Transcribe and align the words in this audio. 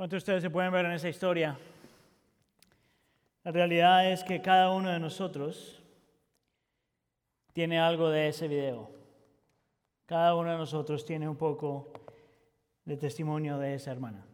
¿Cuántos 0.00 0.24
de 0.24 0.32
ustedes 0.32 0.42
se 0.42 0.48
pueden 0.48 0.72
ver 0.72 0.86
en 0.86 0.92
esa 0.92 1.10
historia? 1.10 1.58
La 3.44 3.52
realidad 3.52 4.10
es 4.10 4.24
que 4.24 4.40
cada 4.40 4.70
uno 4.70 4.88
de 4.88 4.98
nosotros 4.98 5.78
tiene 7.52 7.78
algo 7.78 8.08
de 8.08 8.28
ese 8.28 8.48
video. 8.48 8.90
Cada 10.06 10.34
uno 10.36 10.52
de 10.52 10.56
nosotros 10.56 11.04
tiene 11.04 11.28
un 11.28 11.36
poco 11.36 11.92
de 12.86 12.96
testimonio 12.96 13.58
de 13.58 13.74
esa 13.74 13.92
hermana. 13.92 14.24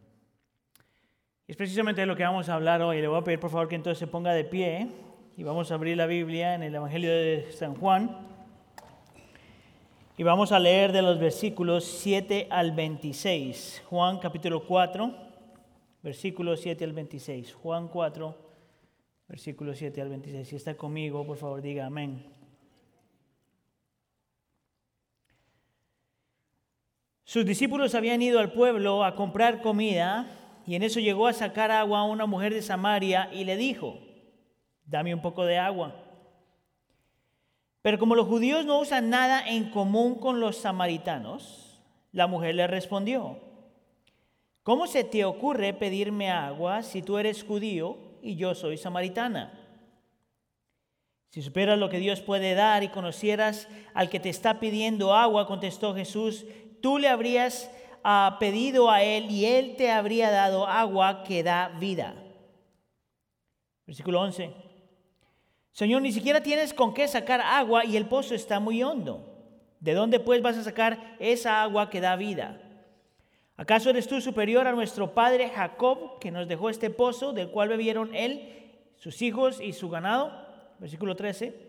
Y 1.45 1.51
es 1.51 1.57
precisamente 1.57 1.99
de 1.99 2.07
lo 2.07 2.15
que 2.15 2.23
vamos 2.23 2.47
a 2.47 2.53
hablar 2.53 2.81
hoy. 2.81 3.01
Le 3.01 3.09
voy 3.09 3.19
a 3.19 3.23
pedir 3.25 3.41
por 3.41 3.49
favor 3.49 3.67
que 3.67 3.75
entonces 3.75 3.99
se 3.99 4.07
ponga 4.07 4.31
de 4.31 4.45
pie 4.45 4.87
y 5.35 5.43
vamos 5.43 5.69
a 5.69 5.73
abrir 5.73 5.97
la 5.97 6.05
Biblia 6.05 6.55
en 6.55 6.63
el 6.63 6.73
Evangelio 6.73 7.11
de 7.11 7.51
San 7.51 7.75
Juan. 7.75 8.25
Y 10.15 10.23
vamos 10.23 10.53
a 10.53 10.59
leer 10.59 10.93
de 10.93 11.01
los 11.01 11.19
versículos 11.19 11.83
7 11.83 12.47
al 12.49 12.71
26. 12.71 13.83
Juan 13.89 14.19
capítulo 14.19 14.65
4 14.65 15.26
versículos 16.01 16.61
7 16.61 16.83
al 16.83 16.93
26. 16.93 17.53
Juan 17.53 17.87
4, 17.87 18.35
versículos 19.27 19.77
7 19.77 20.01
al 20.01 20.09
26. 20.09 20.47
Si 20.47 20.55
está 20.55 20.75
conmigo, 20.75 21.25
por 21.25 21.37
favor, 21.37 21.61
diga 21.61 21.85
amén. 21.85 22.25
Sus 27.23 27.45
discípulos 27.45 27.93
habían 27.93 28.21
ido 28.21 28.39
al 28.39 28.53
pueblo 28.53 29.03
a 29.03 29.15
comprar 29.15 29.61
comida 29.61 30.27
y 30.65 30.75
en 30.75 30.83
eso 30.83 30.99
llegó 30.99 31.27
a 31.27 31.33
sacar 31.33 31.71
agua 31.71 31.99
a 31.99 32.05
una 32.05 32.25
mujer 32.25 32.53
de 32.53 32.61
Samaria 32.61 33.29
y 33.33 33.43
le 33.43 33.57
dijo, 33.57 33.99
dame 34.85 35.13
un 35.13 35.21
poco 35.21 35.45
de 35.45 35.57
agua. 35.57 35.95
Pero 37.81 37.99
como 37.99 38.15
los 38.15 38.27
judíos 38.27 38.65
no 38.65 38.79
usan 38.79 39.09
nada 39.09 39.47
en 39.47 39.69
común 39.69 40.15
con 40.15 40.39
los 40.39 40.57
samaritanos, 40.57 41.81
la 42.11 42.27
mujer 42.27 42.55
le 42.55 42.67
respondió, 42.67 43.39
¿Cómo 44.67 44.85
se 44.85 45.05
te 45.05 45.23
ocurre 45.23 45.73
pedirme 45.73 46.29
agua 46.29 46.83
si 46.83 47.01
tú 47.01 47.17
eres 47.17 47.41
judío 47.41 47.99
y 48.21 48.35
yo 48.35 48.53
soy 48.53 48.77
samaritana? 48.77 49.57
Si 51.29 51.41
supieras 51.41 51.79
lo 51.79 51.89
que 51.89 51.99
Dios 51.99 52.19
puede 52.19 52.53
dar 52.53 52.83
y 52.83 52.89
conocieras 52.89 53.69
al 53.93 54.09
que 54.09 54.19
te 54.19 54.27
está 54.27 54.59
pidiendo 54.59 55.13
agua, 55.13 55.47
contestó 55.47 55.95
Jesús, 55.95 56.45
tú 56.81 56.97
le 56.97 57.07
habrías 57.07 57.71
ah, 58.03 58.35
pedido 58.41 58.91
a 58.91 59.03
él 59.03 59.31
y 59.31 59.45
él 59.45 59.77
te 59.77 59.89
habría 59.89 60.31
dado 60.31 60.67
agua 60.67 61.23
que 61.23 61.43
da 61.43 61.69
vida. 61.79 62.15
Versículo 63.85 64.19
11. 64.19 64.51
Señor, 65.71 66.01
ni 66.01 66.11
siquiera 66.11 66.43
tienes 66.43 66.73
con 66.73 66.93
qué 66.93 67.07
sacar 67.07 67.39
agua 67.39 67.85
y 67.85 67.95
el 67.95 68.07
pozo 68.07 68.35
está 68.35 68.59
muy 68.59 68.83
hondo. 68.83 69.33
¿De 69.79 69.93
dónde 69.93 70.19
pues 70.19 70.41
vas 70.41 70.57
a 70.57 70.63
sacar 70.65 71.15
esa 71.19 71.63
agua 71.63 71.89
que 71.89 72.01
da 72.01 72.17
vida? 72.17 72.66
¿Acaso 73.57 73.89
eres 73.89 74.07
tú 74.07 74.21
superior 74.21 74.67
a 74.67 74.71
nuestro 74.71 75.15
padre 75.15 75.49
Jacob, 75.49 76.19
que 76.19 76.29
nos 76.29 76.47
dejó 76.47 76.69
este 76.69 76.91
pozo, 76.91 77.33
del 77.33 77.49
cual 77.49 77.69
bebieron 77.69 78.13
él, 78.13 78.53
sus 78.97 79.23
hijos 79.23 79.59
y 79.59 79.73
su 79.73 79.89
ganado? 79.89 80.31
Versículo 80.77 81.15
13. 81.15 81.67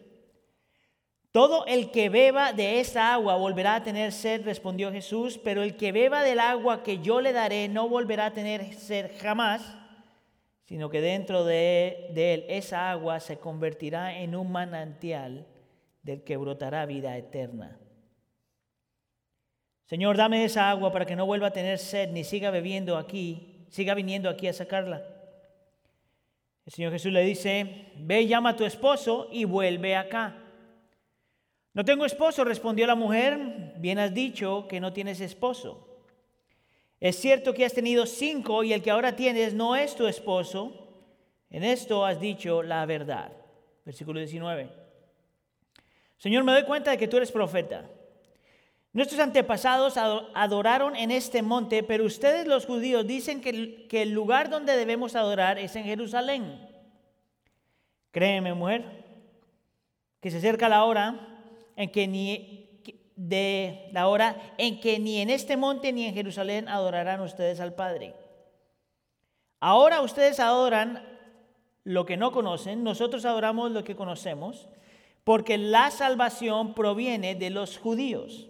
Todo 1.33 1.65
el 1.65 1.91
que 1.91 2.11
beba 2.11 2.53
de 2.53 2.81
esta 2.81 3.15
agua 3.15 3.37
volverá 3.37 3.77
a 3.77 3.83
tener 3.83 4.13
sed, 4.13 4.45
respondió 4.45 4.93
Jesús, 4.93 5.39
pero 5.43 5.63
el 5.63 5.77
que 5.77 5.93
beba 5.93 6.23
del 6.23 6.41
agua 6.41 6.83
que 6.83 6.99
yo 6.99 7.23
le 7.23 7.33
daré 7.33 7.69
no 7.69 7.89
volverá 7.89 8.27
a 8.27 8.33
tener 8.35 8.75
sed 8.75 9.11
jamás, 9.19 9.79
sino 10.67 10.91
que 10.91 11.01
dentro 11.01 11.45
de, 11.45 12.11
de 12.13 12.35
él 12.35 12.45
esa 12.49 12.91
agua 12.91 13.19
se 13.21 13.39
convertirá 13.39 14.19
en 14.19 14.37
un 14.37 14.53
manantial 14.53 15.47
del 16.03 16.23
que 16.23 16.37
brotará 16.37 16.85
vida 16.85 17.17
eterna. 17.17 17.79
Señor, 19.89 20.19
dame 20.19 20.45
esa 20.45 20.69
agua 20.69 20.93
para 20.93 21.07
que 21.07 21.17
no 21.17 21.25
vuelva 21.25 21.47
a 21.47 21.51
tener 21.51 21.79
sed 21.79 22.11
ni 22.11 22.23
siga 22.23 22.51
bebiendo 22.51 22.99
aquí, 22.99 23.65
siga 23.71 23.95
viniendo 23.95 24.29
aquí 24.29 24.47
a 24.47 24.53
sacarla. 24.53 25.03
El 26.67 26.73
Señor 26.75 26.93
Jesús 26.93 27.11
le 27.11 27.23
dice, 27.23 27.87
ve 27.97 28.21
y 28.21 28.29
llama 28.29 28.51
a 28.51 28.57
tu 28.57 28.67
esposo 28.67 29.31
y 29.33 29.47
vuelve 29.47 29.97
acá. 29.97 30.37
No 31.73 31.87
tengo 31.87 32.05
esposo, 32.05 32.45
respondió 32.45 32.87
la 32.87 32.97
mujer, 32.97 33.73
bien 33.79 33.99
has 33.99 34.13
dicho 34.13 34.67
que 34.69 34.79
no 34.79 34.93
tienes 34.93 35.23
esposo. 35.23 36.03
Es 37.01 37.17
cierto 37.17 37.55
que 37.55 37.65
has 37.65 37.73
tenido 37.73 38.05
cinco 38.05 38.65
y 38.65 38.75
el 38.75 38.83
que 38.83 38.91
ahora 38.91 39.17
tienes 39.17 39.55
no 39.55 39.75
es 39.75 39.95
tu 39.95 40.07
esposo. 40.07 40.87
En 41.49 41.65
esto 41.65 42.05
has 42.05 42.21
dicho 42.21 42.63
la 42.63 42.85
verdad. 42.85 43.33
Versículo 43.87 44.19
19. 44.19 44.69
Señor, 46.19 46.45
me 46.45 46.53
doy 46.53 46.65
cuenta 46.65 46.91
de 46.91 46.99
que 46.99 47.09
tú 47.09 47.17
eres 47.17 47.33
profeta. 47.33 47.89
Nuestros 48.93 49.21
antepasados 49.21 49.97
adoraron 49.97 50.97
en 50.97 51.11
este 51.11 51.43
monte, 51.43 51.83
pero 51.83 52.05
ustedes 52.05 52.47
los 52.47 52.65
judíos 52.65 53.07
dicen 53.07 53.41
que, 53.41 54.03
el 54.03 54.11
lugar 54.11 54.49
donde 54.49 54.77
debemos 54.77 55.15
adorar 55.15 55.59
es 55.59 55.77
en 55.77 55.85
Jerusalén. 55.85 56.67
Créeme, 58.11 58.55
mujer, 58.55 59.05
que 60.21 60.31
se 60.31 60.39
acerca 60.39 60.69
la 60.69 60.85
hora 60.85 61.43
en 61.77 61.93
que 61.93 62.09
ni 62.09 62.65
de 63.15 63.91
la 63.93 64.09
hora 64.09 64.55
en 64.59 64.81
que 64.81 64.99
ni 65.01 65.21
en 65.21 65.29
este 65.29 65.57
monte 65.57 65.93
ni 65.93 66.07
en 66.07 66.15
Jerusalén 66.15 66.69
adorarán 66.69 67.21
ustedes 67.21 67.61
al 67.61 67.75
Padre. 67.75 68.15
Ahora 69.61 70.01
ustedes 70.01 70.41
adoran 70.41 71.05
lo 71.85 72.07
que 72.07 72.17
no 72.17 72.33
conocen, 72.33 72.85
nosotros 72.85 73.25
adoramos 73.25 73.73
lo 73.73 73.83
que 73.83 73.97
conocemos, 73.97 74.69
porque 75.25 75.59
la 75.59 75.91
salvación 75.91 76.75
proviene 76.75 77.35
de 77.35 77.51
los 77.51 77.77
judíos. 77.79 78.48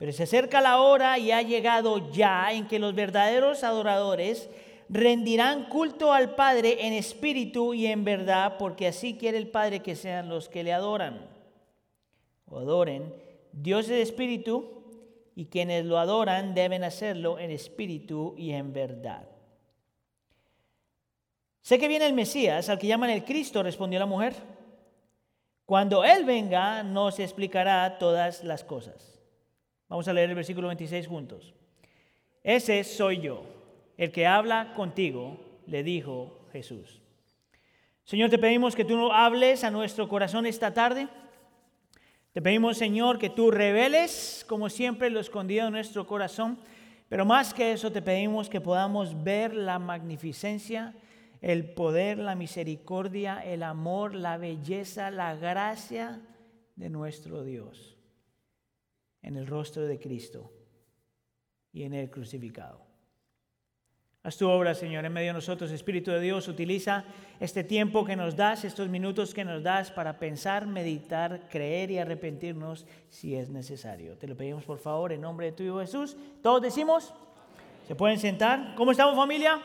Pero 0.00 0.12
se 0.12 0.22
acerca 0.22 0.62
la 0.62 0.80
hora 0.80 1.18
y 1.18 1.30
ha 1.30 1.42
llegado 1.42 2.10
ya 2.10 2.54
en 2.54 2.66
que 2.66 2.78
los 2.78 2.94
verdaderos 2.94 3.62
adoradores 3.62 4.48
rendirán 4.88 5.68
culto 5.68 6.14
al 6.14 6.34
Padre 6.34 6.86
en 6.86 6.94
espíritu 6.94 7.74
y 7.74 7.84
en 7.84 8.02
verdad, 8.02 8.56
porque 8.58 8.86
así 8.86 9.18
quiere 9.18 9.36
el 9.36 9.48
Padre 9.48 9.80
que 9.80 9.94
sean 9.94 10.30
los 10.30 10.48
que 10.48 10.64
le 10.64 10.72
adoran 10.72 11.28
o 12.46 12.60
adoren. 12.60 13.14
Dios 13.52 13.90
es 13.90 14.08
espíritu 14.08 14.84
y 15.34 15.44
quienes 15.48 15.84
lo 15.84 15.98
adoran 15.98 16.54
deben 16.54 16.82
hacerlo 16.82 17.38
en 17.38 17.50
espíritu 17.50 18.34
y 18.38 18.52
en 18.52 18.72
verdad. 18.72 19.28
Sé 21.60 21.78
que 21.78 21.88
viene 21.88 22.06
el 22.06 22.14
Mesías, 22.14 22.70
al 22.70 22.78
que 22.78 22.86
llaman 22.86 23.10
el 23.10 23.26
Cristo, 23.26 23.62
respondió 23.62 23.98
la 23.98 24.06
mujer. 24.06 24.32
Cuando 25.66 26.04
Él 26.04 26.24
venga, 26.24 26.82
nos 26.84 27.18
explicará 27.18 27.98
todas 27.98 28.42
las 28.42 28.64
cosas. 28.64 29.19
Vamos 29.90 30.06
a 30.06 30.12
leer 30.12 30.30
el 30.30 30.36
versículo 30.36 30.68
26 30.68 31.08
juntos. 31.08 31.52
Ese 32.44 32.84
soy 32.84 33.20
yo, 33.20 33.42
el 33.96 34.12
que 34.12 34.24
habla 34.24 34.72
contigo, 34.74 35.36
le 35.66 35.82
dijo 35.82 36.46
Jesús. 36.52 37.02
Señor, 38.04 38.30
te 38.30 38.38
pedimos 38.38 38.76
que 38.76 38.84
tú 38.84 39.10
hables 39.10 39.64
a 39.64 39.70
nuestro 39.72 40.08
corazón 40.08 40.46
esta 40.46 40.72
tarde. 40.72 41.08
Te 42.32 42.40
pedimos, 42.40 42.78
Señor, 42.78 43.18
que 43.18 43.30
tú 43.30 43.50
reveles, 43.50 44.46
como 44.48 44.70
siempre, 44.70 45.10
lo 45.10 45.18
escondido 45.18 45.66
en 45.66 45.72
nuestro 45.72 46.06
corazón. 46.06 46.60
Pero 47.08 47.24
más 47.24 47.52
que 47.52 47.72
eso, 47.72 47.90
te 47.90 48.00
pedimos 48.00 48.48
que 48.48 48.60
podamos 48.60 49.24
ver 49.24 49.54
la 49.54 49.80
magnificencia, 49.80 50.94
el 51.40 51.64
poder, 51.68 52.18
la 52.18 52.36
misericordia, 52.36 53.40
el 53.40 53.64
amor, 53.64 54.14
la 54.14 54.38
belleza, 54.38 55.10
la 55.10 55.34
gracia 55.34 56.20
de 56.76 56.90
nuestro 56.90 57.42
Dios 57.42 57.99
en 59.22 59.36
el 59.36 59.46
rostro 59.46 59.86
de 59.86 59.98
Cristo 59.98 60.52
y 61.72 61.84
en 61.84 61.94
el 61.94 62.10
crucificado. 62.10 62.90
Haz 64.22 64.36
tu 64.36 64.46
obra, 64.48 64.74
Señor, 64.74 65.06
en 65.06 65.12
medio 65.14 65.28
de 65.28 65.34
nosotros, 65.34 65.70
Espíritu 65.70 66.10
de 66.10 66.20
Dios. 66.20 66.46
Utiliza 66.46 67.04
este 67.40 67.64
tiempo 67.64 68.04
que 68.04 68.16
nos 68.16 68.36
das, 68.36 68.64
estos 68.64 68.90
minutos 68.90 69.32
que 69.32 69.46
nos 69.46 69.62
das 69.62 69.90
para 69.90 70.18
pensar, 70.18 70.66
meditar, 70.66 71.48
creer 71.48 71.90
y 71.90 71.98
arrepentirnos 71.98 72.84
si 73.08 73.34
es 73.34 73.48
necesario. 73.48 74.18
Te 74.18 74.28
lo 74.28 74.36
pedimos, 74.36 74.64
por 74.64 74.78
favor, 74.78 75.12
en 75.12 75.22
nombre 75.22 75.46
de 75.46 75.52
tu 75.52 75.62
Hijo 75.62 75.80
Jesús. 75.80 76.18
Todos 76.42 76.60
decimos, 76.60 77.14
¿se 77.88 77.94
pueden 77.94 78.18
sentar? 78.18 78.74
¿Cómo 78.76 78.90
estamos, 78.90 79.16
familia? 79.16 79.58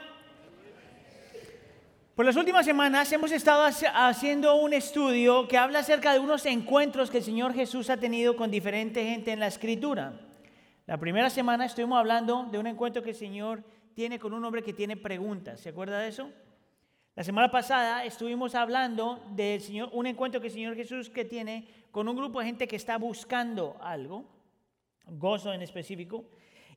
Por 2.16 2.26
las 2.26 2.38
últimas 2.38 2.66
semanas 2.66 3.12
hemos 3.12 3.34
estado 3.34 3.66
haciendo 3.94 4.56
un 4.56 4.72
estudio 4.72 5.50
que 5.50 5.58
habla 5.58 5.80
acerca 5.80 6.14
de 6.14 6.20
unos 6.20 6.46
encuentros 6.46 7.12
que 7.12 7.18
el 7.18 7.26
Señor 7.26 7.54
Jesús 7.54 7.90
ha 7.90 7.98
tenido 7.98 8.38
con 8.38 8.50
diferente 8.50 9.04
gente 9.04 9.34
en 9.34 9.42
la 9.42 9.48
Escritura. 9.48 10.14
La 10.86 10.98
primera 10.98 11.30
semana 11.30 11.66
estuvimos 11.66 12.00
hablando 12.00 12.48
de 12.50 12.58
un 12.58 12.68
encuentro 12.68 13.04
que 13.04 13.10
el 13.10 13.18
Señor 13.18 13.66
tiene 13.94 14.18
con 14.18 14.32
un 14.32 14.46
hombre 14.46 14.64
que 14.64 14.72
tiene 14.72 14.96
preguntas. 14.96 15.60
¿Se 15.60 15.68
acuerda 15.68 16.00
de 16.00 16.08
eso? 16.08 16.32
La 17.16 17.26
semana 17.26 17.52
pasada 17.52 18.06
estuvimos 18.06 18.56
hablando 18.56 19.22
de 19.32 19.90
un 19.92 20.08
encuentro 20.08 20.40
que 20.40 20.48
el 20.48 20.54
Señor 20.54 20.78
Jesús 20.78 21.10
que 21.10 21.26
tiene 21.26 21.68
con 21.92 22.08
un 22.08 22.16
grupo 22.16 22.40
de 22.40 22.46
gente 22.46 22.66
que 22.66 22.78
está 22.78 22.98
buscando 22.98 23.76
algo, 23.82 24.24
gozo 25.06 25.52
en 25.52 25.62
específico. 25.62 26.24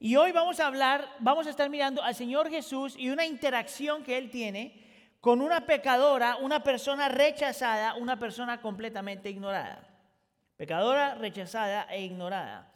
Y 0.01 0.17
hoy 0.17 0.33
vamos 0.33 0.59
a 0.59 0.67
hablar, 0.67 1.09
vamos 1.21 1.47
a 1.47 1.51
estar 1.51 1.71
mirando 1.71 2.03
al 2.03 2.17
Señor 2.17 2.51
Jesús 2.51 2.97
y 2.99 3.11
una 3.11 3.25
interacción 3.25 4.03
que 4.03 4.19
Él 4.19 4.31
tiene 4.31 4.88
con 5.21 5.41
una 5.41 5.67
pecadora, 5.67 6.37
una 6.37 6.63
persona 6.63 7.09
rechazada, 7.09 7.95
una 7.95 8.19
persona 8.19 8.61
completamente 8.61 9.31
ignorada. 9.31 9.89
Pecadora, 10.57 11.15
rechazada 11.15 11.87
e 11.91 12.03
ignorada. 12.03 12.73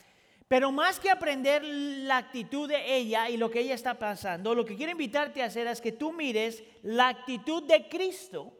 Pero 0.48 0.70
más 0.70 1.00
que 1.00 1.10
aprender 1.10 1.64
la 1.64 2.18
actitud 2.18 2.68
de 2.68 2.96
ella 2.96 3.30
y 3.30 3.36
lo 3.36 3.50
que 3.50 3.60
ella 3.60 3.74
está 3.74 3.98
pasando, 3.98 4.54
lo 4.54 4.64
que 4.64 4.76
quiero 4.76 4.92
invitarte 4.92 5.42
a 5.42 5.46
hacer 5.46 5.66
es 5.66 5.80
que 5.80 5.92
tú 5.92 6.12
mires 6.12 6.62
la 6.82 7.08
actitud 7.08 7.62
de 7.66 7.88
Cristo 7.88 8.52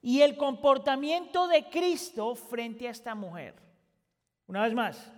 y 0.00 0.20
el 0.20 0.36
comportamiento 0.36 1.48
de 1.48 1.68
Cristo 1.70 2.36
frente 2.36 2.86
a 2.86 2.92
esta 2.92 3.14
mujer. 3.14 3.54
Una 4.46 4.62
vez 4.62 4.74
más, 4.74 5.12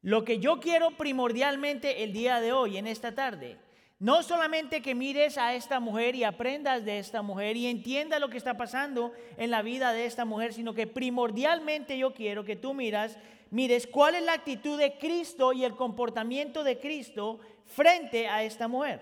lo 0.00 0.24
que 0.24 0.38
yo 0.38 0.60
quiero 0.60 0.92
primordialmente 0.96 2.04
el 2.04 2.12
día 2.12 2.40
de 2.40 2.52
hoy, 2.52 2.76
en 2.76 2.86
esta 2.86 3.14
tarde, 3.14 3.58
no 3.98 4.22
solamente 4.22 4.82
que 4.82 4.94
mires 4.94 5.38
a 5.38 5.54
esta 5.54 5.80
mujer 5.80 6.14
y 6.14 6.24
aprendas 6.24 6.84
de 6.84 6.98
esta 6.98 7.22
mujer 7.22 7.56
y 7.56 7.66
entiendas 7.66 8.20
lo 8.20 8.28
que 8.28 8.38
está 8.38 8.56
pasando 8.56 9.12
en 9.36 9.50
la 9.50 9.62
vida 9.62 9.92
de 9.92 10.06
esta 10.06 10.24
mujer, 10.24 10.52
sino 10.52 10.74
que 10.74 10.86
primordialmente 10.86 11.96
yo 11.96 12.12
quiero 12.12 12.44
que 12.44 12.56
tú 12.56 12.74
miras 12.74 13.18
mires 13.50 13.86
cuál 13.86 14.16
es 14.16 14.22
la 14.24 14.32
actitud 14.32 14.78
de 14.78 14.98
Cristo 14.98 15.52
y 15.52 15.64
el 15.64 15.76
comportamiento 15.76 16.64
de 16.64 16.80
Cristo 16.80 17.38
frente 17.66 18.28
a 18.28 18.42
esta 18.42 18.66
mujer. 18.66 19.00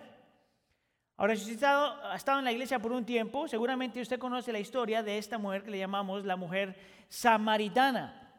Ahora, 1.17 1.37
si 1.37 1.53
usted 1.53 1.67
ha 1.67 2.15
estado, 2.15 2.39
en 2.39 2.45
la 2.45 2.53
iglesia 2.53 2.79
por 2.79 2.93
un 2.93 3.05
tiempo, 3.05 3.49
seguramente 3.49 4.01
usted 4.01 4.19
conoce 4.19 4.53
la 4.53 4.59
historia 4.59 5.03
de 5.03 5.19
esta 5.19 5.39
mujer 5.39 5.63
que 5.63 5.71
le 5.71 5.79
llamamos 5.79 6.25
la 6.25 6.37
mujer 6.37 6.77
samaritana. 7.09 8.31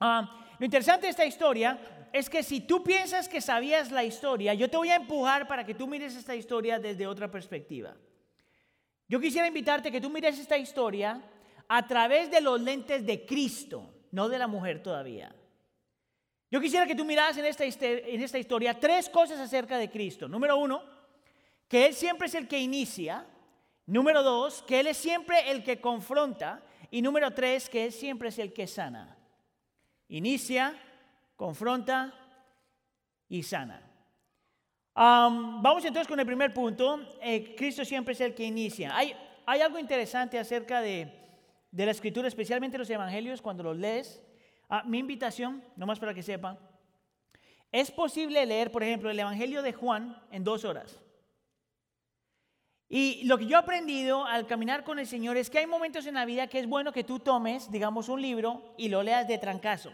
Ah, 0.00 0.46
lo 0.58 0.64
interesante 0.64 1.06
de 1.06 1.10
esta 1.10 1.24
historia 1.24 1.78
es 2.12 2.28
que 2.28 2.42
si 2.42 2.60
tú 2.60 2.82
piensas 2.82 3.28
que 3.28 3.40
sabías 3.40 3.90
la 3.90 4.04
historia, 4.04 4.54
yo 4.54 4.68
te 4.68 4.76
voy 4.76 4.90
a 4.90 4.96
empujar 4.96 5.46
para 5.46 5.64
que 5.64 5.74
tú 5.74 5.86
mires 5.86 6.16
esta 6.16 6.34
historia 6.34 6.78
desde 6.78 7.06
otra 7.06 7.30
perspectiva. 7.30 7.94
Yo 9.08 9.20
quisiera 9.20 9.48
invitarte 9.48 9.90
que 9.90 10.00
tú 10.00 10.10
mires 10.10 10.38
esta 10.38 10.56
historia 10.56 11.22
a 11.68 11.86
través 11.86 12.30
de 12.30 12.40
los 12.40 12.60
lentes 12.60 13.04
de 13.06 13.24
Cristo, 13.24 13.92
no 14.12 14.28
de 14.28 14.38
la 14.38 14.46
mujer 14.46 14.82
todavía. 14.82 15.34
Yo 16.50 16.60
quisiera 16.60 16.86
que 16.86 16.96
tú 16.96 17.04
miraras 17.04 17.36
en 17.36 17.44
esta, 17.44 17.64
en 17.64 18.22
esta 18.22 18.38
historia 18.38 18.78
tres 18.78 19.08
cosas 19.08 19.38
acerca 19.38 19.78
de 19.78 19.90
Cristo. 19.90 20.28
Número 20.28 20.56
uno, 20.56 20.82
que 21.68 21.86
Él 21.86 21.94
siempre 21.94 22.26
es 22.26 22.34
el 22.34 22.48
que 22.48 22.58
inicia. 22.58 23.24
Número 23.86 24.22
dos, 24.24 24.62
que 24.62 24.80
Él 24.80 24.88
es 24.88 24.96
siempre 24.96 25.50
el 25.50 25.62
que 25.62 25.80
confronta. 25.80 26.62
Y 26.90 27.02
número 27.02 27.32
tres, 27.32 27.68
que 27.68 27.84
Él 27.84 27.92
siempre 27.92 28.30
es 28.30 28.38
el 28.40 28.52
que 28.52 28.66
sana. 28.66 29.16
Inicia, 30.08 30.76
confronta 31.40 32.12
y 33.26 33.42
sana. 33.42 33.80
vamos 34.94 35.82
entonces 35.86 36.06
con 36.06 36.20
el 36.20 36.26
primer 36.26 36.52
punto. 36.52 37.00
Eh, 37.22 37.54
Cristo 37.56 37.82
siempre 37.82 38.12
es 38.12 38.20
el 38.20 38.34
que 38.34 38.44
inicia. 38.44 38.94
Hay, 38.94 39.14
algo 39.46 39.78
interesante 39.78 40.38
acerca 40.38 40.82
de, 40.82 41.10
la 41.72 41.90
escritura, 41.92 42.28
especialmente 42.28 42.76
los 42.76 42.90
evangelios, 42.90 43.40
cuando 43.40 43.62
los 43.62 43.78
lees. 43.78 44.22
Ah, 44.68 44.82
mi 44.84 44.98
invitación, 44.98 45.64
nomás 45.76 45.98
para 45.98 46.12
que 46.12 46.22
sepa, 46.22 46.58
es 47.72 47.90
posible 47.90 48.44
leer, 48.44 48.70
por 48.70 48.82
ejemplo, 48.82 49.08
el 49.08 49.18
Evangelio 49.18 49.62
de 49.62 49.72
Juan 49.72 50.22
en 50.30 50.44
dos 50.44 50.66
horas. 50.66 51.00
Y 52.86 53.24
lo 53.24 53.38
que 53.38 53.46
yo 53.46 53.56
he 53.56 53.60
aprendido 53.60 54.26
al 54.26 54.46
caminar 54.46 54.84
con 54.84 54.98
el 54.98 55.06
Señor 55.06 55.38
es 55.38 55.48
que 55.48 55.60
hay 55.60 55.66
momentos 55.66 56.04
en 56.04 56.16
la 56.16 56.26
vida 56.26 56.48
que 56.48 56.58
es 56.58 56.66
bueno 56.66 56.92
que 56.92 57.02
tú 57.02 57.18
tomes, 57.18 57.70
digamos, 57.70 58.10
un 58.10 58.20
libro 58.20 58.74
y 58.76 58.90
lo 58.90 59.02
leas 59.02 59.26
de 59.26 59.38
trancazo. 59.38 59.90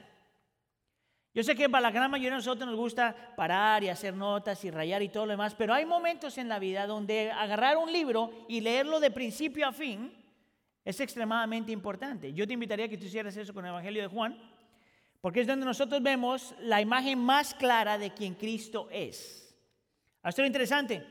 Yo 1.37 1.43
sé 1.43 1.55
que 1.55 1.69
para 1.69 1.83
la 1.83 1.91
gran 1.91 2.11
mayoría 2.11 2.31
de 2.31 2.37
nosotros 2.37 2.67
nos 2.67 2.79
gusta 2.79 3.15
parar 3.37 3.85
y 3.85 3.91
hacer 3.91 4.15
notas 4.15 4.65
y 4.65 4.71
rayar 4.71 5.03
y 5.03 5.11
todo 5.11 5.27
lo 5.27 5.33
demás, 5.33 5.55
pero 5.55 5.75
hay 5.75 5.85
momentos 5.85 6.39
en 6.39 6.49
la 6.49 6.59
vida 6.59 6.87
donde 6.87 7.31
agarrar 7.31 7.77
un 7.77 7.93
libro 7.93 8.47
y 8.49 8.63
leerlo 8.63 9.01
de 9.01 9.11
principio 9.11 9.69
a 9.69 9.73
fin 9.73 10.15
es 10.83 10.99
extremadamente 10.99 11.71
importante. 11.73 12.33
Yo 12.33 12.47
te 12.47 12.55
invitaría 12.55 12.87
a 12.87 12.89
que 12.89 12.97
tú 12.97 13.05
hicieras 13.05 13.37
eso 13.37 13.53
con 13.53 13.67
el 13.67 13.71
Evangelio 13.71 14.01
de 14.01 14.09
Juan. 14.09 14.35
Porque 15.21 15.43
es 15.43 15.47
donde 15.47 15.67
nosotros 15.67 16.03
vemos 16.03 16.55
la 16.59 16.81
imagen 16.81 17.19
más 17.19 17.53
clara 17.53 17.99
de 17.99 18.15
quien 18.15 18.33
Cristo 18.33 18.89
es. 18.91 19.55
Esto 20.25 20.41
es 20.41 20.47
interesante, 20.47 21.05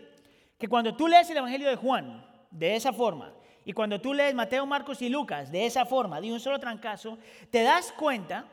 que 0.58 0.68
cuando 0.68 0.96
tú 0.96 1.08
lees 1.08 1.30
el 1.30 1.38
Evangelio 1.38 1.70
de 1.70 1.76
Juan 1.76 2.26
de 2.50 2.76
esa 2.76 2.92
forma, 2.92 3.32
y 3.64 3.74
cuando 3.74 4.02
tú 4.02 4.12
lees 4.12 4.34
Mateo, 4.34 4.66
Marcos 4.66 5.04
y 5.04 5.10
Lucas 5.10 5.52
de 5.52 5.68
esa 5.68 5.86
forma, 5.86 6.20
de 6.20 6.34
un 6.34 6.40
solo 6.40 6.58
trancazo, 6.60 7.20
te 7.52 7.62
das 7.62 7.92
cuenta 7.92 8.48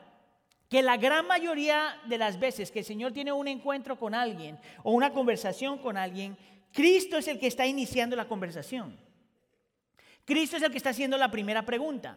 que 0.73 0.81
la 0.81 0.97
gran 0.97 1.27
mayoría 1.27 2.01
de 2.07 2.17
las 2.17 2.41
veces 2.41 2.71
que 2.71 2.79
el 2.79 2.87
Señor 2.87 3.13
tiene 3.13 3.31
un 3.31 3.47
encuentro 3.47 3.99
con 3.99 4.15
alguien 4.15 4.59
o 4.83 4.93
una 4.93 5.13
conversación 5.13 5.77
con 5.77 5.99
alguien, 5.99 6.35
Cristo 6.73 7.19
es 7.19 7.29
el 7.29 7.39
que 7.39 7.47
está 7.47 7.67
iniciando 7.67 8.17
la 8.17 8.27
conversación. 8.27 8.99
Cristo 10.25 10.57
es 10.57 10.63
el 10.63 10.71
que 10.71 10.79
está 10.79 10.89
haciendo 10.89 11.19
la 11.19 11.31
primera 11.31 11.67
pregunta. 11.67 12.17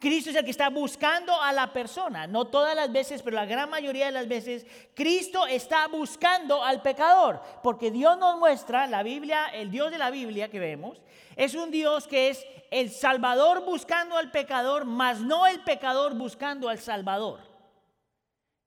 Cristo 0.00 0.30
es 0.30 0.36
el 0.36 0.44
que 0.44 0.50
está 0.50 0.68
buscando 0.68 1.40
a 1.40 1.52
la 1.52 1.72
persona. 1.72 2.26
No 2.26 2.48
todas 2.48 2.74
las 2.74 2.90
veces, 2.90 3.22
pero 3.22 3.36
la 3.36 3.46
gran 3.46 3.70
mayoría 3.70 4.06
de 4.06 4.12
las 4.12 4.26
veces, 4.26 4.66
Cristo 4.96 5.46
está 5.46 5.86
buscando 5.86 6.64
al 6.64 6.82
pecador. 6.82 7.40
Porque 7.62 7.92
Dios 7.92 8.18
nos 8.18 8.36
muestra, 8.36 8.88
la 8.88 9.04
Biblia, 9.04 9.46
el 9.46 9.70
Dios 9.70 9.92
de 9.92 9.98
la 9.98 10.10
Biblia 10.10 10.50
que 10.50 10.58
vemos, 10.58 11.00
es 11.36 11.54
un 11.54 11.70
Dios 11.70 12.08
que 12.08 12.30
es 12.30 12.44
el 12.72 12.90
Salvador 12.90 13.64
buscando 13.64 14.16
al 14.16 14.32
pecador, 14.32 14.86
más 14.86 15.20
no 15.20 15.46
el 15.46 15.60
pecador 15.60 16.16
buscando 16.16 16.68
al 16.68 16.80
Salvador. 16.80 17.49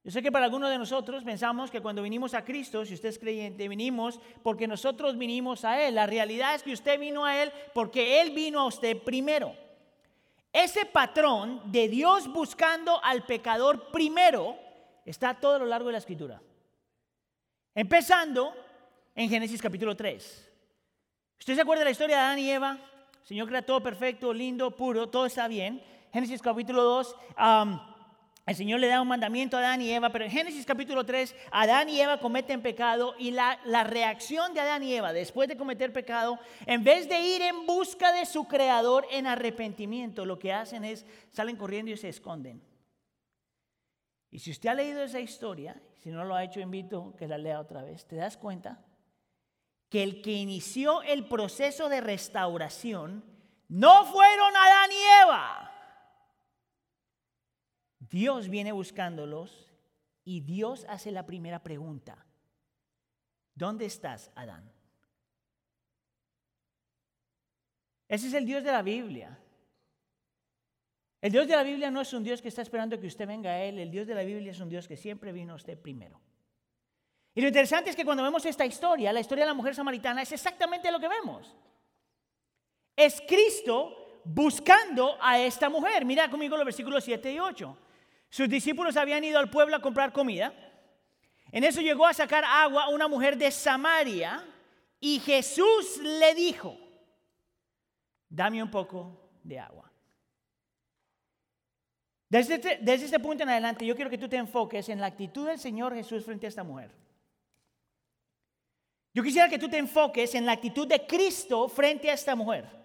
Yo 0.04 0.12
sé 0.12 0.22
que 0.22 0.34
para 0.34 0.46
algunos 0.46 0.70
de 0.70 0.78
nosotros 0.78 1.24
pensamos 1.24 1.72
que 1.72 1.80
cuando 1.80 2.02
vinimos 2.02 2.34
a 2.34 2.44
Cristo, 2.44 2.86
si 2.86 2.94
usted 2.94 3.10
es 3.10 3.20
creyente, 3.20 3.70
vinimos 3.70 4.20
porque 4.42 4.68
nosotros 4.68 5.18
vinimos 5.18 5.64
a 5.64 5.82
Él. 5.82 5.96
La 5.96 6.06
realidad 6.06 6.56
es 6.56 6.64
que 6.64 6.74
usted 6.74 7.00
vino 7.00 7.24
a 7.24 7.42
Él 7.42 7.54
porque 7.74 8.20
Él 8.20 8.32
vino 8.32 8.60
a 8.60 8.66
usted 8.66 9.02
primero. 9.02 9.56
Ese 10.52 10.86
patrón 10.86 11.62
de 11.72 11.88
Dios 11.88 12.28
buscando 12.28 13.02
al 13.02 13.26
pecador 13.26 13.92
primero 13.92 14.58
está 15.06 15.30
a 15.30 15.40
todo 15.40 15.60
lo 15.60 15.66
largo 15.66 15.88
de 15.88 15.94
la 15.94 16.00
escritura. 16.00 16.42
Empezando 17.74 18.54
en 19.16 19.30
Génesis 19.30 19.62
capítulo 19.62 19.96
3. 19.96 20.52
¿Usted 21.40 21.56
se 21.56 21.62
acuerda 21.62 21.80
de 21.80 21.86
la 21.86 21.92
historia 21.92 22.18
de 22.18 22.22
Adán 22.24 22.40
y 22.40 22.52
Eva? 22.52 22.78
El 23.22 23.28
Señor 23.28 23.48
crea 23.48 23.66
todo 23.66 23.82
perfecto, 23.82 24.34
lindo, 24.34 24.72
puro, 24.72 25.08
todo 25.08 25.26
está 25.26 25.48
bien. 25.48 25.82
Génesis 26.12 26.42
capítulo 26.42 26.84
2. 26.84 27.16
El 28.46 28.56
Señor 28.56 28.82
le 28.82 28.88
da 28.88 29.02
un 29.02 29.08
mandamiento 29.08 29.56
a 29.56 29.62
Adán 29.62 29.82
y 29.82 29.90
Eva, 29.90 30.10
pero 30.10 30.26
en 30.26 30.32
Génesis 30.32 30.66
capítulo 30.66 31.06
3, 31.06 31.34
Adán 31.50 31.88
y 31.88 32.02
Eva 32.02 32.20
cometen 32.20 32.62
pecado 32.62 33.16
y 33.18 33.32
la, 33.32 33.58
la, 33.64 33.86
reacción 33.86 34.54
de 34.54 34.60
Adán 34.60 34.84
y 34.84 34.94
Eva 34.94 35.14
después 35.14 35.48
de 35.48 35.56
cometer 35.56 35.94
pecado, 35.94 36.38
en 36.66 36.84
vez 36.84 37.08
de 37.08 37.22
ir 37.22 37.42
en 37.42 37.66
busca 37.66 38.12
de 38.12 38.26
su 38.26 38.46
creador 38.46 39.08
en 39.12 39.28
arrepentimiento, 39.28 40.26
lo 40.26 40.40
que 40.40 40.52
hacen 40.52 40.84
es 40.84 41.06
salen 41.32 41.56
corriendo 41.56 41.90
y 41.92 41.96
se 41.96 42.10
esconden. 42.10 42.62
Y 44.30 44.40
si 44.40 44.52
usted 44.52 44.70
ha 44.70 44.74
leído 44.74 45.04
esa 45.04 45.22
historia, 45.22 45.82
si 46.02 46.10
no 46.10 46.26
lo 46.26 46.36
ha 46.36 46.44
hecho, 46.44 46.60
invito 46.60 47.16
que 47.18 47.30
la 47.30 47.38
lea 47.38 47.62
otra 47.62 47.82
vez, 47.82 48.06
te 48.06 48.18
das 48.18 48.36
cuenta 48.36 48.84
que 49.88 50.04
el 50.04 50.22
que 50.22 50.34
inició 50.34 51.02
el 51.04 51.30
proceso 51.30 51.88
de 51.88 52.02
restauración 52.02 53.24
no 53.70 54.04
fueron 54.06 54.54
Adán 54.54 54.92
y 54.92 55.24
Eva 55.24 55.73
Dios 58.10 58.50
viene 58.50 58.72
buscándolos 58.72 59.72
y 60.24 60.42
Dios 60.42 60.86
hace 60.90 61.12
la 61.12 61.26
primera 61.26 61.64
pregunta. 61.64 62.26
¿Dónde 63.56 63.86
estás, 63.86 64.32
Adán? 64.36 64.72
Ese 68.08 68.28
es 68.28 68.34
el 68.34 68.46
Dios 68.46 68.64
de 68.64 68.72
la 68.72 68.82
Biblia. 68.82 69.40
El 71.22 71.32
Dios 71.32 71.48
de 71.48 71.56
la 71.56 71.64
Biblia 71.64 71.90
no 71.90 72.02
es 72.02 72.12
un 72.14 72.24
Dios 72.24 72.42
que 72.42 72.50
está 72.50 72.62
esperando 72.62 73.00
que 73.00 73.08
usted 73.08 73.26
venga 73.26 73.52
a 73.52 73.64
Él. 73.64 73.80
El 73.80 73.92
Dios 73.92 74.08
de 74.08 74.16
la 74.16 74.24
Biblia 74.24 74.52
es 74.52 74.60
un 74.60 74.70
Dios 74.70 74.88
que 74.88 74.98
siempre 74.98 75.32
vino 75.32 75.54
a 75.54 75.56
usted 75.56 75.80
primero. 75.80 76.20
Y 77.34 77.42
lo 77.42 77.48
interesante 77.48 77.90
es 77.90 77.96
que 77.96 78.06
cuando 78.06 78.24
vemos 78.24 78.46
esta 78.46 78.66
historia, 78.66 79.14
la 79.14 79.22
historia 79.22 79.46
de 79.46 79.50
la 79.50 79.56
mujer 79.56 79.74
samaritana, 79.74 80.22
es 80.22 80.32
exactamente 80.32 80.92
lo 80.92 81.00
que 81.00 81.08
vemos. 81.08 81.56
Es 82.96 83.22
Cristo 83.28 84.22
buscando 84.26 85.18
a 85.22 85.40
esta 85.40 85.70
mujer. 85.70 86.06
Mira 86.06 86.30
conmigo 86.30 86.58
los 86.58 86.66
versículos 86.66 87.04
7 87.04 87.32
y 87.32 87.40
8. 87.40 87.78
Sus 88.34 88.50
discípulos 88.50 88.98
habían 88.98 89.24
ido 89.24 89.38
al 89.38 89.52
pueblo 89.52 89.76
a 89.76 89.80
comprar 89.80 90.12
comida. 90.12 90.52
En 91.52 91.64
eso 91.64 91.82
llegó 91.82 92.08
a 92.08 92.16
sacar 92.16 92.44
agua 92.44 92.90
una 92.90 93.08
mujer 93.08 93.38
de 93.38 93.52
Samaria 93.52 94.44
y 95.00 95.20
Jesús 95.20 96.00
le 96.02 96.34
dijo, 96.34 96.76
dame 98.28 98.64
un 98.64 98.72
poco 98.72 99.30
de 99.44 99.60
agua. 99.60 99.92
Desde 102.28 102.56
este, 102.56 102.80
desde 102.82 103.06
este 103.06 103.20
punto 103.20 103.44
en 103.44 103.50
adelante 103.50 103.86
yo 103.86 103.96
quiero 103.96 104.10
que 104.10 104.18
tú 104.18 104.28
te 104.28 104.38
enfoques 104.38 104.90
en 104.90 105.00
la 105.00 105.06
actitud 105.06 105.46
del 105.46 105.60
Señor 105.60 105.94
Jesús 105.94 106.26
frente 106.26 106.48
a 106.48 106.50
esta 106.50 106.64
mujer. 106.64 106.90
Yo 109.14 109.22
quisiera 109.22 109.48
que 109.48 109.60
tú 109.60 109.70
te 109.70 109.78
enfoques 109.78 110.34
en 110.34 110.48
la 110.48 110.54
actitud 110.54 110.88
de 110.88 111.06
Cristo 111.06 111.70
frente 111.70 112.10
a 112.10 112.16
esta 112.16 112.36
mujer. 112.36 112.83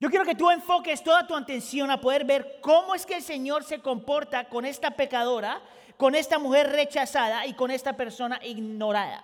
Yo 0.00 0.10
quiero 0.10 0.24
que 0.24 0.34
tú 0.34 0.50
enfoques 0.50 1.02
toda 1.02 1.26
tu 1.26 1.34
atención 1.36 1.90
a 1.90 2.00
poder 2.00 2.24
ver 2.24 2.58
cómo 2.60 2.94
es 2.94 3.06
que 3.06 3.16
el 3.16 3.22
Señor 3.22 3.64
se 3.64 3.80
comporta 3.80 4.48
con 4.48 4.64
esta 4.64 4.90
pecadora, 4.90 5.62
con 5.96 6.14
esta 6.14 6.38
mujer 6.38 6.70
rechazada 6.72 7.46
y 7.46 7.54
con 7.54 7.70
esta 7.70 7.96
persona 7.96 8.40
ignorada. 8.44 9.22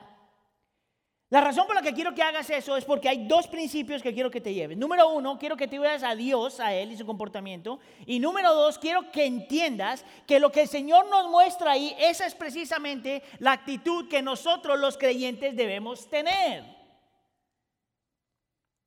La 1.28 1.40
razón 1.40 1.64
por 1.68 1.76
la 1.76 1.82
que 1.82 1.94
quiero 1.94 2.12
que 2.12 2.24
hagas 2.24 2.50
eso 2.50 2.76
es 2.76 2.84
porque 2.84 3.08
hay 3.08 3.28
dos 3.28 3.46
principios 3.46 4.02
que 4.02 4.12
quiero 4.12 4.32
que 4.32 4.40
te 4.40 4.52
lleves. 4.52 4.76
Número 4.76 5.10
uno, 5.10 5.38
quiero 5.38 5.56
que 5.56 5.68
te 5.68 5.78
veas 5.78 6.02
a 6.02 6.16
Dios, 6.16 6.58
a 6.58 6.74
Él 6.74 6.90
y 6.90 6.96
su 6.96 7.06
comportamiento. 7.06 7.78
Y 8.04 8.18
número 8.18 8.52
dos, 8.52 8.78
quiero 8.78 9.12
que 9.12 9.26
entiendas 9.26 10.04
que 10.26 10.40
lo 10.40 10.50
que 10.50 10.62
el 10.62 10.68
Señor 10.68 11.08
nos 11.08 11.30
muestra 11.30 11.70
ahí, 11.70 11.94
esa 12.00 12.26
es 12.26 12.34
precisamente 12.34 13.22
la 13.38 13.52
actitud 13.52 14.08
que 14.08 14.22
nosotros 14.22 14.80
los 14.80 14.98
creyentes 14.98 15.54
debemos 15.54 16.10
tener. 16.10 16.79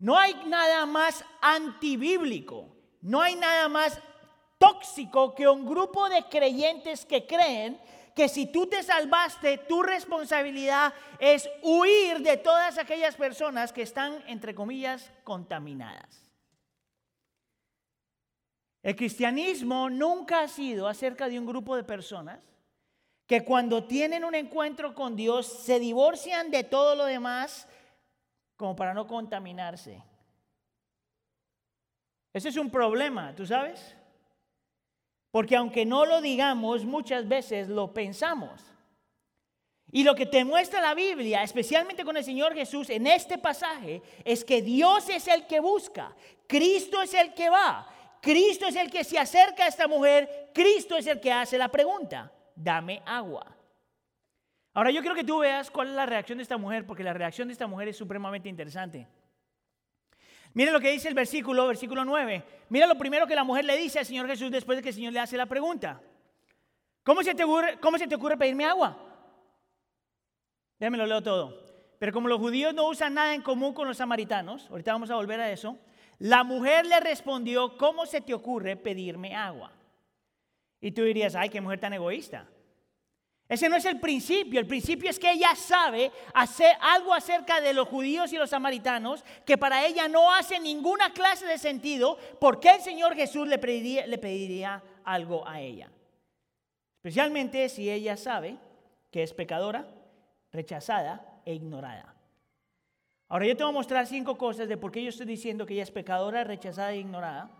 No 0.03 0.19
hay 0.19 0.33
nada 0.47 0.85
más 0.85 1.23
antibíblico, 1.39 2.75
no 2.99 3.21
hay 3.21 3.37
nada 3.37 3.69
más 3.69 4.01
tóxico 4.57 5.33
que 5.33 5.47
un 5.47 5.65
grupo 5.65 6.09
de 6.09 6.23
creyentes 6.23 7.05
que 7.05 7.25
creen 7.25 7.79
que 8.13 8.27
si 8.27 8.47
tú 8.47 8.67
te 8.67 8.83
salvaste, 8.83 9.59
tu 9.59 9.81
responsabilidad 9.81 10.93
es 11.19 11.49
huir 11.61 12.19
de 12.19 12.35
todas 12.35 12.77
aquellas 12.77 13.15
personas 13.15 13.71
que 13.71 13.83
están, 13.83 14.21
entre 14.27 14.53
comillas, 14.53 15.09
contaminadas. 15.23 16.29
El 18.81 18.97
cristianismo 18.97 19.89
nunca 19.89 20.41
ha 20.41 20.49
sido 20.49 20.89
acerca 20.89 21.29
de 21.29 21.39
un 21.39 21.45
grupo 21.45 21.77
de 21.77 21.85
personas 21.85 22.41
que 23.25 23.45
cuando 23.45 23.85
tienen 23.85 24.25
un 24.25 24.35
encuentro 24.35 24.95
con 24.95 25.15
Dios 25.15 25.47
se 25.47 25.79
divorcian 25.79 26.51
de 26.51 26.65
todo 26.65 26.93
lo 26.93 27.05
demás 27.05 27.69
como 28.55 28.75
para 28.75 28.93
no 28.93 29.07
contaminarse. 29.07 30.01
Ese 32.33 32.49
es 32.49 32.57
un 32.57 32.69
problema, 32.69 33.35
¿tú 33.35 33.45
sabes? 33.45 33.95
Porque 35.31 35.55
aunque 35.55 35.85
no 35.85 36.05
lo 36.05 36.21
digamos, 36.21 36.85
muchas 36.85 37.27
veces 37.27 37.67
lo 37.69 37.93
pensamos. 37.93 38.61
Y 39.91 40.03
lo 40.03 40.15
que 40.15 40.25
te 40.25 40.43
muestra 40.43 40.81
la 40.81 40.95
Biblia, 40.95 41.43
especialmente 41.43 42.03
con 42.03 42.17
el 42.17 42.23
Señor 42.23 42.55
Jesús 42.55 42.89
en 42.89 43.05
este 43.05 43.37
pasaje, 43.37 44.01
es 44.25 44.43
que 44.43 44.61
Dios 44.63 45.07
es 45.09 45.27
el 45.27 45.45
que 45.45 45.59
busca, 45.59 46.15
Cristo 46.47 47.01
es 47.03 47.13
el 47.13 47.33
que 47.35 47.49
va, 47.49 47.87
Cristo 48.19 48.65
es 48.65 48.75
el 48.75 48.89
que 48.89 49.03
se 49.03 49.19
acerca 49.19 49.65
a 49.65 49.67
esta 49.67 49.87
mujer, 49.87 50.49
Cristo 50.53 50.97
es 50.97 51.05
el 51.05 51.19
que 51.19 51.31
hace 51.31 51.59
la 51.59 51.69
pregunta, 51.69 52.31
dame 52.55 53.03
agua. 53.05 53.45
Ahora 54.73 54.91
yo 54.91 55.01
quiero 55.01 55.15
que 55.15 55.23
tú 55.23 55.39
veas 55.39 55.69
cuál 55.69 55.89
es 55.89 55.93
la 55.93 56.05
reacción 56.05 56.39
de 56.39 56.43
esta 56.43 56.57
mujer, 56.57 56.85
porque 56.85 57.03
la 57.03 57.13
reacción 57.13 57.47
de 57.47 57.51
esta 57.51 57.67
mujer 57.67 57.89
es 57.89 57.97
supremamente 57.97 58.49
interesante. 58.49 59.07
Mira 60.53 60.71
lo 60.71 60.79
que 60.79 60.91
dice 60.91 61.07
el 61.07 61.13
versículo, 61.13 61.67
versículo 61.67 62.05
9. 62.05 62.43
Mira 62.69 62.87
lo 62.87 62.97
primero 62.97 63.27
que 63.27 63.35
la 63.35 63.43
mujer 63.43 63.65
le 63.65 63.77
dice 63.77 63.99
al 63.99 64.05
Señor 64.05 64.27
Jesús 64.27 64.51
después 64.51 64.77
de 64.77 64.83
que 64.83 64.89
el 64.89 64.95
Señor 64.95 65.13
le 65.13 65.19
hace 65.19 65.37
la 65.37 65.45
pregunta. 65.45 66.01
¿Cómo 67.03 67.23
se 67.23 67.35
te 67.35 67.43
ocurre, 67.43 67.79
cómo 67.79 67.97
se 67.97 68.07
te 68.07 68.15
ocurre 68.15 68.37
pedirme 68.37 68.65
agua? 68.65 68.97
Déjame 70.79 70.97
lo 70.97 71.05
leo 71.05 71.21
todo. 71.21 71.63
Pero 71.99 72.11
como 72.11 72.27
los 72.27 72.39
judíos 72.39 72.73
no 72.73 72.87
usan 72.87 73.13
nada 73.13 73.33
en 73.33 73.41
común 73.41 73.73
con 73.73 73.87
los 73.87 73.97
samaritanos, 73.97 74.69
ahorita 74.69 74.91
vamos 74.91 75.09
a 75.09 75.15
volver 75.15 75.39
a 75.39 75.51
eso, 75.51 75.77
la 76.19 76.43
mujer 76.43 76.85
le 76.85 76.99
respondió, 76.99 77.77
¿cómo 77.77 78.05
se 78.05 78.21
te 78.21 78.33
ocurre 78.33 78.75
pedirme 78.75 79.35
agua? 79.35 79.71
Y 80.81 80.91
tú 80.91 81.03
dirías, 81.03 81.35
ay, 81.35 81.49
qué 81.49 81.61
mujer 81.61 81.79
tan 81.79 81.93
egoísta. 81.93 82.47
Ese 83.53 83.69
no 83.69 83.75
es 83.75 83.85
el 83.85 83.99
principio. 83.99 84.59
El 84.59 84.65
principio 84.65 85.11
es 85.11 85.19
que 85.19 85.31
ella 85.31 85.53
sabe 85.55 86.11
hacer 86.33 86.75
algo 86.81 87.13
acerca 87.13 87.61
de 87.61 87.71
los 87.71 87.87
judíos 87.87 88.33
y 88.33 88.37
los 88.37 88.49
samaritanos 88.49 89.23
que 89.45 89.59
para 89.59 89.85
ella 89.85 90.07
no 90.07 90.33
hace 90.33 90.59
ninguna 90.59 91.13
clase 91.13 91.45
de 91.45 91.59
sentido 91.59 92.17
porque 92.39 92.71
el 92.71 92.81
Señor 92.81 93.13
Jesús 93.13 93.47
le 93.47 93.59
pediría, 93.59 94.81
algo 95.03 95.47
a 95.47 95.61
ella. 95.61 95.91
Especialmente 96.95 97.69
si 97.69 97.91
ella 97.91 98.17
sabe 98.17 98.57
que 99.11 99.21
es 99.21 99.35
pecadora, 99.35 99.85
rechazada 100.51 101.39
e 101.45 101.53
ignorada. 101.53 102.15
Ahora 103.27 103.45
yo 103.45 103.55
te 103.55 103.63
voy 103.63 103.71
a 103.71 103.75
mostrar 103.75 104.07
cinco 104.07 104.35
cosas 104.35 104.67
de 104.67 104.77
por 104.77 104.91
qué 104.91 105.03
yo 105.03 105.09
estoy 105.09 105.27
diciendo 105.27 105.67
que 105.67 105.75
ella 105.75 105.83
es 105.83 105.91
pecadora, 105.91 106.43
rechazada 106.43 106.93
e 106.93 106.97
ignorada 106.97 107.51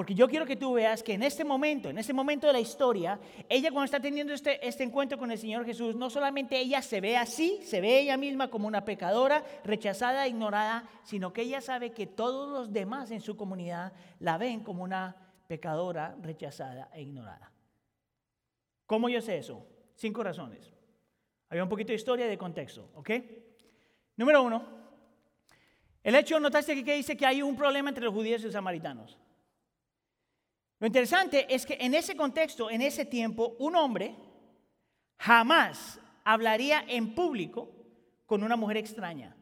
porque 0.00 0.14
yo 0.14 0.30
quiero 0.30 0.46
que 0.46 0.56
tú 0.56 0.72
veas 0.72 1.02
que 1.02 1.12
en 1.12 1.22
este 1.22 1.44
momento, 1.44 1.90
en 1.90 1.98
este 1.98 2.14
momento 2.14 2.46
de 2.46 2.54
la 2.54 2.58
historia, 2.58 3.20
ella 3.50 3.70
cuando 3.70 3.84
está 3.84 4.00
teniendo 4.00 4.32
este, 4.32 4.66
este 4.66 4.82
encuentro 4.82 5.18
con 5.18 5.30
el 5.30 5.36
Señor 5.36 5.66
Jesús, 5.66 5.94
no 5.94 6.08
solamente 6.08 6.58
ella 6.58 6.80
se 6.80 7.02
ve 7.02 7.18
así, 7.18 7.60
se 7.64 7.82
ve 7.82 8.00
ella 8.00 8.16
misma 8.16 8.48
como 8.48 8.66
una 8.66 8.82
pecadora, 8.82 9.44
rechazada, 9.62 10.26
ignorada, 10.26 10.88
sino 11.04 11.34
que 11.34 11.42
ella 11.42 11.60
sabe 11.60 11.90
que 11.90 12.06
todos 12.06 12.50
los 12.50 12.72
demás 12.72 13.10
en 13.10 13.20
su 13.20 13.36
comunidad 13.36 13.92
la 14.20 14.38
ven 14.38 14.60
como 14.60 14.84
una 14.84 15.14
pecadora, 15.46 16.16
rechazada 16.22 16.88
e 16.94 17.02
ignorada. 17.02 17.52
¿Cómo 18.86 19.10
yo 19.10 19.20
sé 19.20 19.36
eso? 19.36 19.66
Cinco 19.96 20.24
razones. 20.24 20.72
Había 21.50 21.62
un 21.62 21.68
poquito 21.68 21.88
de 21.88 21.96
historia 21.96 22.24
y 22.24 22.30
de 22.30 22.38
contexto, 22.38 22.88
¿ok? 22.94 23.10
Número 24.16 24.42
uno, 24.42 24.64
el 26.02 26.14
hecho, 26.14 26.40
notaste 26.40 26.82
que 26.82 26.94
dice 26.94 27.18
que 27.18 27.26
hay 27.26 27.42
un 27.42 27.54
problema 27.54 27.90
entre 27.90 28.06
los 28.06 28.14
judíos 28.14 28.40
y 28.40 28.44
los 28.44 28.54
samaritanos. 28.54 29.18
Lo 30.80 30.86
interesante 30.86 31.46
es 31.54 31.66
que 31.66 31.76
en 31.78 31.94
ese 31.94 32.16
contexto, 32.16 32.70
en 32.70 32.80
ese 32.80 33.04
tiempo, 33.04 33.54
un 33.58 33.76
hombre 33.76 34.16
jamás 35.18 36.00
hablaría 36.24 36.82
en 36.88 37.14
público 37.14 37.70
con 38.24 38.42
una 38.42 38.56
mujer 38.56 38.78
extraña. 38.78 39.36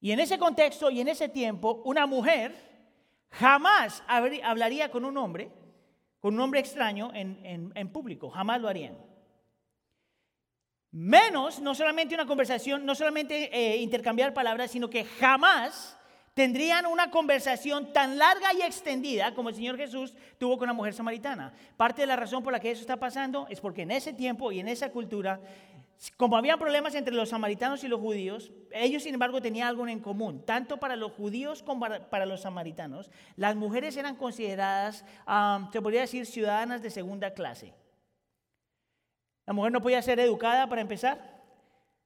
Y 0.00 0.10
en 0.12 0.20
ese 0.20 0.38
contexto 0.38 0.90
y 0.90 1.00
en 1.00 1.08
ese 1.08 1.28
tiempo, 1.28 1.82
una 1.84 2.06
mujer 2.06 2.54
jamás 3.30 4.02
hablaría 4.08 4.90
con 4.90 5.04
un 5.04 5.16
hombre, 5.18 5.50
con 6.20 6.34
un 6.34 6.40
hombre 6.40 6.60
extraño 6.60 7.10
en, 7.14 7.88
público, 7.92 8.30
jamás 8.30 8.60
lo 8.62 8.68
harían. 8.68 8.96
Menos, 10.90 11.60
no 11.60 11.74
solamente 11.74 12.14
una 12.14 12.26
conversación, 12.26 12.84
no 12.86 12.94
solamente 12.94 13.50
eh, 13.52 13.76
intercambiar 13.76 14.32
palabras, 14.32 14.70
sino 14.70 14.88
que 14.88 15.04
jamás 15.04 15.98
tendrían 16.34 16.86
una 16.86 17.10
conversación 17.10 17.92
tan 17.92 18.18
larga 18.18 18.54
y 18.54 18.62
extendida 18.62 19.34
como 19.34 19.50
el 19.50 19.54
Señor 19.54 19.76
Jesús 19.76 20.14
tuvo 20.38 20.58
con 20.58 20.66
la 20.66 20.72
mujer 20.72 20.94
samaritana. 20.94 21.52
Parte 21.76 22.02
de 22.02 22.06
la 22.06 22.16
razón 22.16 22.42
por 22.42 22.52
la 22.52 22.60
que 22.60 22.70
eso 22.70 22.80
está 22.80 22.98
pasando 22.98 23.46
es 23.50 23.60
porque 23.60 23.82
en 23.82 23.90
ese 23.90 24.12
tiempo 24.12 24.50
y 24.50 24.60
en 24.60 24.68
esa 24.68 24.90
cultura, 24.90 25.40
como 26.16 26.36
había 26.36 26.56
problemas 26.56 26.94
entre 26.94 27.14
los 27.14 27.28
samaritanos 27.28 27.84
y 27.84 27.88
los 27.88 28.00
judíos, 28.00 28.50
ellos 28.72 29.02
sin 29.02 29.14
embargo 29.14 29.42
tenían 29.42 29.68
algo 29.68 29.86
en 29.86 30.00
común. 30.00 30.44
Tanto 30.44 30.78
para 30.78 30.96
los 30.96 31.12
judíos 31.12 31.62
como 31.62 31.86
para 32.10 32.26
los 32.26 32.40
samaritanos, 32.42 33.10
las 33.36 33.54
mujeres 33.54 33.96
eran 33.96 34.16
consideradas, 34.16 35.04
se 35.70 35.82
podría 35.82 36.00
decir, 36.00 36.26
ciudadanas 36.26 36.82
de 36.82 36.90
segunda 36.90 37.34
clase. 37.34 37.74
La 39.44 39.52
mujer 39.52 39.72
no 39.72 39.82
podía 39.82 40.00
ser 40.00 40.18
educada 40.20 40.68
para 40.68 40.80
empezar. 40.80 41.31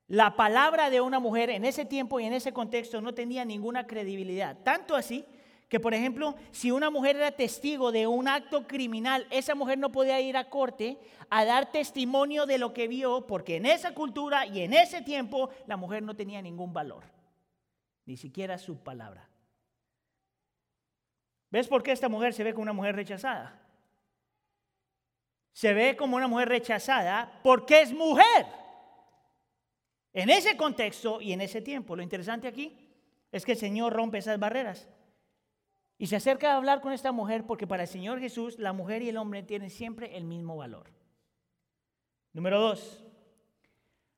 La 0.08 0.36
palabra 0.36 0.88
de 0.88 1.00
una 1.00 1.18
mujer 1.18 1.50
en 1.50 1.64
ese 1.64 1.84
tiempo 1.84 2.20
y 2.20 2.24
en 2.24 2.32
ese 2.32 2.52
contexto 2.52 3.00
no 3.00 3.12
tenía 3.12 3.44
ninguna 3.44 3.86
credibilidad. 3.86 4.56
Tanto 4.62 4.94
así 4.94 5.24
que, 5.68 5.80
por 5.80 5.94
ejemplo, 5.94 6.36
si 6.52 6.70
una 6.70 6.90
mujer 6.90 7.16
era 7.16 7.32
testigo 7.32 7.90
de 7.90 8.06
un 8.06 8.28
acto 8.28 8.68
criminal, 8.68 9.26
esa 9.30 9.56
mujer 9.56 9.78
no 9.78 9.90
podía 9.90 10.20
ir 10.20 10.36
a 10.36 10.48
corte 10.48 10.98
a 11.28 11.44
dar 11.44 11.72
testimonio 11.72 12.46
de 12.46 12.58
lo 12.58 12.72
que 12.72 12.86
vio, 12.86 13.26
porque 13.26 13.56
en 13.56 13.66
esa 13.66 13.92
cultura 13.94 14.46
y 14.46 14.60
en 14.60 14.74
ese 14.74 15.02
tiempo 15.02 15.50
la 15.66 15.76
mujer 15.76 16.04
no 16.04 16.14
tenía 16.14 16.40
ningún 16.40 16.72
valor, 16.72 17.02
ni 18.04 18.16
siquiera 18.16 18.58
su 18.58 18.78
palabra. 18.78 19.28
¿Ves 21.50 21.66
por 21.66 21.82
qué 21.82 21.90
esta 21.90 22.08
mujer 22.08 22.32
se 22.32 22.44
ve 22.44 22.52
como 22.52 22.62
una 22.62 22.72
mujer 22.72 22.94
rechazada? 22.94 23.60
Se 25.52 25.72
ve 25.74 25.96
como 25.96 26.16
una 26.16 26.28
mujer 26.28 26.48
rechazada 26.48 27.40
porque 27.42 27.80
es 27.80 27.92
mujer. 27.92 28.46
En 30.16 30.30
ese 30.30 30.56
contexto 30.56 31.20
y 31.20 31.34
en 31.34 31.42
ese 31.42 31.60
tiempo, 31.60 31.94
lo 31.94 32.02
interesante 32.02 32.48
aquí 32.48 32.74
es 33.30 33.44
que 33.44 33.52
el 33.52 33.58
Señor 33.58 33.92
rompe 33.92 34.16
esas 34.16 34.38
barreras. 34.38 34.88
Y 35.98 36.06
se 36.06 36.16
acerca 36.16 36.52
a 36.52 36.56
hablar 36.56 36.80
con 36.80 36.94
esta 36.94 37.12
mujer 37.12 37.44
porque 37.44 37.66
para 37.66 37.82
el 37.82 37.88
Señor 37.88 38.18
Jesús 38.18 38.58
la 38.58 38.72
mujer 38.72 39.02
y 39.02 39.10
el 39.10 39.18
hombre 39.18 39.42
tienen 39.42 39.68
siempre 39.68 40.16
el 40.16 40.24
mismo 40.24 40.56
valor. 40.56 40.90
Número 42.32 42.58
dos, 42.58 43.04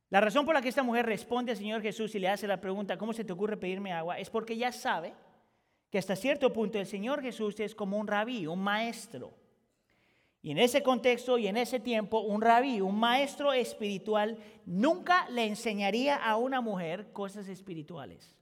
la 0.09 0.21
razón 0.21 0.47
por 0.47 0.55
la 0.55 0.63
que 0.63 0.69
esta 0.69 0.85
mujer 0.85 1.05
responde 1.05 1.51
al 1.51 1.59
Señor 1.59 1.83
Jesús 1.83 2.15
y 2.15 2.21
le 2.21 2.29
hace 2.29 2.47
la 2.47 2.61
pregunta, 2.61 2.97
¿cómo 2.97 3.13
se 3.13 3.25
te 3.25 3.33
ocurre 3.33 3.57
pedirme 3.57 3.93
agua? 3.93 4.21
Es 4.21 4.31
porque 4.31 4.57
ya 4.57 4.71
sabe 4.71 5.15
que 5.91 5.99
hasta 5.99 6.15
cierto 6.15 6.53
punto 6.53 6.79
el 6.79 6.87
Señor 6.87 7.23
Jesús 7.23 7.59
es 7.59 7.75
como 7.75 7.99
un 7.99 8.07
rabí, 8.07 8.47
un 8.47 8.63
maestro. 8.63 9.33
Y 10.49 10.53
en 10.53 10.59
ese 10.61 10.83
contexto 10.83 11.37
y 11.37 11.47
en 11.47 11.59
ese 11.59 11.79
tiempo, 11.79 12.21
un 12.21 12.41
rabí, 12.41 12.81
un 12.81 12.99
maestro 12.99 13.53
espiritual, 13.53 14.39
nunca 14.65 15.29
le 15.29 15.45
enseñaría 15.45 16.17
a 16.17 16.37
una 16.37 16.63
mujer 16.63 17.13
cosas 17.13 17.49
espirituales. 17.49 18.35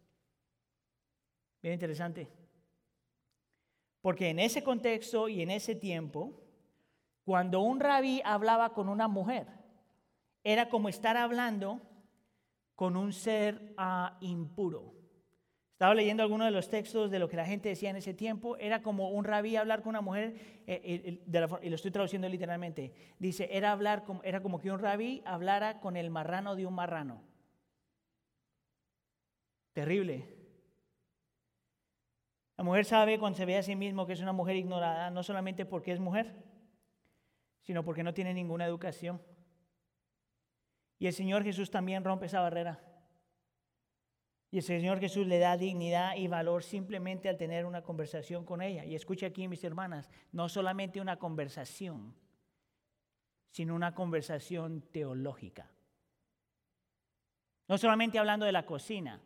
Bien 1.61 1.75
interesante. 1.75 2.29
Porque 4.03 4.29
en 4.29 4.39
ese 4.39 4.63
contexto 4.63 5.29
y 5.29 5.43
en 5.43 5.51
ese 5.51 5.75
tiempo, 5.75 6.45
cuando 7.25 7.59
un 7.59 7.81
rabí 7.81 8.23
hablaba 8.25 8.73
con 8.73 8.89
una 8.89 9.09
mujer, 9.09 9.49
era 10.45 10.69
como 10.69 10.89
estar 10.89 11.17
hablando 11.17 11.81
con 12.77 12.97
un 12.97 13.13
ser 13.13 13.75
ah, 13.79 14.17
impuro. 14.21 14.95
Estaba 15.77 15.95
leyendo 15.95 16.23
algunos 16.23 16.47
de 16.47 16.53
los 16.53 16.71
textos 16.71 17.11
de 17.11 17.19
lo 17.19 17.29
que 17.29 17.37
la 17.37 17.45
gente 17.45 17.69
decía 17.69 17.91
en 17.91 17.97
ese 17.97 18.15
tiempo. 18.15 18.57
Era 18.57 18.81
como 18.81 19.11
un 19.11 19.25
rabí 19.25 19.57
hablar 19.57 19.83
con 19.83 19.91
una 19.91 20.01
mujer, 20.01 20.35
eh, 20.67 20.81
eh, 20.83 21.21
y 21.63 21.69
lo 21.69 21.75
estoy 21.75 21.91
traduciendo 21.91 22.27
literalmente. 22.31 22.95
Dice, 23.19 23.51
era, 23.53 23.73
hablar, 23.73 24.05
era 24.23 24.41
como 24.41 24.59
que 24.59 24.71
un 24.71 24.79
rabí 24.79 25.23
hablara 25.27 25.79
con 25.81 25.99
el 25.99 26.09
marrano 26.09 26.57
de 26.57 26.65
un 26.65 26.73
marrano. 26.73 27.21
Terrible. 29.75 30.27
La 32.57 32.65
mujer 32.65 32.87
sabe 32.87 33.19
cuando 33.19 33.37
se 33.37 33.45
ve 33.45 33.59
a 33.59 33.63
sí 33.63 33.77
mismo 33.77 34.07
que 34.07 34.15
es 34.15 34.23
una 34.23 34.33
mujer 34.33 34.57
ignorada, 34.57 35.11
no 35.11 35.23
solamente 35.23 35.67
porque 35.67 35.93
es 35.93 36.01
mujer, 36.01 36.43
sino 37.61 37.85
porque 37.85 38.03
no 38.03 38.15
tiene 38.15 38.33
ninguna 38.33 38.65
educación. 38.65 39.21
Y 40.99 41.07
el 41.07 41.13
Señor 41.13 41.45
Jesús 41.45 41.71
también 41.71 42.03
rompe 42.03 42.25
esa 42.25 42.41
barrera. 42.41 42.81
Y 44.57 44.61
el 44.61 44.65
Señor 44.65 45.01
Jesús 45.01 45.27
le 45.27 45.39
da 45.39 45.59
dignidad 45.59 46.17
y 46.17 46.29
valor 46.29 46.63
simplemente 46.63 47.29
al 47.29 47.37
tener 47.37 47.67
una 47.67 47.83
conversación 47.83 48.47
con 48.47 48.63
ella. 48.63 48.87
Y 48.87 48.95
escucha 48.95 49.27
aquí, 49.27 49.49
mis 49.49 49.63
hermanas, 49.63 50.09
no 50.33 50.49
solamente 50.49 50.99
una 50.99 51.19
conversación, 51.19 52.15
sino 53.51 53.75
una 53.75 53.95
conversación 53.95 54.81
teológica. 54.91 55.71
No 57.69 57.77
solamente 57.77 58.19
hablando 58.19 58.47
de 58.47 58.53
la 58.53 58.65
cocina, 58.65 59.21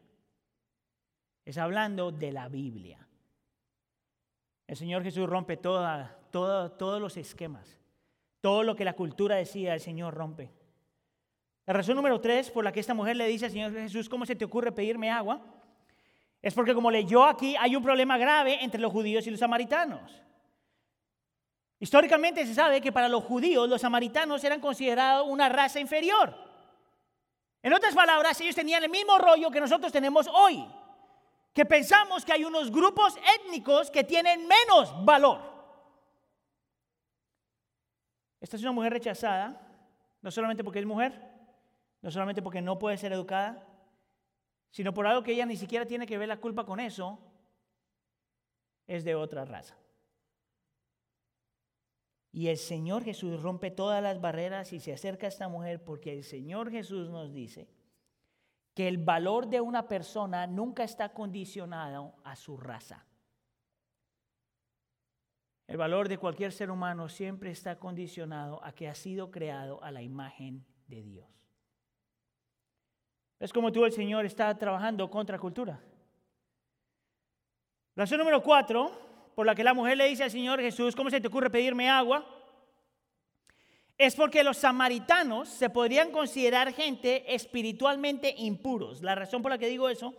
es 1.44 1.58
hablando 1.58 2.10
de 2.10 2.32
la 2.32 2.49
Biblia. 2.49 3.06
El 4.66 4.76
Señor 4.76 5.04
Jesús 5.04 5.28
rompe 5.28 5.56
todos 5.56 7.00
los 7.00 7.16
esquemas. 7.16 7.78
Todo 8.40 8.64
lo 8.64 8.75
que 8.75 8.84
la 8.84 8.94
cultura 8.94 9.37
decía, 9.37 9.75
el 9.75 9.80
Señor 9.80 10.12
rompe. 10.12 10.50
La 11.70 11.74
razón 11.74 11.94
número 11.94 12.20
tres 12.20 12.50
por 12.50 12.64
la 12.64 12.72
que 12.72 12.80
esta 12.80 12.94
mujer 12.94 13.14
le 13.16 13.28
dice 13.28 13.44
al 13.44 13.52
Señor 13.52 13.72
Jesús, 13.72 14.08
¿cómo 14.08 14.26
se 14.26 14.34
te 14.34 14.44
ocurre 14.44 14.72
pedirme 14.72 15.08
agua? 15.08 15.40
Es 16.42 16.52
porque 16.52 16.74
como 16.74 16.90
leyó 16.90 17.24
aquí, 17.24 17.54
hay 17.54 17.76
un 17.76 17.82
problema 17.84 18.18
grave 18.18 18.58
entre 18.64 18.80
los 18.80 18.90
judíos 18.90 19.24
y 19.28 19.30
los 19.30 19.38
samaritanos. 19.38 20.20
Históricamente 21.78 22.44
se 22.44 22.54
sabe 22.54 22.80
que 22.80 22.90
para 22.90 23.08
los 23.08 23.22
judíos 23.22 23.68
los 23.68 23.82
samaritanos 23.82 24.42
eran 24.42 24.60
considerados 24.60 25.28
una 25.28 25.48
raza 25.48 25.78
inferior. 25.78 26.34
En 27.62 27.72
otras 27.72 27.94
palabras, 27.94 28.40
ellos 28.40 28.56
tenían 28.56 28.82
el 28.82 28.90
mismo 28.90 29.16
rollo 29.16 29.48
que 29.48 29.60
nosotros 29.60 29.92
tenemos 29.92 30.26
hoy, 30.26 30.66
que 31.54 31.64
pensamos 31.66 32.24
que 32.24 32.32
hay 32.32 32.44
unos 32.44 32.72
grupos 32.72 33.16
étnicos 33.38 33.92
que 33.92 34.02
tienen 34.02 34.44
menos 34.44 34.92
valor. 35.04 35.38
Esta 38.40 38.56
es 38.56 38.62
una 38.62 38.72
mujer 38.72 38.92
rechazada, 38.92 39.68
no 40.20 40.32
solamente 40.32 40.64
porque 40.64 40.80
es 40.80 40.84
mujer, 40.84 41.29
no 42.02 42.11
solamente 42.11 42.42
porque 42.42 42.62
no 42.62 42.78
puede 42.78 42.97
ser 42.97 43.12
educada, 43.12 43.66
sino 44.71 44.95
por 44.95 45.07
algo 45.07 45.23
que 45.23 45.33
ella 45.33 45.47
ni 45.47 45.57
siquiera 45.57 45.87
tiene 45.87 46.07
que 46.07 46.19
ver 46.19 46.28
la 46.28 46.40
culpa 46.40 46.64
con 46.64 46.80
eso, 46.80 47.19
es 48.87 49.04
de 49.04 49.14
otra 49.14 49.45
raza. 49.45 49.76
Y 52.33 52.49
el 52.49 52.59
Señor 52.59 53.02
Jesús 53.02 53.42
rompe 53.42 53.71
todas 53.71 54.02
las 54.02 54.21
barreras 54.21 54.73
y 54.73 54.80
se 54.80 54.92
acerca 54.92 55.26
a 55.26 55.28
esta 55.28 55.49
mujer 55.49 55.83
porque 55.83 56.12
el 56.12 56.23
Señor 56.23 56.71
Jesús 56.71 57.11
nos 57.11 57.33
dice 57.33 57.69
que 58.75 58.87
el 58.87 58.99
valor 58.99 59.49
de 59.49 59.61
una 59.61 59.88
persona 59.88 60.47
nunca 60.47 60.85
está 60.85 61.12
condicionado 61.12 62.14
a 62.23 62.37
su 62.37 62.57
raza. 62.57 63.04
El 65.66 65.76
valor 65.76 66.09
de 66.09 66.19
cualquier 66.19 66.52
ser 66.52 66.71
humano 66.71 67.09
siempre 67.09 67.50
está 67.50 67.78
condicionado 67.78 68.62
a 68.64 68.73
que 68.73 68.88
ha 68.88 68.95
sido 68.95 69.30
creado 69.30 69.83
a 69.83 69.90
la 69.90 70.02
imagen 70.02 70.64
de 70.87 71.02
Dios. 71.02 71.39
Es 73.40 73.54
como 73.54 73.73
tú, 73.73 73.87
el 73.87 73.92
Señor, 73.92 74.26
está 74.26 74.56
trabajando 74.56 75.11
contra 75.11 75.38
cultura. 75.38 75.80
Razón 77.97 78.18
número 78.18 78.42
cuatro, 78.42 78.92
por 79.35 79.47
la 79.47 79.54
que 79.54 79.64
la 79.64 79.73
mujer 79.73 79.97
le 79.97 80.06
dice 80.06 80.25
al 80.25 80.30
Señor 80.30 80.61
Jesús, 80.61 80.94
¿cómo 80.94 81.09
se 81.09 81.23
te 81.23 81.28
ocurre 81.28 81.49
pedirme 81.49 81.88
agua? 81.88 82.25
Es 83.97 84.14
porque 84.14 84.44
los 84.44 84.59
samaritanos 84.59 85.49
se 85.49 85.70
podrían 85.70 86.11
considerar 86.11 86.73
gente 86.75 87.35
espiritualmente 87.35 88.35
impuros. 88.37 89.02
La 89.02 89.14
razón 89.14 89.40
por 89.40 89.50
la 89.50 89.59
que 89.59 89.68
digo 89.68 89.88
eso 89.88 90.14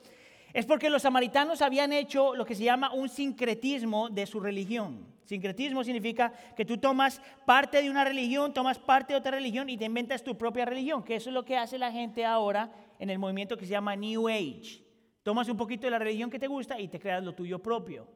es 0.54 0.66
porque 0.66 0.90
los 0.90 1.04
samaritanos 1.04 1.62
habían 1.62 1.94
hecho 1.94 2.36
lo 2.36 2.46
que 2.46 2.56
se 2.56 2.64
llama 2.64 2.92
un 2.92 3.08
sincretismo 3.08 4.10
de 4.10 4.26
su 4.26 4.40
religión. 4.40 5.06
Sincretismo 5.26 5.84
significa 5.84 6.34
que 6.56 6.66
tú 6.66 6.78
tomas 6.78 7.22
parte 7.46 7.82
de 7.82 7.90
una 7.90 8.04
religión, 8.04 8.54
tomas 8.54 8.80
parte 8.80 9.14
de 9.14 9.20
otra 9.20 9.32
religión 9.32 9.70
y 9.70 9.78
te 9.78 9.86
inventas 9.86 10.24
tu 10.24 10.38
propia 10.38 10.66
religión, 10.66 11.04
que 11.04 11.16
eso 11.16 11.30
es 11.30 11.34
lo 11.34 11.46
que 11.46 11.58
hace 11.58 11.78
la 11.78 11.92
gente 11.92 12.26
ahora 12.26 12.70
en 13.02 13.10
el 13.10 13.18
movimiento 13.18 13.58
que 13.58 13.66
se 13.66 13.72
llama 13.72 13.96
New 13.96 14.30
Age. 14.30 14.86
Tomas 15.24 15.50
un 15.50 15.58
poquito 15.58 15.88
de 15.88 15.92
la 15.92 15.98
religión 15.98 16.30
que 16.30 16.38
te 16.38 16.46
gusta 16.46 16.80
y 16.80 16.88
te 16.88 17.00
creas 17.00 17.24
lo 17.24 17.34
tuyo 17.34 17.58
propio. 17.60 18.08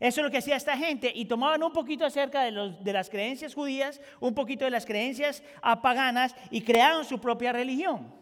Eso 0.00 0.20
es 0.20 0.24
lo 0.24 0.30
que 0.30 0.38
hacía 0.38 0.56
esta 0.56 0.76
gente 0.76 1.12
y 1.14 1.24
tomaban 1.26 1.62
un 1.62 1.72
poquito 1.72 2.04
acerca 2.04 2.42
de, 2.42 2.92
las 2.92 3.08
creencias 3.08 3.54
judías, 3.54 4.00
un 4.18 4.34
poquito 4.34 4.64
de 4.64 4.72
las 4.72 4.84
creencias 4.84 5.42
paganas 5.82 6.34
y 6.50 6.62
crearon 6.62 7.04
su 7.04 7.20
propia 7.20 7.52
religión. 7.52 8.12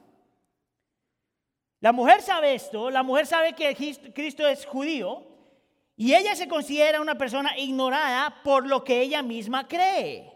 La 1.80 1.92
mujer 1.92 2.20
sabe 2.20 2.54
esto, 2.54 2.90
la 2.90 3.02
mujer 3.02 3.26
sabe 3.26 3.54
que 3.54 3.74
Cristo 4.14 4.46
es 4.46 4.66
judío 4.66 5.26
y 5.96 6.14
ella 6.14 6.34
se 6.34 6.46
considera 6.46 7.00
una 7.00 7.16
persona 7.16 7.58
ignorada 7.58 8.42
por 8.44 8.66
lo 8.66 8.84
que 8.84 9.00
ella 9.00 9.22
misma 9.22 9.66
cree. 9.66 10.35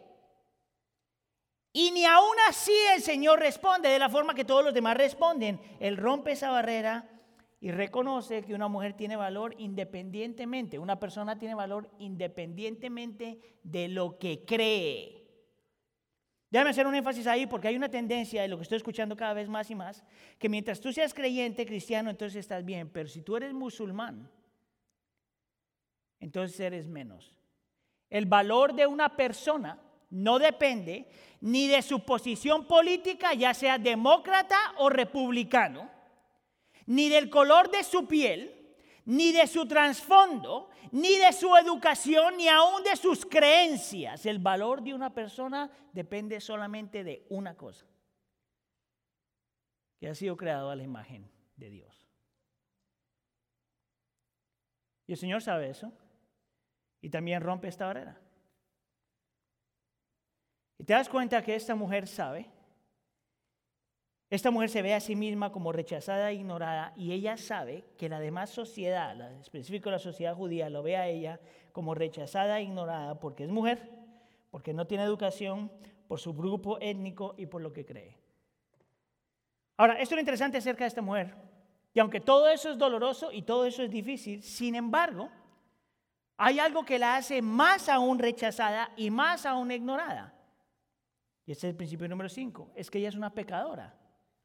Y 1.72 1.92
ni 1.92 2.04
aún 2.04 2.36
así 2.48 2.74
el 2.94 3.02
Señor 3.02 3.38
responde 3.38 3.88
de 3.88 3.98
la 3.98 4.08
forma 4.08 4.34
que 4.34 4.44
todos 4.44 4.64
los 4.64 4.74
demás 4.74 4.96
responden. 4.96 5.60
Él 5.78 5.96
rompe 5.96 6.32
esa 6.32 6.50
barrera 6.50 7.08
y 7.60 7.70
reconoce 7.70 8.42
que 8.42 8.54
una 8.54 8.68
mujer 8.68 8.94
tiene 8.94 9.16
valor 9.16 9.54
independientemente, 9.58 10.78
una 10.78 10.98
persona 10.98 11.38
tiene 11.38 11.54
valor 11.54 11.90
independientemente 11.98 13.38
de 13.62 13.88
lo 13.88 14.18
que 14.18 14.44
cree. 14.44 15.20
Déjame 16.50 16.70
hacer 16.70 16.86
un 16.86 16.94
énfasis 16.96 17.26
ahí 17.28 17.46
porque 17.46 17.68
hay 17.68 17.76
una 17.76 17.90
tendencia 17.90 18.42
de 18.42 18.48
lo 18.48 18.56
que 18.56 18.62
estoy 18.62 18.76
escuchando 18.76 19.16
cada 19.16 19.34
vez 19.34 19.48
más 19.48 19.70
y 19.70 19.76
más, 19.76 20.02
que 20.38 20.48
mientras 20.48 20.80
tú 20.80 20.92
seas 20.92 21.14
creyente 21.14 21.64
cristiano, 21.64 22.10
entonces 22.10 22.40
estás 22.40 22.64
bien, 22.64 22.88
pero 22.88 23.08
si 23.08 23.22
tú 23.22 23.36
eres 23.36 23.52
musulmán, 23.52 24.28
entonces 26.18 26.58
eres 26.58 26.88
menos. 26.88 27.36
El 28.08 28.26
valor 28.26 28.74
de 28.74 28.86
una 28.86 29.16
persona 29.16 29.78
no 30.10 30.38
depende 30.38 31.08
ni 31.40 31.68
de 31.68 31.82
su 31.82 32.04
posición 32.04 32.66
política, 32.66 33.32
ya 33.32 33.54
sea 33.54 33.78
demócrata 33.78 34.58
o 34.78 34.90
republicano, 34.90 35.90
ni 36.86 37.08
del 37.08 37.30
color 37.30 37.70
de 37.70 37.82
su 37.84 38.06
piel, 38.06 38.76
ni 39.06 39.32
de 39.32 39.46
su 39.46 39.66
trasfondo, 39.66 40.68
ni 40.92 41.16
de 41.16 41.32
su 41.32 41.56
educación, 41.56 42.36
ni 42.36 42.48
aún 42.48 42.82
de 42.82 42.96
sus 42.96 43.24
creencias. 43.24 44.26
El 44.26 44.38
valor 44.38 44.82
de 44.82 44.94
una 44.94 45.14
persona 45.14 45.70
depende 45.92 46.40
solamente 46.40 47.02
de 47.04 47.26
una 47.30 47.56
cosa, 47.56 47.86
que 49.98 50.08
ha 50.08 50.14
sido 50.14 50.36
creado 50.36 50.70
a 50.70 50.76
la 50.76 50.82
imagen 50.82 51.30
de 51.56 51.70
Dios. 51.70 52.06
Y 55.06 55.12
el 55.12 55.18
Señor 55.18 55.42
sabe 55.42 55.70
eso, 55.70 55.92
y 57.00 57.10
también 57.10 57.40
rompe 57.40 57.68
esta 57.68 57.86
barrera. 57.86 58.20
Y 60.80 60.84
te 60.84 60.94
das 60.94 61.10
cuenta 61.10 61.42
que 61.42 61.54
esta 61.54 61.74
mujer 61.74 62.08
sabe. 62.08 62.46
Esta 64.30 64.50
mujer 64.50 64.70
se 64.70 64.80
ve 64.80 64.94
a 64.94 65.00
sí 65.00 65.14
misma 65.14 65.52
como 65.52 65.72
rechazada 65.72 66.30
e 66.30 66.36
ignorada 66.36 66.94
y 66.96 67.12
ella 67.12 67.36
sabe 67.36 67.84
que 67.98 68.08
la 68.08 68.18
demás 68.18 68.48
sociedad, 68.48 69.14
la, 69.14 69.30
específico 69.40 69.90
la 69.90 69.98
sociedad 69.98 70.34
judía, 70.34 70.70
lo 70.70 70.82
ve 70.82 70.96
a 70.96 71.06
ella 71.06 71.38
como 71.72 71.94
rechazada 71.94 72.58
e 72.58 72.62
ignorada 72.62 73.20
porque 73.20 73.44
es 73.44 73.50
mujer, 73.50 73.90
porque 74.50 74.72
no 74.72 74.86
tiene 74.86 75.04
educación, 75.04 75.70
por 76.08 76.18
su 76.18 76.32
grupo 76.32 76.78
étnico 76.80 77.34
y 77.36 77.44
por 77.44 77.60
lo 77.60 77.74
que 77.74 77.84
cree. 77.84 78.16
Ahora, 79.76 80.00
esto 80.00 80.14
es 80.14 80.16
lo 80.16 80.20
interesante 80.20 80.56
acerca 80.56 80.84
de 80.84 80.88
esta 80.88 81.02
mujer. 81.02 81.34
Y 81.92 82.00
aunque 82.00 82.20
todo 82.20 82.48
eso 82.48 82.70
es 82.70 82.78
doloroso 82.78 83.32
y 83.32 83.42
todo 83.42 83.66
eso 83.66 83.82
es 83.82 83.90
difícil, 83.90 84.42
sin 84.42 84.74
embargo, 84.76 85.28
hay 86.38 86.58
algo 86.58 86.86
que 86.86 86.98
la 86.98 87.16
hace 87.16 87.42
más 87.42 87.90
aún 87.90 88.18
rechazada 88.18 88.92
y 88.96 89.10
más 89.10 89.44
aún 89.44 89.70
ignorada. 89.72 90.39
Y 91.50 91.52
es 91.52 91.64
el 91.64 91.74
principio 91.74 92.06
número 92.06 92.28
5, 92.28 92.70
es 92.76 92.88
que 92.88 92.98
ella 92.98 93.08
es 93.08 93.16
una 93.16 93.34
pecadora. 93.34 93.92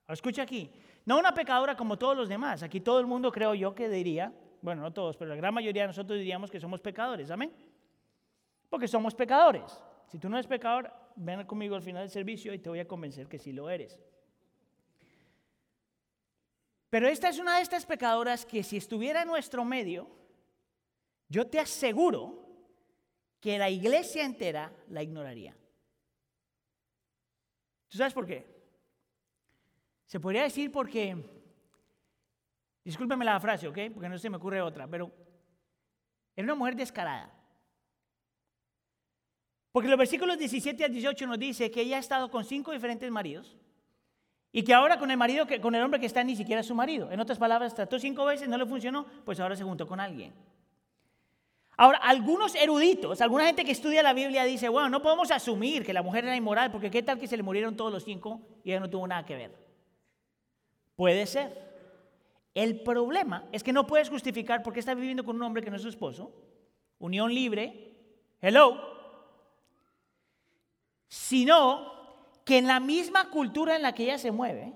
escucha 0.08 0.42
aquí, 0.42 0.72
no 1.06 1.20
una 1.20 1.36
pecadora 1.36 1.78
como 1.78 2.00
todos 2.00 2.18
los 2.18 2.28
demás. 2.28 2.64
Aquí 2.64 2.82
todo 2.82 3.00
el 3.00 3.06
mundo 3.06 3.32
creo 3.32 3.54
yo 3.54 3.76
que 3.76 3.88
diría, 3.88 4.34
bueno, 4.60 4.82
no 4.82 4.92
todos, 4.92 5.16
pero 5.16 5.30
la 5.30 5.36
gran 5.36 5.54
mayoría 5.54 5.84
de 5.84 5.90
nosotros 5.90 6.18
diríamos 6.18 6.50
que 6.50 6.60
somos 6.60 6.82
pecadores, 6.82 7.30
amén. 7.30 7.54
Porque 8.72 8.88
somos 8.88 9.14
pecadores. 9.14 9.80
Si 10.08 10.18
tú 10.18 10.30
no 10.30 10.38
eres 10.38 10.48
pecador, 10.48 10.92
ven 11.16 11.46
conmigo 11.46 11.76
al 11.76 11.84
final 11.84 12.02
del 12.02 12.10
servicio 12.10 12.56
y 12.56 12.58
te 12.58 12.70
voy 12.70 12.80
a 12.80 12.88
convencer 12.88 13.28
que 13.28 13.38
sí 13.38 13.52
lo 13.52 13.70
eres. 13.70 14.00
Pero 16.90 17.08
esta 17.08 17.30
es 17.30 17.38
una 17.38 17.58
de 17.58 17.62
estas 17.62 17.86
pecadoras 17.86 18.48
que 18.48 18.64
si 18.64 18.78
estuviera 18.78 19.22
en 19.22 19.28
nuestro 19.28 19.64
medio, 19.64 20.10
yo 21.30 21.46
te 21.46 21.60
aseguro 21.60 22.50
que 23.40 23.60
la 23.60 23.70
iglesia 23.70 24.26
entera 24.26 24.74
la 24.90 25.04
ignoraría. 25.04 25.56
¿Tú 27.88 27.98
sabes 27.98 28.14
por 28.14 28.26
qué? 28.26 28.46
Se 30.06 30.20
podría 30.20 30.44
decir 30.44 30.72
porque, 30.72 31.18
discúlpeme 32.84 33.26
la 33.26 33.40
frase, 33.40 33.68
¿ok? 33.68 33.78
Porque 33.94 34.10
no 34.10 34.18
se 34.18 34.30
me 34.30 34.38
ocurre 34.38 34.62
otra, 34.62 34.88
pero 34.88 35.12
era 36.36 36.46
una 36.46 36.56
mujer 36.56 36.76
descarada. 36.76 37.32
Porque 39.72 39.90
los 39.90 39.98
versículos 39.98 40.38
17 40.38 40.86
al 40.86 40.92
18 40.92 41.28
nos 41.28 41.40
dice 41.40 41.70
que 41.70 41.82
ella 41.82 41.98
ha 41.98 42.00
estado 42.00 42.32
con 42.32 42.46
cinco 42.46 42.72
diferentes 42.72 43.12
maridos 43.12 43.58
Y 44.54 44.64
que 44.64 44.74
ahora 44.74 44.98
con 44.98 45.12
el 45.12 45.18
marido, 45.18 45.46
con 45.62 45.76
el 45.76 45.84
hombre 45.84 46.00
que 46.00 46.06
está 46.06 46.24
ni 46.24 46.38
siquiera 46.38 46.62
es 46.62 46.68
su 46.68 46.74
marido. 46.74 47.12
En 47.12 47.20
otras 47.20 47.38
palabras, 47.38 47.76
trató 47.76 48.00
cinco 48.00 48.24
veces, 48.24 48.48
no 48.48 48.58
le 48.58 48.66
funcionó, 48.66 49.06
pues 49.26 49.38
ahora 49.42 49.54
se 49.54 49.66
juntó 49.66 49.86
con 49.86 50.00
alguien. 50.00 50.34
Ahora, 51.78 51.98
algunos 52.00 52.56
eruditos, 52.56 53.20
alguna 53.22 53.46
gente 53.46 53.66
que 53.66 53.72
estudia 53.72 54.02
la 54.02 54.14
Biblia 54.14 54.46
dice, 54.46 54.70
bueno, 54.70 54.90
no 54.90 55.02
podemos 55.02 55.30
asumir 55.32 55.86
que 55.86 55.94
la 55.94 56.02
mujer 56.02 56.24
era 56.24 56.36
inmoral, 56.36 56.72
porque 56.72 56.90
qué 56.90 57.04
tal 57.04 57.20
que 57.20 57.28
se 57.28 57.36
le 57.36 57.44
murieron 57.44 57.76
todos 57.76 57.92
los 57.92 58.04
cinco 58.04 58.42
y 58.64 58.72
ella 58.72 58.80
no 58.80 58.90
tuvo 58.90 59.08
nada 59.08 59.26
que 59.26 59.36
ver. 59.36 59.52
Puede 60.96 61.26
ser. 61.26 61.66
El 62.54 62.82
problema 62.82 63.44
es 63.52 63.64
que 63.64 63.74
no 63.74 63.86
puedes 63.86 64.10
justificar 64.10 64.64
por 64.64 64.72
qué 64.72 64.80
está 64.80 64.94
viviendo 64.94 65.26
con 65.26 65.36
un 65.36 65.44
hombre 65.44 65.62
que 65.62 65.70
no 65.70 65.76
es 65.76 65.82
su 65.82 65.90
esposo. 65.90 66.32
Unión 67.00 67.34
libre. 67.34 67.92
Hello. 68.42 68.80
Sino 71.10 71.92
que 72.46 72.58
en 72.58 72.68
la 72.68 72.80
misma 72.80 73.30
cultura 73.30 73.76
en 73.76 73.82
la 73.82 73.94
que 73.94 74.04
ella 74.04 74.18
se 74.18 74.32
mueve, 74.32 74.74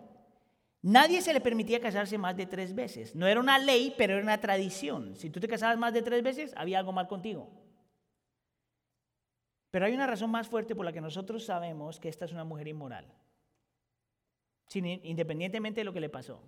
nadie 0.81 1.21
se 1.21 1.33
le 1.33 1.41
permitía 1.41 1.79
casarse 1.79 2.17
más 2.17 2.35
de 2.35 2.45
tres 2.45 2.73
veces. 2.73 3.15
No 3.15 3.27
era 3.27 3.39
una 3.39 3.57
ley, 3.59 3.93
pero 3.97 4.13
era 4.13 4.23
una 4.23 4.39
tradición. 4.39 5.15
Si 5.15 5.29
tú 5.29 5.39
te 5.39 5.47
casabas 5.47 5.77
más 5.77 5.93
de 5.93 6.01
tres 6.01 6.23
veces, 6.23 6.53
había 6.55 6.79
algo 6.79 6.91
mal 6.91 7.07
contigo. 7.07 7.49
Pero 9.71 9.85
hay 9.85 9.93
una 9.93 10.07
razón 10.07 10.31
más 10.31 10.47
fuerte 10.47 10.75
por 10.75 10.85
la 10.85 10.93
que 10.93 11.01
nosotros 11.01 11.45
sabemos 11.45 11.99
que 11.99 12.09
esta 12.09 12.25
es 12.25 12.31
una 12.31 12.43
mujer 12.43 12.67
inmoral, 12.67 13.05
independientemente 14.73 15.81
de 15.81 15.85
lo 15.85 15.93
que 15.93 15.99
le 15.99 16.09
pasó. 16.09 16.41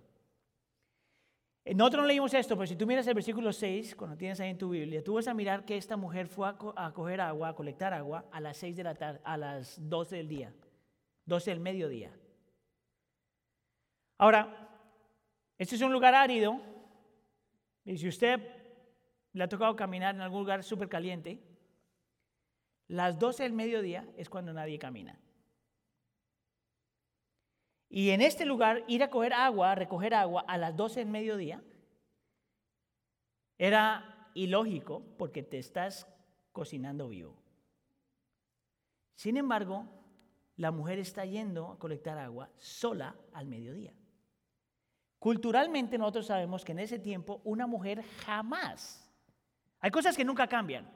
Eh, 1.64 1.74
nosotros 1.74 2.02
no 2.02 2.08
leímos 2.08 2.34
esto, 2.34 2.56
pero 2.56 2.66
si 2.66 2.74
tú 2.74 2.86
miras 2.86 3.06
el 3.06 3.14
versículo 3.14 3.52
6, 3.52 3.94
cuando 3.94 4.16
tienes 4.16 4.40
ahí 4.40 4.50
en 4.50 4.58
tu 4.58 4.70
Biblia, 4.70 5.04
tú 5.04 5.14
vas 5.14 5.28
a 5.28 5.34
mirar 5.34 5.64
que 5.64 5.76
esta 5.76 5.96
mujer 5.96 6.26
fue 6.26 6.48
a, 6.48 6.92
coger 6.92 7.20
agua, 7.20 7.50
a 7.50 7.54
colectar 7.54 7.94
agua 7.94 8.26
a 8.32 8.40
las 8.40 8.56
6 8.56 8.76
de 8.76 8.82
la 8.82 8.94
tarde, 8.96 9.20
a 9.22 9.36
las 9.36 9.78
12 9.88 10.16
del 10.16 10.28
día, 10.28 10.54
12 11.26 11.50
del 11.50 11.60
mediodía. 11.60 12.12
Ahora, 14.22 14.70
este 15.58 15.74
es 15.74 15.82
un 15.82 15.92
lugar 15.92 16.14
árido, 16.14 16.60
y 17.84 17.98
si 17.98 18.06
usted 18.06 18.38
le 19.32 19.42
ha 19.42 19.48
tocado 19.48 19.74
caminar 19.74 20.14
en 20.14 20.20
algún 20.20 20.42
lugar 20.42 20.62
súper 20.62 20.88
caliente, 20.88 21.42
las 22.86 23.18
12 23.18 23.42
del 23.42 23.52
mediodía 23.52 24.08
es 24.16 24.30
cuando 24.30 24.52
nadie 24.52 24.78
camina. 24.78 25.18
Y 27.88 28.10
en 28.10 28.20
este 28.20 28.46
lugar, 28.46 28.84
ir 28.86 29.02
a 29.02 29.10
coger 29.10 29.32
agua, 29.32 29.72
a 29.72 29.74
recoger 29.74 30.14
agua 30.14 30.44
a 30.46 30.56
las 30.56 30.76
12 30.76 31.00
del 31.00 31.08
mediodía, 31.08 31.60
era 33.58 34.30
ilógico 34.34 35.02
porque 35.18 35.42
te 35.42 35.58
estás 35.58 36.06
cocinando 36.52 37.08
vivo. 37.08 37.42
Sin 39.16 39.36
embargo, 39.36 39.88
la 40.58 40.70
mujer 40.70 41.00
está 41.00 41.24
yendo 41.24 41.72
a 41.72 41.78
colectar 41.80 42.18
agua 42.18 42.52
sola 42.56 43.16
al 43.32 43.46
mediodía. 43.48 43.92
Culturalmente 45.22 45.96
nosotros 45.96 46.26
sabemos 46.26 46.64
que 46.64 46.72
en 46.72 46.80
ese 46.80 46.98
tiempo 46.98 47.40
una 47.44 47.66
mujer 47.66 48.02
jamás, 48.26 49.08
hay 49.78 49.90
cosas 49.92 50.16
que 50.16 50.24
nunca 50.24 50.48
cambian. 50.48 50.90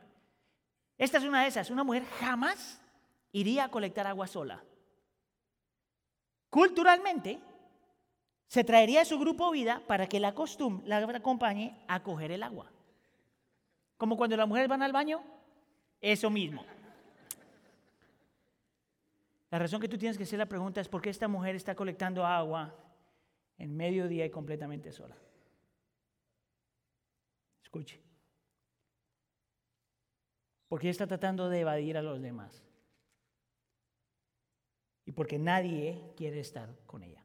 Esta 0.99 1.19
es 1.19 1.25
una 1.25 1.43
de 1.43 1.49
esas, 1.49 1.71
una 1.71 1.85
mujer 1.85 2.05
jamás 2.19 2.83
iría 3.31 3.65
a 3.65 3.69
colectar 3.71 4.07
agua 4.07 4.27
sola 4.27 4.62
culturalmente, 6.57 7.39
se 8.49 8.65
traería 8.65 9.03
a 9.03 9.05
su 9.05 9.19
grupo 9.19 9.51
vida 9.51 9.83
para 9.87 10.07
que 10.07 10.19
la 10.19 10.33
costumbre 10.33 10.89
la 10.89 10.97
acompañe 10.97 11.77
a 11.87 12.03
coger 12.03 12.33
el 12.33 12.43
agua. 12.43 12.73
Como 13.99 14.17
cuando 14.17 14.39
las 14.39 14.49
mujeres 14.49 14.67
van 14.67 14.83
al 14.83 14.91
baño, 14.91 15.23
eso 16.01 16.31
mismo. 16.31 16.65
La 19.51 19.59
razón 19.59 19.83
que 19.83 19.89
tú 19.89 19.99
tienes 19.99 20.17
que 20.17 20.25
hacer 20.25 20.39
la 20.39 20.47
pregunta 20.47 20.81
es 20.81 20.89
por 20.89 21.03
qué 21.03 21.11
esta 21.11 21.29
mujer 21.29 21.57
está 21.57 21.75
colectando 21.75 22.25
agua 22.25 22.75
en 23.59 23.77
mediodía 23.77 24.25
y 24.25 24.31
completamente 24.31 24.92
sola. 24.92 25.16
Escuche. 27.62 28.01
Porque 30.69 30.90
está 30.90 31.07
tratando 31.07 31.49
de 31.49 31.61
evadir 31.61 31.97
a 31.97 32.03
los 32.03 32.21
demás 32.21 32.66
y 35.05 35.12
porque 35.12 35.38
nadie 35.38 36.12
quiere 36.16 36.40
estar 36.40 36.75
con 36.87 37.03
ella. 37.03 37.25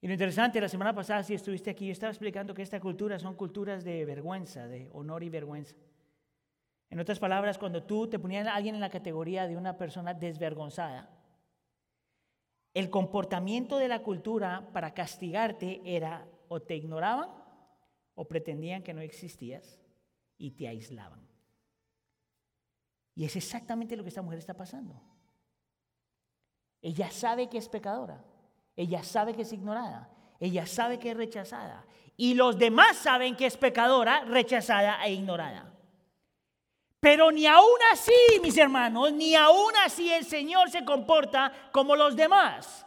Y 0.00 0.06
lo 0.06 0.12
interesante, 0.12 0.60
la 0.60 0.68
semana 0.68 0.94
pasada, 0.94 1.24
si 1.24 1.34
estuviste 1.34 1.70
aquí, 1.70 1.86
yo 1.86 1.92
estaba 1.92 2.12
explicando 2.12 2.54
que 2.54 2.62
esta 2.62 2.78
cultura 2.78 3.18
son 3.18 3.34
culturas 3.34 3.82
de 3.82 4.04
vergüenza, 4.04 4.68
de 4.68 4.88
honor 4.92 5.24
y 5.24 5.28
vergüenza. 5.28 5.74
En 6.90 7.00
otras 7.00 7.18
palabras, 7.18 7.58
cuando 7.58 7.82
tú 7.82 8.08
te 8.08 8.18
ponías 8.18 8.46
a 8.46 8.54
alguien 8.54 8.76
en 8.76 8.80
la 8.80 8.90
categoría 8.90 9.48
de 9.48 9.56
una 9.56 9.76
persona 9.76 10.14
desvergonzada, 10.14 11.17
el 12.74 12.90
comportamiento 12.90 13.78
de 13.78 13.88
la 13.88 14.02
cultura 14.02 14.68
para 14.72 14.94
castigarte 14.94 15.80
era 15.84 16.28
o 16.48 16.60
te 16.60 16.76
ignoraban 16.76 17.30
o 18.14 18.26
pretendían 18.26 18.82
que 18.82 18.94
no 18.94 19.00
existías 19.00 19.80
y 20.36 20.52
te 20.52 20.68
aislaban. 20.68 21.26
Y 23.14 23.24
es 23.24 23.34
exactamente 23.36 23.96
lo 23.96 24.02
que 24.04 24.10
esta 24.10 24.22
mujer 24.22 24.38
está 24.38 24.54
pasando. 24.54 25.00
Ella 26.80 27.10
sabe 27.10 27.48
que 27.48 27.58
es 27.58 27.68
pecadora. 27.68 28.24
Ella 28.76 29.02
sabe 29.02 29.34
que 29.34 29.42
es 29.42 29.52
ignorada. 29.52 30.08
Ella 30.38 30.66
sabe 30.66 30.98
que 30.98 31.10
es 31.10 31.16
rechazada. 31.16 31.84
Y 32.16 32.34
los 32.34 32.58
demás 32.58 32.96
saben 32.96 33.36
que 33.36 33.46
es 33.46 33.56
pecadora, 33.56 34.24
rechazada 34.24 35.04
e 35.04 35.12
ignorada. 35.12 35.77
Pero 37.00 37.30
ni 37.30 37.46
aún 37.46 37.78
así, 37.92 38.40
mis 38.42 38.56
hermanos, 38.56 39.12
ni 39.12 39.34
aún 39.34 39.72
así 39.84 40.12
el 40.12 40.24
Señor 40.24 40.70
se 40.70 40.84
comporta 40.84 41.52
como 41.70 41.94
los 41.94 42.16
demás. 42.16 42.84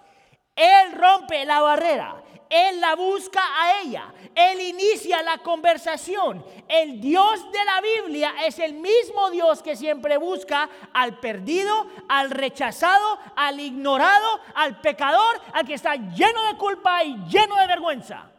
Él 0.55 0.91
rompe 0.93 1.45
la 1.45 1.61
barrera. 1.61 2.21
Él 2.49 2.81
la 2.81 2.95
busca 2.95 3.39
a 3.41 3.79
ella. 3.79 4.13
Él 4.35 4.59
inicia 4.59 5.23
la 5.23 5.37
conversación. 5.37 6.45
El 6.67 6.99
Dios 6.99 7.49
de 7.49 7.63
la 7.63 7.79
Biblia 7.79 8.33
es 8.45 8.59
el 8.59 8.73
mismo 8.73 9.29
Dios 9.31 9.63
que 9.63 9.77
siempre 9.77 10.17
busca 10.17 10.69
al 10.91 11.17
perdido, 11.21 11.87
al 12.09 12.29
rechazado, 12.29 13.17
al 13.37 13.61
ignorado, 13.61 14.41
al 14.53 14.81
pecador, 14.81 15.39
al 15.53 15.65
que 15.65 15.75
está 15.75 15.95
lleno 15.95 16.45
de 16.47 16.57
culpa 16.57 17.01
y 17.05 17.15
lleno 17.29 17.55
de 17.55 17.67
vergüenza. 17.67 18.29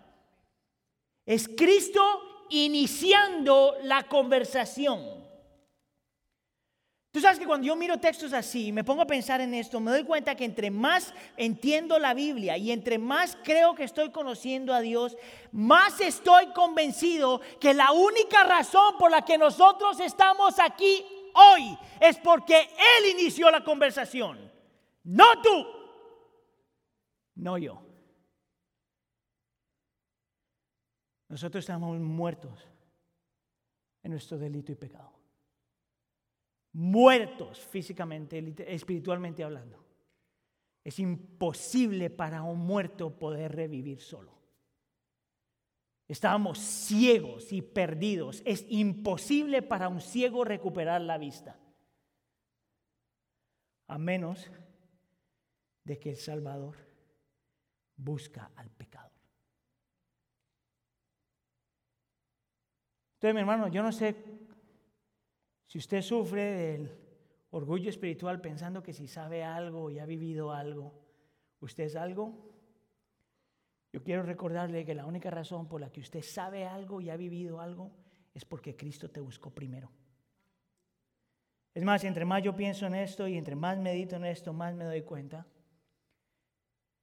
Es 1.24 1.48
Cristo 1.48 2.46
iniciando 2.50 3.76
la 3.84 4.02
conversación. 4.02 5.21
Tú 7.12 7.20
sabes 7.20 7.38
que 7.38 7.46
cuando 7.46 7.66
yo 7.66 7.76
miro 7.76 8.00
textos 8.00 8.32
así, 8.32 8.72
me 8.72 8.84
pongo 8.84 9.02
a 9.02 9.06
pensar 9.06 9.42
en 9.42 9.52
esto, 9.52 9.78
me 9.80 9.90
doy 9.90 10.02
cuenta 10.02 10.34
que 10.34 10.46
entre 10.46 10.70
más 10.70 11.12
entiendo 11.36 11.98
la 11.98 12.14
Biblia 12.14 12.56
y 12.56 12.72
entre 12.72 12.96
más 12.96 13.36
creo 13.44 13.74
que 13.74 13.84
estoy 13.84 14.10
conociendo 14.10 14.72
a 14.72 14.80
Dios, 14.80 15.18
más 15.52 16.00
estoy 16.00 16.46
convencido 16.54 17.42
que 17.60 17.74
la 17.74 17.92
única 17.92 18.44
razón 18.44 18.96
por 18.98 19.10
la 19.10 19.26
que 19.26 19.36
nosotros 19.36 20.00
estamos 20.00 20.58
aquí 20.58 21.04
hoy 21.34 21.78
es 22.00 22.16
porque 22.16 22.56
Él 22.56 23.20
inició 23.20 23.50
la 23.50 23.62
conversación, 23.62 24.50
no 25.04 25.42
tú, 25.42 25.66
no 27.34 27.58
yo. 27.58 27.82
Nosotros 31.28 31.62
estamos 31.62 31.98
muertos 31.98 32.66
en 34.02 34.12
nuestro 34.12 34.38
delito 34.38 34.72
y 34.72 34.76
pecado 34.76 35.21
muertos 36.72 37.60
físicamente, 37.60 38.74
espiritualmente 38.74 39.44
hablando. 39.44 39.84
Es 40.84 40.98
imposible 40.98 42.10
para 42.10 42.42
un 42.42 42.58
muerto 42.58 43.18
poder 43.18 43.54
revivir 43.54 44.00
solo. 44.00 44.32
Estábamos 46.08 46.58
ciegos 46.58 47.52
y 47.52 47.62
perdidos. 47.62 48.42
Es 48.44 48.66
imposible 48.68 49.62
para 49.62 49.88
un 49.88 50.00
ciego 50.00 50.44
recuperar 50.44 51.00
la 51.00 51.18
vista. 51.18 51.58
A 53.86 53.98
menos 53.98 54.50
de 55.84 55.98
que 55.98 56.10
el 56.10 56.16
Salvador 56.16 56.76
busca 57.96 58.50
al 58.56 58.70
pecador. 58.70 59.10
Entonces, 63.14 63.34
mi 63.34 63.40
hermano, 63.40 63.68
yo 63.68 63.82
no 63.82 63.92
sé 63.92 64.16
si 65.72 65.78
usted 65.78 66.02
sufre 66.02 66.52
del 66.52 66.90
orgullo 67.48 67.88
espiritual 67.88 68.42
pensando 68.42 68.82
que 68.82 68.92
si 68.92 69.08
sabe 69.08 69.42
algo 69.42 69.88
y 69.90 70.00
ha 70.00 70.04
vivido 70.04 70.52
algo, 70.52 70.92
usted 71.60 71.84
es 71.84 71.96
algo, 71.96 72.52
yo 73.90 74.02
quiero 74.02 74.22
recordarle 74.22 74.84
que 74.84 74.94
la 74.94 75.06
única 75.06 75.30
razón 75.30 75.66
por 75.68 75.80
la 75.80 75.90
que 75.90 76.02
usted 76.02 76.20
sabe 76.20 76.66
algo 76.66 77.00
y 77.00 77.08
ha 77.08 77.16
vivido 77.16 77.58
algo 77.58 77.90
es 78.34 78.44
porque 78.44 78.76
Cristo 78.76 79.08
te 79.08 79.20
buscó 79.20 79.48
primero. 79.48 79.90
Es 81.72 81.82
más, 81.84 82.04
entre 82.04 82.26
más 82.26 82.42
yo 82.42 82.54
pienso 82.54 82.84
en 82.84 82.94
esto 82.94 83.26
y 83.26 83.38
entre 83.38 83.56
más 83.56 83.78
medito 83.78 84.16
en 84.16 84.26
esto, 84.26 84.52
más 84.52 84.74
me 84.74 84.84
doy 84.84 85.00
cuenta 85.00 85.46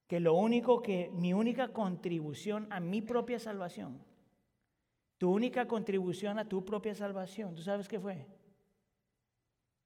que 0.06 0.20
lo 0.20 0.36
único 0.36 0.84
que, 0.84 1.10
mi 1.16 1.34
única 1.34 1.70
contribución 1.70 2.68
a 2.72 2.80
mi 2.80 3.02
propia 3.02 3.40
salvación, 3.40 4.00
tu 5.18 5.32
única 5.32 5.68
contribución 5.68 6.38
a 6.38 6.48
tu 6.48 6.64
propia 6.64 6.94
salvación, 6.94 7.56
¿tú 7.56 7.64
sabes 7.64 7.88
qué 7.88 8.00
fue? 8.00 8.28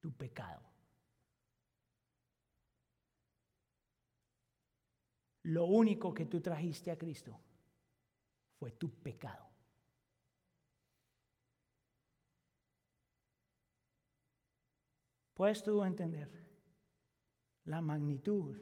Tu 0.04 0.12
pecado. 0.12 0.62
Lo 5.44 5.64
único 5.64 6.14
que 6.14 6.26
tú 6.26 6.42
trajiste 6.42 6.92
a 6.92 6.98
Cristo 6.98 7.40
fue 8.60 8.72
tu 8.74 8.92
pecado. 9.02 9.50
¿Puedes 15.34 15.64
tú 15.64 15.82
entender 15.86 16.30
la 17.64 17.80
magnitud 17.80 18.62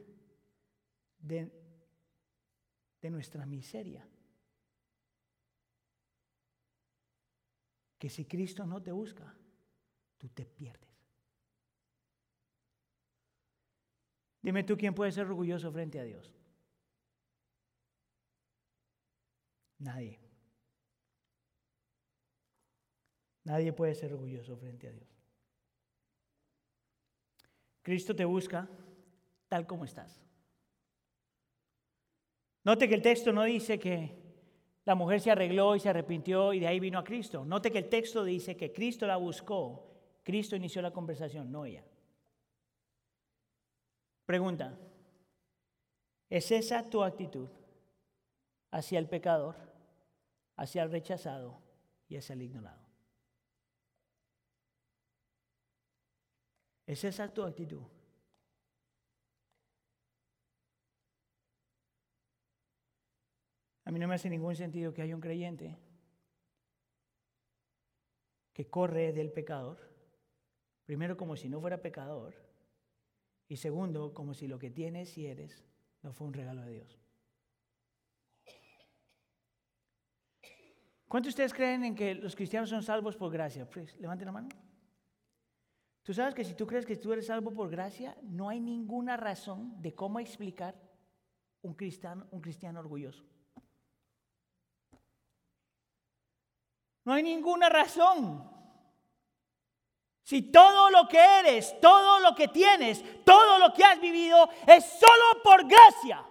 de, 1.18 1.50
de 3.00 3.10
nuestra 3.10 3.44
miseria? 3.46 4.08
Que 7.98 8.08
si 8.08 8.26
Cristo 8.26 8.64
no 8.64 8.80
te 8.80 8.92
busca, 8.92 9.36
tú 10.18 10.28
te 10.28 10.46
pierdes. 10.46 10.91
Dime 14.42 14.64
tú 14.64 14.76
quién 14.76 14.94
puede 14.94 15.12
ser 15.12 15.26
orgulloso 15.26 15.70
frente 15.70 16.00
a 16.00 16.04
Dios. 16.04 16.34
Nadie. 19.78 20.18
Nadie 23.44 23.72
puede 23.72 23.94
ser 23.94 24.12
orgulloso 24.12 24.56
frente 24.56 24.88
a 24.88 24.92
Dios. 24.92 25.08
Cristo 27.82 28.14
te 28.14 28.24
busca 28.24 28.68
tal 29.48 29.66
como 29.66 29.84
estás. 29.84 30.20
Note 32.64 32.88
que 32.88 32.94
el 32.94 33.02
texto 33.02 33.32
no 33.32 33.42
dice 33.42 33.78
que 33.78 34.22
la 34.84 34.94
mujer 34.94 35.20
se 35.20 35.30
arregló 35.30 35.74
y 35.76 35.80
se 35.80 35.88
arrepintió 35.88 36.52
y 36.52 36.60
de 36.60 36.68
ahí 36.68 36.80
vino 36.80 36.98
a 36.98 37.04
Cristo. 37.04 37.44
Note 37.44 37.70
que 37.70 37.78
el 37.78 37.88
texto 37.88 38.24
dice 38.24 38.56
que 38.56 38.72
Cristo 38.72 39.06
la 39.06 39.16
buscó, 39.16 39.90
Cristo 40.22 40.54
inició 40.54 40.80
la 40.82 40.92
conversación, 40.92 41.50
no 41.50 41.64
ella. 41.64 41.84
Pregunta, 44.24 44.78
¿es 46.30 46.50
esa 46.50 46.88
tu 46.88 47.02
actitud 47.02 47.48
hacia 48.70 48.98
el 48.98 49.08
pecador, 49.08 49.56
hacia 50.56 50.82
el 50.82 50.90
rechazado 50.90 51.60
y 52.08 52.16
hacia 52.16 52.34
el 52.34 52.42
ignorado? 52.42 52.82
¿Es 56.86 57.04
esa 57.04 57.32
tu 57.32 57.42
actitud? 57.42 57.82
A 63.84 63.90
mí 63.90 63.98
no 63.98 64.06
me 64.06 64.14
hace 64.14 64.30
ningún 64.30 64.54
sentido 64.54 64.92
que 64.92 65.02
haya 65.02 65.14
un 65.14 65.20
creyente 65.20 65.76
que 68.52 68.68
corre 68.68 69.12
del 69.12 69.32
pecador, 69.32 69.78
primero 70.84 71.16
como 71.16 71.36
si 71.36 71.48
no 71.48 71.60
fuera 71.60 71.82
pecador, 71.82 72.34
y 73.52 73.56
segundo 73.58 74.14
como 74.14 74.32
si 74.32 74.48
lo 74.48 74.58
que 74.58 74.70
tienes 74.70 75.18
y 75.18 75.26
eres 75.26 75.62
no 76.00 76.14
fue 76.14 76.26
un 76.26 76.32
regalo 76.32 76.62
de 76.62 76.72
Dios. 76.72 76.98
¿Cuántos 81.06 81.26
de 81.26 81.44
ustedes 81.44 81.52
creen 81.52 81.84
en 81.84 81.94
que 81.94 82.14
los 82.14 82.34
cristianos 82.34 82.70
son 82.70 82.82
salvos 82.82 83.14
por 83.14 83.30
gracia? 83.30 83.68
Pues, 83.68 83.94
levanten 84.00 84.24
la 84.24 84.32
mano. 84.32 84.48
Tú 86.02 86.14
sabes 86.14 86.34
que 86.34 86.44
si 86.44 86.54
tú 86.54 86.66
crees 86.66 86.86
que 86.86 86.96
tú 86.96 87.12
eres 87.12 87.26
salvo 87.26 87.52
por 87.52 87.68
gracia, 87.68 88.16
no 88.22 88.48
hay 88.48 88.58
ninguna 88.58 89.18
razón 89.18 89.82
de 89.82 89.94
cómo 89.94 90.18
explicar 90.18 90.74
un 91.60 91.74
cristiano, 91.74 92.26
un 92.30 92.40
cristiano 92.40 92.80
orgulloso. 92.80 93.22
No 97.04 97.12
hay 97.12 97.22
ninguna 97.22 97.68
razón. 97.68 98.50
Si 100.22 100.42
todo 100.42 100.90
lo 100.90 101.08
que 101.08 101.18
eres, 101.18 101.78
todo 101.80 102.20
lo 102.20 102.34
que 102.34 102.48
tienes, 102.48 103.04
todo 103.24 103.58
lo 103.58 103.72
que 103.72 103.84
has 103.84 104.00
vivido 104.00 104.48
es 104.66 104.84
solo 104.84 105.42
por 105.42 105.66
gracia, 105.66 106.24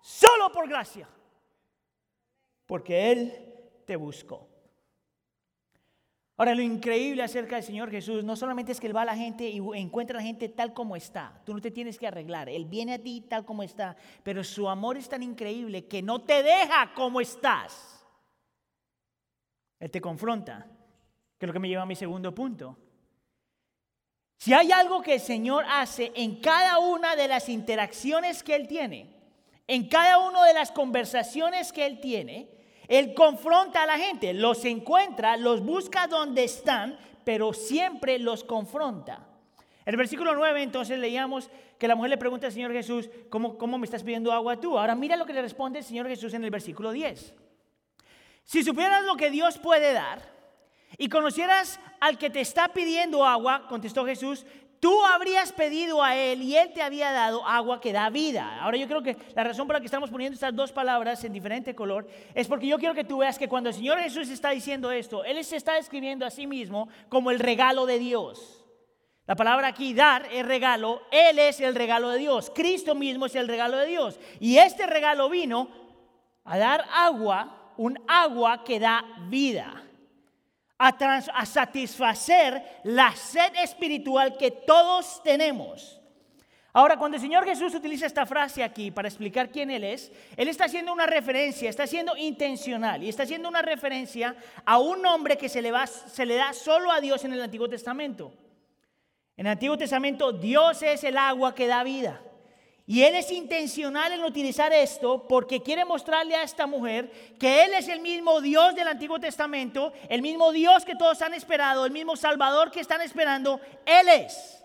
solo 0.00 0.52
por 0.52 0.68
gracia, 0.68 1.08
porque 2.66 3.10
Él 3.10 3.82
te 3.86 3.96
buscó. 3.96 4.52
Ahora, 6.36 6.54
lo 6.54 6.62
increíble 6.62 7.22
acerca 7.22 7.56
del 7.56 7.64
Señor 7.64 7.90
Jesús 7.90 8.24
no 8.24 8.36
solamente 8.36 8.72
es 8.72 8.80
que 8.80 8.86
Él 8.86 8.96
va 8.96 9.02
a 9.02 9.06
la 9.06 9.16
gente 9.16 9.48
y 9.48 9.60
encuentra 9.74 10.18
a 10.18 10.20
la 10.20 10.26
gente 10.26 10.48
tal 10.48 10.72
como 10.72 10.96
está. 10.96 11.40
Tú 11.44 11.54
no 11.54 11.60
te 11.60 11.70
tienes 11.70 11.98
que 11.98 12.06
arreglar. 12.06 12.48
Él 12.48 12.64
viene 12.64 12.94
a 12.94 12.98
ti 12.98 13.20
tal 13.28 13.44
como 13.44 13.62
está. 13.62 13.96
Pero 14.22 14.42
su 14.42 14.68
amor 14.68 14.96
es 14.96 15.08
tan 15.08 15.22
increíble 15.22 15.86
que 15.86 16.02
no 16.02 16.22
te 16.22 16.42
deja 16.42 16.94
como 16.94 17.20
estás. 17.20 18.04
Él 19.78 19.90
te 19.90 20.00
confronta. 20.00 20.66
Que 21.38 21.46
es 21.46 21.48
lo 21.48 21.52
que 21.52 21.60
me 21.60 21.68
lleva 21.68 21.82
a 21.82 21.86
mi 21.86 21.94
segundo 21.94 22.34
punto. 22.34 22.76
Si 24.42 24.52
hay 24.52 24.72
algo 24.72 25.02
que 25.02 25.14
el 25.14 25.20
Señor 25.20 25.64
hace 25.68 26.10
en 26.16 26.40
cada 26.40 26.80
una 26.80 27.14
de 27.14 27.28
las 27.28 27.48
interacciones 27.48 28.42
que 28.42 28.56
Él 28.56 28.66
tiene, 28.66 29.06
en 29.68 29.88
cada 29.88 30.18
una 30.18 30.44
de 30.44 30.52
las 30.52 30.72
conversaciones 30.72 31.72
que 31.72 31.86
Él 31.86 32.00
tiene, 32.00 32.48
él 32.88 33.14
confronta 33.14 33.84
a 33.84 33.86
la 33.86 33.96
gente, 33.96 34.34
los 34.34 34.64
encuentra, 34.64 35.36
los 35.36 35.64
busca 35.64 36.08
donde 36.08 36.42
están, 36.42 36.98
pero 37.22 37.52
siempre 37.52 38.18
los 38.18 38.42
confronta. 38.42 39.24
El 39.84 39.96
versículo 39.96 40.34
9 40.34 40.60
entonces 40.60 40.98
leíamos 40.98 41.48
que 41.78 41.86
la 41.86 41.94
mujer 41.94 42.10
le 42.10 42.18
pregunta 42.18 42.48
al 42.48 42.52
Señor 42.52 42.72
Jesús, 42.72 43.10
¿cómo, 43.30 43.56
¿cómo 43.56 43.78
me 43.78 43.84
estás 43.84 44.02
pidiendo 44.02 44.32
agua 44.32 44.58
tú? 44.58 44.76
Ahora 44.76 44.96
mira 44.96 45.14
lo 45.14 45.24
que 45.24 45.34
le 45.34 45.42
responde 45.42 45.78
el 45.78 45.84
Señor 45.84 46.08
Jesús 46.08 46.34
en 46.34 46.42
el 46.42 46.50
versículo 46.50 46.90
10. 46.90 47.32
Si 48.42 48.64
supieras 48.64 49.04
lo 49.04 49.14
que 49.14 49.30
Dios 49.30 49.58
puede 49.58 49.92
dar 49.92 50.32
y 50.98 51.08
conocieras 51.08 51.80
al 52.00 52.18
que 52.18 52.30
te 52.30 52.40
está 52.40 52.68
pidiendo 52.68 53.26
agua, 53.26 53.66
contestó 53.68 54.04
Jesús, 54.04 54.44
Tú 54.82 55.04
habrías 55.04 55.52
pedido 55.52 56.02
a 56.02 56.16
Él 56.16 56.42
y 56.42 56.56
Él 56.56 56.72
te 56.74 56.82
había 56.82 57.12
dado 57.12 57.46
agua 57.46 57.80
que 57.80 57.92
da 57.92 58.10
vida. 58.10 58.60
Ahora 58.60 58.76
yo 58.76 58.88
creo 58.88 59.00
que 59.00 59.16
la 59.32 59.44
razón 59.44 59.68
por 59.68 59.74
la 59.74 59.80
que 59.80 59.86
estamos 59.86 60.10
poniendo 60.10 60.34
estas 60.34 60.56
dos 60.56 60.72
palabras 60.72 61.22
en 61.22 61.32
diferente 61.32 61.72
color 61.72 62.08
es 62.34 62.48
porque 62.48 62.66
yo 62.66 62.80
quiero 62.80 62.92
que 62.92 63.04
tú 63.04 63.18
veas 63.18 63.38
que 63.38 63.48
cuando 63.48 63.68
el 63.68 63.76
Señor 63.76 64.00
Jesús 64.00 64.28
está 64.28 64.50
diciendo 64.50 64.90
esto, 64.90 65.22
Él 65.22 65.44
se 65.44 65.54
está 65.54 65.74
describiendo 65.74 66.26
a 66.26 66.30
sí 66.30 66.48
mismo 66.48 66.88
como 67.08 67.30
el 67.30 67.38
regalo 67.38 67.86
de 67.86 68.00
Dios. 68.00 68.64
La 69.24 69.36
palabra 69.36 69.68
aquí, 69.68 69.94
dar, 69.94 70.26
es 70.32 70.44
regalo. 70.44 71.02
Él 71.12 71.38
es 71.38 71.60
el 71.60 71.76
regalo 71.76 72.08
de 72.08 72.18
Dios. 72.18 72.50
Cristo 72.52 72.96
mismo 72.96 73.26
es 73.26 73.36
el 73.36 73.46
regalo 73.46 73.76
de 73.76 73.86
Dios. 73.86 74.18
Y 74.40 74.56
este 74.58 74.88
regalo 74.88 75.30
vino 75.30 75.68
a 76.42 76.58
dar 76.58 76.84
agua, 76.92 77.72
un 77.76 78.00
agua 78.08 78.64
que 78.64 78.80
da 78.80 79.04
vida 79.28 79.80
a, 80.82 81.46
satisfacer 81.46 82.80
la 82.82 83.14
sed 83.14 83.52
espiritual 83.62 84.36
que 84.36 84.50
todos 84.50 85.22
tenemos. 85.22 86.00
Ahora, 86.72 86.96
cuando 86.96 87.16
el 87.16 87.20
Señor 87.20 87.44
Jesús 87.44 87.74
utiliza 87.74 88.06
esta 88.06 88.26
frase 88.26 88.64
aquí 88.64 88.90
para 88.90 89.06
explicar 89.06 89.50
quién 89.50 89.70
Él 89.70 89.84
es, 89.84 90.10
Él 90.36 90.48
está 90.48 90.64
haciendo 90.64 90.92
una 90.92 91.06
referencia, 91.06 91.68
está 91.68 91.86
siendo 91.86 92.16
intencional 92.16 93.02
y 93.02 93.10
está 93.10 93.24
haciendo 93.24 93.48
una 93.48 93.62
referencia 93.62 94.34
a 94.64 94.78
un 94.78 95.02
nombre 95.02 95.36
que 95.36 95.48
se 95.48 95.60
le, 95.60 95.70
se 95.86 96.26
le 96.26 96.36
da 96.36 96.52
solo 96.52 96.90
a 96.90 97.00
Dios 97.00 97.24
en 97.24 97.34
el 97.34 97.42
Antiguo 97.42 97.68
Testamento. 97.68 98.32
En 99.36 99.46
el 99.46 99.52
Antiguo 99.52 99.76
Testamento 99.76 100.32
Dios 100.32 100.82
es 100.82 101.04
el 101.04 101.18
agua 101.18 101.54
que 101.54 101.66
da 101.66 101.84
vida. 101.84 102.20
Y 102.86 103.04
él 103.04 103.14
es 103.14 103.30
intencional 103.30 104.12
en 104.12 104.24
utilizar 104.24 104.72
esto 104.72 105.26
porque 105.28 105.62
quiere 105.62 105.84
mostrarle 105.84 106.34
a 106.34 106.42
esta 106.42 106.66
mujer 106.66 107.10
que 107.38 107.64
él 107.64 107.74
es 107.74 107.88
el 107.88 108.00
mismo 108.00 108.40
Dios 108.40 108.74
del 108.74 108.88
Antiguo 108.88 109.20
Testamento, 109.20 109.92
el 110.08 110.20
mismo 110.20 110.50
Dios 110.50 110.84
que 110.84 110.96
todos 110.96 111.22
han 111.22 111.32
esperado, 111.32 111.86
el 111.86 111.92
mismo 111.92 112.16
Salvador 112.16 112.70
que 112.70 112.80
están 112.80 113.00
esperando, 113.00 113.60
él 113.86 114.08
es. 114.08 114.64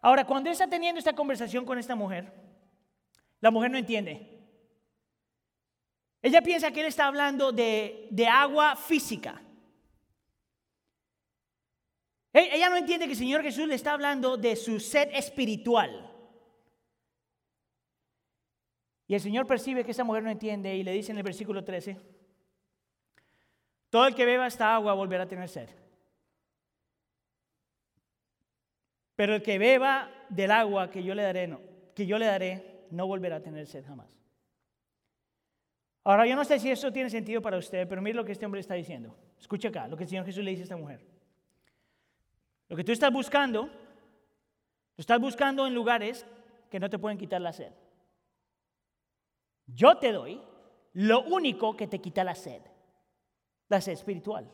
Ahora, 0.00 0.24
cuando 0.24 0.48
él 0.48 0.52
está 0.52 0.66
teniendo 0.66 0.98
esta 0.98 1.12
conversación 1.12 1.66
con 1.66 1.78
esta 1.78 1.94
mujer, 1.94 2.32
la 3.40 3.50
mujer 3.50 3.70
no 3.70 3.78
entiende. 3.78 4.38
Ella 6.22 6.40
piensa 6.40 6.70
que 6.70 6.80
él 6.80 6.86
está 6.86 7.06
hablando 7.06 7.52
de, 7.52 8.08
de 8.10 8.26
agua 8.26 8.76
física. 8.76 9.40
E, 12.32 12.56
ella 12.56 12.70
no 12.70 12.76
entiende 12.76 13.06
que 13.06 13.12
el 13.12 13.18
Señor 13.18 13.42
Jesús 13.42 13.68
le 13.68 13.74
está 13.74 13.92
hablando 13.92 14.36
de 14.36 14.56
su 14.56 14.80
sed 14.80 15.10
espiritual. 15.12 16.07
Y 19.08 19.14
el 19.14 19.20
Señor 19.20 19.46
percibe 19.46 19.84
que 19.84 19.92
esa 19.92 20.04
mujer 20.04 20.22
no 20.22 20.30
entiende 20.30 20.76
y 20.76 20.82
le 20.82 20.92
dice 20.92 21.12
en 21.12 21.18
el 21.18 21.24
versículo 21.24 21.64
13, 21.64 21.96
todo 23.88 24.06
el 24.06 24.14
que 24.14 24.26
beba 24.26 24.46
esta 24.46 24.74
agua 24.74 24.92
volverá 24.92 25.24
a 25.24 25.28
tener 25.28 25.48
sed. 25.48 25.70
Pero 29.16 29.34
el 29.34 29.42
que 29.42 29.58
beba 29.58 30.10
del 30.28 30.50
agua 30.50 30.90
que 30.90 31.02
yo 31.02 31.14
le 31.14 31.22
daré, 31.22 31.48
no, 31.48 31.60
que 31.94 32.06
yo 32.06 32.18
le 32.18 32.26
daré, 32.26 32.84
no 32.90 33.06
volverá 33.06 33.36
a 33.36 33.42
tener 33.42 33.66
sed 33.66 33.84
jamás. 33.86 34.08
Ahora, 36.04 36.26
yo 36.26 36.36
no 36.36 36.44
sé 36.44 36.58
si 36.58 36.70
eso 36.70 36.92
tiene 36.92 37.08
sentido 37.08 37.40
para 37.40 37.56
usted, 37.56 37.88
pero 37.88 38.02
mire 38.02 38.14
lo 38.14 38.24
que 38.24 38.32
este 38.32 38.44
hombre 38.44 38.60
está 38.60 38.74
diciendo. 38.74 39.16
Escucha 39.40 39.68
acá, 39.68 39.88
lo 39.88 39.96
que 39.96 40.04
el 40.04 40.08
Señor 40.08 40.26
Jesús 40.26 40.44
le 40.44 40.50
dice 40.50 40.62
a 40.62 40.64
esta 40.64 40.76
mujer. 40.76 41.00
Lo 42.68 42.76
que 42.76 42.84
tú 42.84 42.92
estás 42.92 43.12
buscando, 43.12 43.66
lo 43.66 43.72
estás 44.98 45.18
buscando 45.18 45.66
en 45.66 45.74
lugares 45.74 46.26
que 46.70 46.78
no 46.78 46.90
te 46.90 46.98
pueden 46.98 47.16
quitar 47.16 47.40
la 47.40 47.54
sed. 47.54 47.72
Yo 49.68 49.98
te 49.98 50.12
doy 50.12 50.40
lo 50.94 51.22
único 51.22 51.76
que 51.76 51.86
te 51.86 52.00
quita 52.00 52.24
la 52.24 52.34
sed, 52.34 52.62
la 53.68 53.80
sed 53.80 53.92
espiritual. 53.92 54.50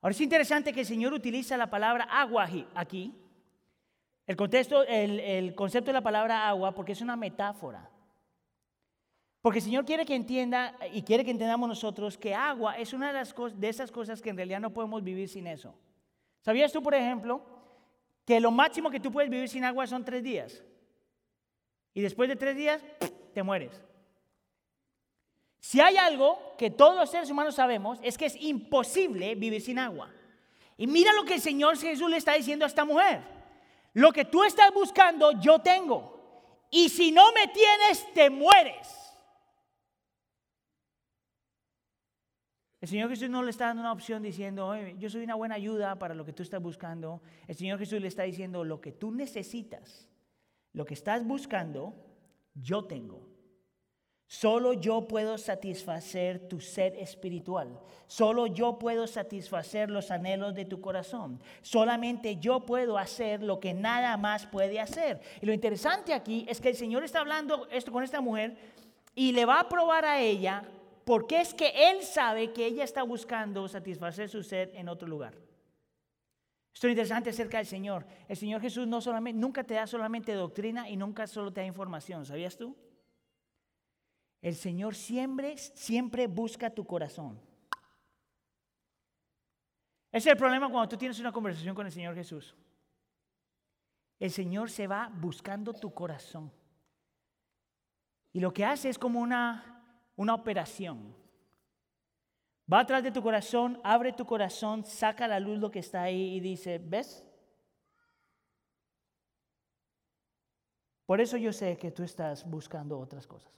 Ahora 0.00 0.12
es 0.12 0.20
interesante 0.20 0.72
que 0.72 0.80
el 0.80 0.86
Señor 0.86 1.12
utiliza 1.12 1.56
la 1.56 1.70
palabra 1.70 2.04
agua 2.04 2.48
aquí. 2.74 3.14
El, 4.26 4.36
contexto, 4.36 4.82
el, 4.84 5.20
el 5.20 5.54
concepto 5.54 5.90
de 5.90 5.94
la 5.94 6.00
palabra 6.02 6.48
agua, 6.48 6.74
porque 6.74 6.92
es 6.92 7.00
una 7.00 7.16
metáfora. 7.16 7.88
Porque 9.40 9.58
el 9.58 9.64
Señor 9.64 9.84
quiere 9.84 10.06
que 10.06 10.14
entienda 10.14 10.76
y 10.92 11.02
quiere 11.02 11.24
que 11.24 11.32
entendamos 11.32 11.68
nosotros 11.68 12.16
que 12.16 12.32
agua 12.32 12.78
es 12.78 12.92
una 12.92 13.08
de, 13.08 13.14
las 13.14 13.34
de 13.54 13.68
esas 13.68 13.90
cosas 13.90 14.22
que 14.22 14.30
en 14.30 14.36
realidad 14.36 14.60
no 14.60 14.72
podemos 14.72 15.02
vivir 15.02 15.28
sin 15.28 15.48
eso. 15.48 15.74
¿Sabías 16.40 16.72
tú, 16.72 16.80
por 16.80 16.94
ejemplo, 16.94 17.44
que 18.24 18.40
lo 18.40 18.52
máximo 18.52 18.90
que 18.90 19.00
tú 19.00 19.10
puedes 19.10 19.30
vivir 19.30 19.48
sin 19.48 19.64
agua 19.64 19.86
son 19.88 20.04
tres 20.04 20.22
días? 20.22 20.64
Y 21.92 22.00
después 22.02 22.28
de 22.28 22.36
tres 22.36 22.56
días, 22.56 22.84
te 23.32 23.42
mueres. 23.42 23.80
Si 25.60 25.80
hay 25.80 25.96
algo 25.96 26.54
que 26.58 26.70
todos 26.70 26.96
los 26.96 27.10
seres 27.10 27.30
humanos 27.30 27.54
sabemos, 27.54 27.98
es 28.02 28.18
que 28.18 28.26
es 28.26 28.36
imposible 28.40 29.34
vivir 29.36 29.62
sin 29.62 29.78
agua. 29.78 30.10
Y 30.76 30.86
mira 30.86 31.12
lo 31.12 31.24
que 31.24 31.34
el 31.34 31.40
Señor 31.40 31.78
Jesús 31.78 32.10
le 32.10 32.16
está 32.16 32.34
diciendo 32.34 32.64
a 32.64 32.68
esta 32.68 32.84
mujer. 32.84 33.22
Lo 33.94 34.12
que 34.12 34.24
tú 34.24 34.42
estás 34.42 34.72
buscando, 34.74 35.40
yo 35.40 35.60
tengo. 35.60 36.66
Y 36.70 36.88
si 36.88 37.12
no 37.12 37.32
me 37.32 37.46
tienes, 37.48 38.12
te 38.14 38.30
mueres. 38.30 39.02
El 42.80 42.88
Señor 42.88 43.10
Jesús 43.10 43.30
no 43.30 43.44
le 43.44 43.50
está 43.50 43.66
dando 43.66 43.82
una 43.82 43.92
opción 43.92 44.24
diciendo, 44.24 44.74
yo 44.98 45.08
soy 45.08 45.22
una 45.22 45.36
buena 45.36 45.54
ayuda 45.54 45.96
para 46.00 46.14
lo 46.14 46.24
que 46.24 46.32
tú 46.32 46.42
estás 46.42 46.60
buscando. 46.60 47.22
El 47.46 47.54
Señor 47.54 47.78
Jesús 47.78 48.00
le 48.00 48.08
está 48.08 48.24
diciendo, 48.24 48.64
lo 48.64 48.80
que 48.80 48.90
tú 48.90 49.12
necesitas, 49.12 50.08
lo 50.72 50.84
que 50.84 50.94
estás 50.94 51.24
buscando, 51.24 51.94
yo 52.54 52.84
tengo. 52.84 53.32
Solo 54.26 54.72
yo 54.72 55.06
puedo 55.06 55.36
satisfacer 55.36 56.48
tu 56.48 56.58
sed 56.58 56.94
espiritual. 56.96 57.78
Solo 58.06 58.46
yo 58.46 58.78
puedo 58.78 59.06
satisfacer 59.06 59.90
los 59.90 60.10
anhelos 60.10 60.54
de 60.54 60.64
tu 60.64 60.80
corazón. 60.80 61.38
Solamente 61.60 62.38
yo 62.38 62.60
puedo 62.60 62.96
hacer 62.96 63.42
lo 63.42 63.60
que 63.60 63.74
nada 63.74 64.16
más 64.16 64.46
puede 64.46 64.80
hacer. 64.80 65.20
Y 65.42 65.44
lo 65.44 65.52
interesante 65.52 66.14
aquí 66.14 66.46
es 66.48 66.62
que 66.62 66.70
el 66.70 66.76
Señor 66.76 67.04
está 67.04 67.20
hablando 67.20 67.68
esto 67.70 67.92
con 67.92 68.02
esta 68.02 68.22
mujer 68.22 68.56
y 69.14 69.32
le 69.32 69.44
va 69.44 69.60
a 69.60 69.68
probar 69.68 70.06
a 70.06 70.20
ella 70.20 70.62
porque 71.04 71.42
es 71.42 71.52
que 71.52 71.90
él 71.90 72.02
sabe 72.02 72.52
que 72.52 72.64
ella 72.64 72.84
está 72.84 73.02
buscando 73.02 73.68
satisfacer 73.68 74.30
su 74.30 74.42
sed 74.42 74.70
en 74.74 74.88
otro 74.88 75.06
lugar. 75.08 75.34
Esto 76.74 76.86
es 76.86 76.92
interesante 76.92 77.30
acerca 77.30 77.58
del 77.58 77.66
Señor. 77.66 78.06
El 78.28 78.36
Señor 78.36 78.60
Jesús 78.60 78.86
no 78.86 79.00
solamente, 79.00 79.40
nunca 79.40 79.64
te 79.64 79.74
da 79.74 79.86
solamente 79.86 80.32
doctrina 80.32 80.88
y 80.88 80.96
nunca 80.96 81.26
solo 81.26 81.52
te 81.52 81.60
da 81.60 81.66
información. 81.66 82.24
¿Sabías 82.24 82.56
tú? 82.56 82.76
El 84.40 84.54
Señor 84.54 84.94
siempre, 84.94 85.56
siempre 85.58 86.26
busca 86.26 86.70
tu 86.70 86.84
corazón. 86.84 87.40
Ese 90.10 90.28
es 90.28 90.32
el 90.32 90.38
problema 90.38 90.68
cuando 90.68 90.88
tú 90.88 90.96
tienes 90.96 91.18
una 91.20 91.32
conversación 91.32 91.74
con 91.74 91.86
el 91.86 91.92
Señor 91.92 92.14
Jesús. 92.14 92.54
El 94.18 94.30
Señor 94.30 94.70
se 94.70 94.86
va 94.86 95.10
buscando 95.14 95.72
tu 95.72 95.92
corazón. 95.92 96.52
Y 98.32 98.40
lo 98.40 98.52
que 98.52 98.64
hace 98.64 98.88
es 98.88 98.98
como 98.98 99.20
una 99.20 99.72
una 100.16 100.34
operación. 100.34 101.14
Va 102.72 102.80
atrás 102.80 103.02
de 103.02 103.12
tu 103.12 103.22
corazón, 103.22 103.78
abre 103.84 104.12
tu 104.12 104.24
corazón, 104.24 104.84
saca 104.84 105.26
a 105.26 105.28
la 105.28 105.40
luz 105.40 105.58
lo 105.58 105.70
que 105.70 105.80
está 105.80 106.04
ahí 106.04 106.36
y 106.36 106.40
dice, 106.40 106.78
¿ves? 106.78 107.22
Por 111.04 111.20
eso 111.20 111.36
yo 111.36 111.52
sé 111.52 111.76
que 111.76 111.90
tú 111.90 112.02
estás 112.02 112.48
buscando 112.48 112.98
otras 112.98 113.26
cosas. 113.26 113.52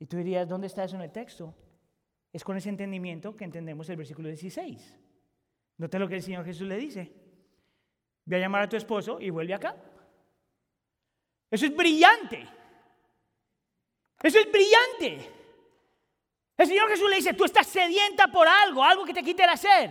Y 0.00 0.06
tú 0.06 0.16
dirías, 0.16 0.48
¿dónde 0.48 0.66
está 0.66 0.82
eso 0.82 0.96
en 0.96 1.02
el 1.02 1.12
texto? 1.12 1.54
Es 2.32 2.42
con 2.42 2.56
ese 2.56 2.70
entendimiento 2.70 3.36
que 3.36 3.44
entendemos 3.44 3.88
el 3.90 3.96
versículo 3.96 4.28
16. 4.28 4.98
Note 5.76 5.98
lo 6.00 6.08
que 6.08 6.16
el 6.16 6.22
Señor 6.22 6.44
Jesús 6.44 6.66
le 6.66 6.76
dice. 6.76 7.12
Ve 8.24 8.36
a 8.36 8.40
llamar 8.40 8.62
a 8.62 8.68
tu 8.68 8.76
esposo 8.76 9.20
y 9.20 9.30
vuelve 9.30 9.54
acá. 9.54 9.76
Eso 11.48 11.66
es 11.66 11.76
brillante. 11.76 12.48
Eso 14.20 14.38
es 14.40 14.50
brillante. 14.50 15.43
El 16.56 16.66
Señor 16.66 16.88
Jesús 16.88 17.10
le 17.10 17.16
dice, 17.16 17.34
tú 17.34 17.44
estás 17.44 17.66
sedienta 17.66 18.28
por 18.28 18.46
algo, 18.46 18.84
algo 18.84 19.04
que 19.04 19.14
te 19.14 19.22
quite 19.22 19.44
el 19.44 19.58
sed. 19.58 19.90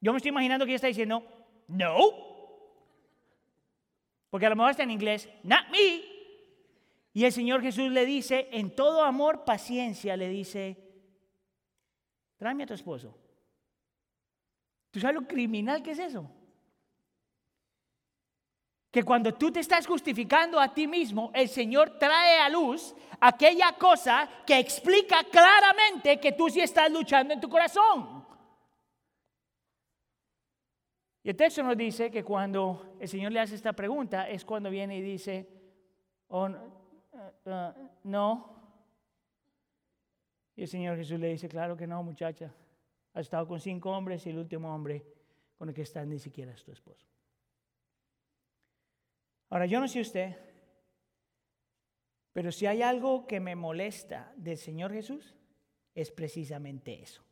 Yo 0.00 0.12
me 0.12 0.18
estoy 0.18 0.28
imaginando 0.28 0.64
que 0.64 0.72
ella 0.72 0.76
está 0.76 0.88
diciendo, 0.88 1.24
no. 1.68 2.10
Porque 4.28 4.46
a 4.46 4.50
lo 4.50 4.56
mejor 4.56 4.72
está 4.72 4.82
en 4.82 4.90
inglés, 4.90 5.28
not 5.42 5.68
me. 5.70 6.04
Y 7.14 7.24
el 7.24 7.32
Señor 7.32 7.62
Jesús 7.62 7.90
le 7.90 8.04
dice, 8.04 8.48
en 8.52 8.74
todo 8.74 9.02
amor, 9.04 9.44
paciencia, 9.44 10.16
le 10.16 10.28
dice, 10.28 10.76
tráeme 12.36 12.64
a 12.64 12.66
tu 12.66 12.74
esposo. 12.74 13.16
¿Tú 14.90 15.00
sabes 15.00 15.14
lo 15.14 15.26
criminal 15.26 15.82
que 15.82 15.92
es 15.92 15.98
eso? 15.98 16.30
Que 18.94 19.02
cuando 19.02 19.34
tú 19.34 19.50
te 19.50 19.58
estás 19.58 19.88
justificando 19.88 20.60
a 20.60 20.72
ti 20.72 20.86
mismo, 20.86 21.32
el 21.34 21.48
Señor 21.48 21.98
trae 21.98 22.38
a 22.38 22.48
luz 22.48 22.94
aquella 23.18 23.72
cosa 23.72 24.30
que 24.46 24.56
explica 24.56 25.24
claramente 25.24 26.20
que 26.20 26.30
tú 26.30 26.48
sí 26.48 26.60
estás 26.60 26.92
luchando 26.92 27.34
en 27.34 27.40
tu 27.40 27.48
corazón. 27.48 28.24
Y 31.24 31.30
el 31.30 31.34
texto 31.34 31.64
nos 31.64 31.76
dice 31.76 32.08
que 32.08 32.22
cuando 32.22 32.94
el 33.00 33.08
Señor 33.08 33.32
le 33.32 33.40
hace 33.40 33.56
esta 33.56 33.72
pregunta 33.72 34.28
es 34.28 34.44
cuando 34.44 34.70
viene 34.70 34.96
y 34.96 35.02
dice, 35.02 35.48
oh, 36.28 36.46
uh, 36.46 37.72
no. 38.04 38.54
Y 40.54 40.62
el 40.62 40.68
Señor 40.68 40.96
Jesús 40.96 41.18
le 41.18 41.30
dice, 41.30 41.48
claro 41.48 41.76
que 41.76 41.88
no, 41.88 42.00
muchacha. 42.04 42.54
Has 43.12 43.22
estado 43.22 43.48
con 43.48 43.58
cinco 43.58 43.90
hombres 43.90 44.24
y 44.26 44.30
el 44.30 44.38
último 44.38 44.72
hombre 44.72 45.04
con 45.58 45.68
el 45.68 45.74
que 45.74 45.82
estás 45.82 46.06
ni 46.06 46.20
siquiera 46.20 46.52
es 46.52 46.62
tu 46.62 46.70
esposo. 46.70 47.13
Ahora, 49.54 49.66
yo 49.66 49.78
no 49.78 49.86
sé 49.86 50.00
usted, 50.00 50.36
pero 52.32 52.50
si 52.50 52.66
hay 52.66 52.82
algo 52.82 53.24
que 53.24 53.38
me 53.38 53.54
molesta 53.54 54.32
del 54.34 54.58
Señor 54.58 54.92
Jesús, 54.92 55.36
es 55.94 56.10
precisamente 56.10 57.00
eso. 57.00 57.24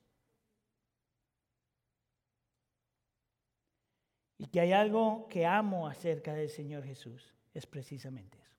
Y 4.38 4.46
que 4.46 4.60
hay 4.60 4.70
algo 4.70 5.26
que 5.26 5.44
amo 5.44 5.88
acerca 5.88 6.32
del 6.32 6.48
Señor 6.48 6.84
Jesús, 6.84 7.34
es 7.52 7.66
precisamente 7.66 8.38
eso. 8.38 8.56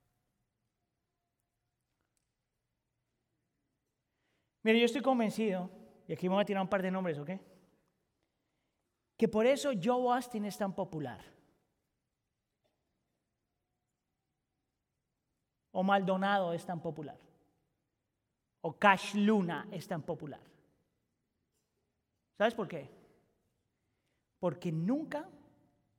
Mire, 4.62 4.78
yo 4.78 4.84
estoy 4.84 5.00
convencido, 5.00 5.70
y 6.06 6.12
aquí 6.12 6.28
me 6.28 6.34
voy 6.34 6.42
a 6.42 6.44
tirar 6.44 6.62
un 6.62 6.68
par 6.68 6.82
de 6.82 6.90
nombres, 6.90 7.18
¿ok? 7.18 7.30
Que 9.16 9.26
por 9.26 9.46
eso 9.46 9.70
Joe 9.82 10.14
Austin 10.14 10.44
es 10.44 10.58
tan 10.58 10.74
popular. 10.74 11.33
O 15.74 15.82
Maldonado 15.82 16.52
es 16.52 16.64
tan 16.64 16.80
popular, 16.80 17.18
o 18.60 18.72
Cash 18.78 19.16
Luna 19.16 19.66
es 19.72 19.86
tan 19.88 20.02
popular. 20.02 20.40
¿Sabes 22.38 22.54
por 22.54 22.68
qué? 22.68 22.88
Porque 24.38 24.70
nunca 24.70 25.28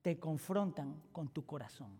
te 0.02 0.18
confrontan 0.18 1.04
con 1.12 1.28
tu 1.28 1.46
corazón. 1.46 2.00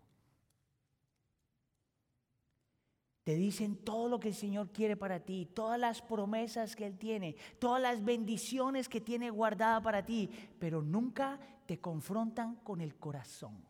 Te 3.24 3.34
dicen 3.34 3.76
todo 3.84 4.08
lo 4.08 4.20
que 4.20 4.28
el 4.28 4.34
Señor 4.34 4.70
quiere 4.70 4.96
para 4.96 5.20
ti, 5.20 5.46
todas 5.46 5.78
las 5.78 6.00
promesas 6.00 6.76
que 6.76 6.86
Él 6.86 6.96
tiene, 6.96 7.36
todas 7.58 7.82
las 7.82 8.02
bendiciones 8.02 8.88
que 8.88 9.00
tiene 9.02 9.28
guardada 9.28 9.82
para 9.82 10.06
ti, 10.06 10.30
pero 10.58 10.80
nunca 10.80 11.38
te 11.66 11.78
confrontan 11.78 12.56
con 12.56 12.80
el 12.80 12.96
corazón. 12.96 13.62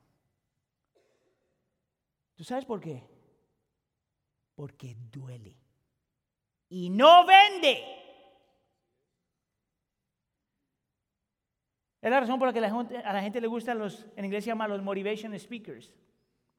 ¿Tú 2.36 2.44
sabes 2.44 2.66
por 2.66 2.80
qué? 2.80 3.15
Porque 4.56 4.96
duele. 5.12 5.54
Y 6.68 6.90
no 6.90 7.24
vende. 7.24 7.80
Es 12.02 12.10
la 12.10 12.20
razón 12.20 12.38
por 12.38 12.48
la 12.48 12.52
que 12.52 12.64
a 12.98 13.12
la 13.12 13.22
gente 13.22 13.40
le 13.40 13.46
gustan 13.46 13.78
los, 13.78 14.06
en 14.16 14.24
inglés 14.24 14.44
se 14.44 14.48
llama 14.48 14.66
los 14.66 14.82
motivation 14.82 15.38
speakers. 15.38 15.94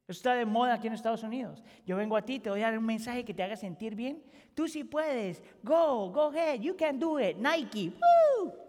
Eso 0.07 0.19
está 0.19 0.35
de 0.35 0.45
moda 0.45 0.75
aquí 0.75 0.87
en 0.87 0.93
Estados 0.93 1.23
Unidos. 1.23 1.63
Yo 1.85 1.97
vengo 1.97 2.15
a 2.15 2.21
ti, 2.21 2.39
te 2.39 2.49
voy 2.49 2.61
a 2.61 2.67
dar 2.67 2.77
un 2.77 2.85
mensaje 2.85 3.25
que 3.25 3.33
te 3.33 3.43
haga 3.43 3.57
sentir 3.57 3.93
bien. 3.93 4.23
Tú 4.53 4.67
sí 4.67 4.85
puedes. 4.85 5.43
Go, 5.63 6.09
go 6.11 6.29
ahead, 6.29 6.61
you 6.61 6.77
can 6.77 6.97
do 6.97 7.19
it. 7.19 7.35
Nike. 7.35 7.91
Woo! 7.91 8.66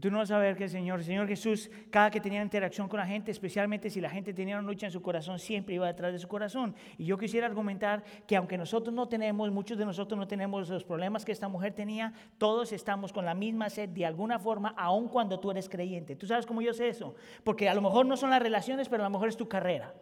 Tú 0.00 0.10
no 0.10 0.18
vas 0.18 0.30
a 0.30 0.38
ver 0.38 0.56
que 0.56 0.64
el 0.64 0.70
Señor, 0.70 0.98
el 0.98 1.04
Señor 1.04 1.26
Jesús, 1.28 1.70
cada 1.90 2.10
que 2.10 2.20
tenía 2.20 2.42
interacción 2.42 2.88
con 2.88 2.98
la 2.98 3.06
gente, 3.06 3.30
especialmente 3.30 3.90
si 3.90 4.00
la 4.00 4.10
gente 4.10 4.34
tenía 4.34 4.58
una 4.58 4.66
lucha 4.66 4.86
en 4.86 4.92
su 4.92 5.00
corazón, 5.00 5.38
siempre 5.38 5.74
iba 5.74 5.86
detrás 5.86 6.12
de 6.12 6.18
su 6.18 6.28
corazón. 6.28 6.74
Y 6.96 7.04
yo 7.06 7.18
quisiera 7.18 7.46
argumentar 7.46 8.04
que 8.26 8.36
aunque 8.36 8.58
nosotros 8.58 8.94
no 8.94 9.08
tenemos, 9.08 9.50
muchos 9.50 9.78
de 9.78 9.84
nosotros 9.84 10.18
no 10.18 10.28
tenemos 10.28 10.68
los 10.68 10.84
problemas 10.84 11.24
que 11.24 11.32
esta 11.32 11.48
mujer 11.48 11.72
tenía, 11.72 12.12
todos 12.38 12.72
estamos 12.72 13.12
con 13.12 13.24
la 13.24 13.34
misma 13.34 13.70
sed 13.70 13.88
de 13.88 14.04
alguna 14.06 14.38
forma, 14.38 14.74
aun 14.76 15.08
cuando 15.08 15.40
tú 15.40 15.50
eres 15.50 15.68
creyente. 15.68 16.16
¿Tú 16.16 16.26
sabes 16.26 16.46
cómo 16.46 16.60
yo 16.60 16.72
sé 16.72 16.88
eso? 16.88 17.14
Porque 17.44 17.68
a 17.68 17.74
lo 17.74 17.80
mejor 17.80 18.06
no 18.06 18.16
son 18.16 18.30
las 18.30 18.42
relaciones, 18.42 18.88
pero 18.88 19.02
a 19.02 19.06
lo 19.06 19.10
mejor 19.10 19.28
es 19.28 19.36
tu 19.36 19.48
carrera. 19.48 19.94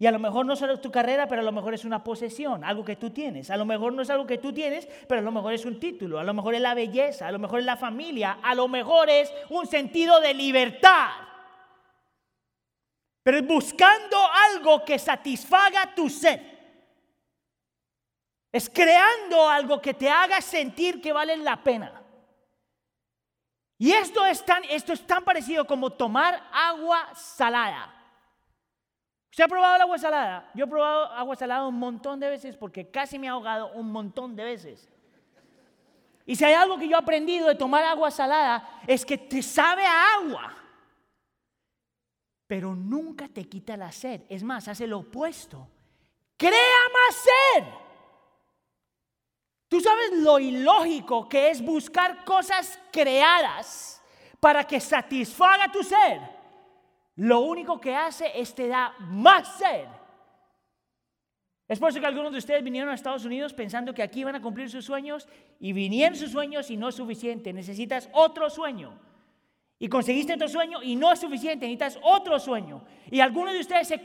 Y 0.00 0.06
a 0.06 0.12
lo 0.12 0.20
mejor 0.20 0.46
no 0.46 0.54
solo 0.54 0.74
es 0.74 0.80
tu 0.80 0.92
carrera, 0.92 1.26
pero 1.26 1.40
a 1.40 1.44
lo 1.44 1.50
mejor 1.50 1.74
es 1.74 1.84
una 1.84 2.04
posesión, 2.04 2.62
algo 2.62 2.84
que 2.84 2.94
tú 2.94 3.10
tienes. 3.10 3.50
A 3.50 3.56
lo 3.56 3.64
mejor 3.64 3.92
no 3.92 4.02
es 4.02 4.10
algo 4.10 4.26
que 4.26 4.38
tú 4.38 4.52
tienes, 4.52 4.86
pero 5.08 5.18
a 5.18 5.24
lo 5.24 5.32
mejor 5.32 5.52
es 5.52 5.64
un 5.64 5.80
título. 5.80 6.20
A 6.20 6.24
lo 6.24 6.32
mejor 6.34 6.54
es 6.54 6.60
la 6.60 6.74
belleza, 6.74 7.26
a 7.26 7.32
lo 7.32 7.40
mejor 7.40 7.58
es 7.58 7.64
la 7.64 7.76
familia, 7.76 8.38
a 8.40 8.54
lo 8.54 8.68
mejor 8.68 9.10
es 9.10 9.32
un 9.50 9.66
sentido 9.66 10.20
de 10.20 10.34
libertad. 10.34 11.08
pero 13.24 13.38
es 13.38 13.46
buscando 13.46 14.16
algo 14.54 14.84
que 14.84 14.98
satisfaga 14.98 15.94
tu 15.94 16.08
sed. 16.08 16.40
Es 18.50 18.70
creando 18.70 19.46
algo 19.48 19.82
que 19.82 19.92
te 19.92 20.08
haga 20.08 20.40
sentir 20.40 21.02
que 21.02 21.12
vale 21.12 21.36
la 21.36 21.62
pena. 21.62 22.02
Y 23.76 23.92
esto 23.92 24.24
es 24.24 24.42
tan, 24.44 24.64
esto 24.64 24.92
es 24.92 25.06
tan 25.06 25.24
parecido 25.24 25.66
como 25.66 25.90
tomar 25.90 26.42
agua 26.52 27.14
salada. 27.14 27.97
¿Usted 29.38 29.44
ha 29.44 29.48
probado 29.50 29.76
el 29.76 29.82
agua 29.82 29.98
salada? 29.98 30.50
Yo 30.52 30.64
he 30.64 30.68
probado 30.68 31.04
agua 31.12 31.36
salada 31.36 31.64
un 31.68 31.78
montón 31.78 32.18
de 32.18 32.28
veces 32.28 32.56
porque 32.56 32.90
casi 32.90 33.20
me 33.20 33.28
he 33.28 33.30
ahogado 33.30 33.70
un 33.74 33.92
montón 33.92 34.34
de 34.34 34.42
veces. 34.42 34.88
Y 36.26 36.34
si 36.34 36.44
hay 36.44 36.54
algo 36.54 36.76
que 36.76 36.88
yo 36.88 36.96
he 36.96 37.00
aprendido 37.00 37.46
de 37.46 37.54
tomar 37.54 37.84
agua 37.84 38.10
salada 38.10 38.80
es 38.84 39.06
que 39.06 39.16
te 39.16 39.40
sabe 39.40 39.86
a 39.86 40.14
agua, 40.14 40.56
pero 42.48 42.74
nunca 42.74 43.28
te 43.28 43.44
quita 43.48 43.76
la 43.76 43.92
sed. 43.92 44.22
Es 44.28 44.42
más, 44.42 44.66
hace 44.66 44.88
lo 44.88 44.98
opuesto. 44.98 45.68
Crea 46.36 46.82
más 46.92 47.14
sed. 47.14 47.64
Tú 49.68 49.80
sabes 49.80 50.14
lo 50.14 50.40
ilógico 50.40 51.28
que 51.28 51.50
es 51.50 51.64
buscar 51.64 52.24
cosas 52.24 52.76
creadas 52.90 54.02
para 54.40 54.64
que 54.64 54.80
satisfaga 54.80 55.70
tu 55.70 55.84
sed. 55.84 56.37
Lo 57.18 57.40
único 57.40 57.80
que 57.80 57.96
hace 57.96 58.30
es 58.40 58.54
te 58.54 58.68
da 58.68 58.94
más 59.00 59.58
sed. 59.58 59.86
Es 61.66 61.80
por 61.80 61.90
eso 61.90 61.98
que 61.98 62.06
algunos 62.06 62.30
de 62.30 62.38
ustedes 62.38 62.62
vinieron 62.62 62.90
a 62.90 62.94
Estados 62.94 63.24
Unidos 63.24 63.52
pensando 63.52 63.92
que 63.92 64.04
aquí 64.04 64.20
iban 64.20 64.36
a 64.36 64.40
cumplir 64.40 64.70
sus 64.70 64.84
sueños 64.84 65.26
y 65.58 65.72
vinieron 65.72 66.16
sus 66.16 66.30
sueños 66.30 66.70
y 66.70 66.76
no 66.76 66.88
es 66.88 66.94
suficiente. 66.94 67.52
Necesitas 67.52 68.08
otro 68.12 68.48
sueño. 68.48 68.96
Y 69.80 69.88
conseguiste 69.88 70.36
tu 70.36 70.48
sueño 70.48 70.80
y 70.80 70.94
no 70.94 71.12
es 71.12 71.18
suficiente, 71.18 71.66
necesitas 71.66 71.98
otro 72.02 72.38
sueño. 72.38 72.84
Y 73.10 73.18
algunos 73.18 73.52
de 73.52 73.60
ustedes 73.60 73.88
se, 73.88 74.00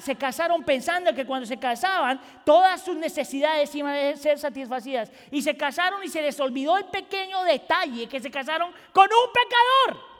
se 0.00 0.16
casaron 0.16 0.64
pensando 0.64 1.14
que 1.14 1.26
cuando 1.26 1.46
se 1.46 1.58
casaban 1.58 2.18
todas 2.46 2.82
sus 2.82 2.96
necesidades 2.96 3.74
iban 3.74 3.94
a 3.94 4.16
ser 4.16 4.38
satisfacidas. 4.38 5.12
Y 5.30 5.42
se 5.42 5.54
casaron 5.54 6.02
y 6.02 6.08
se 6.08 6.22
les 6.22 6.40
olvidó 6.40 6.78
el 6.78 6.86
pequeño 6.86 7.42
detalle 7.44 8.06
que 8.06 8.20
se 8.20 8.30
casaron 8.30 8.72
con 8.92 9.04
un 9.04 9.32
pecador. 9.34 10.13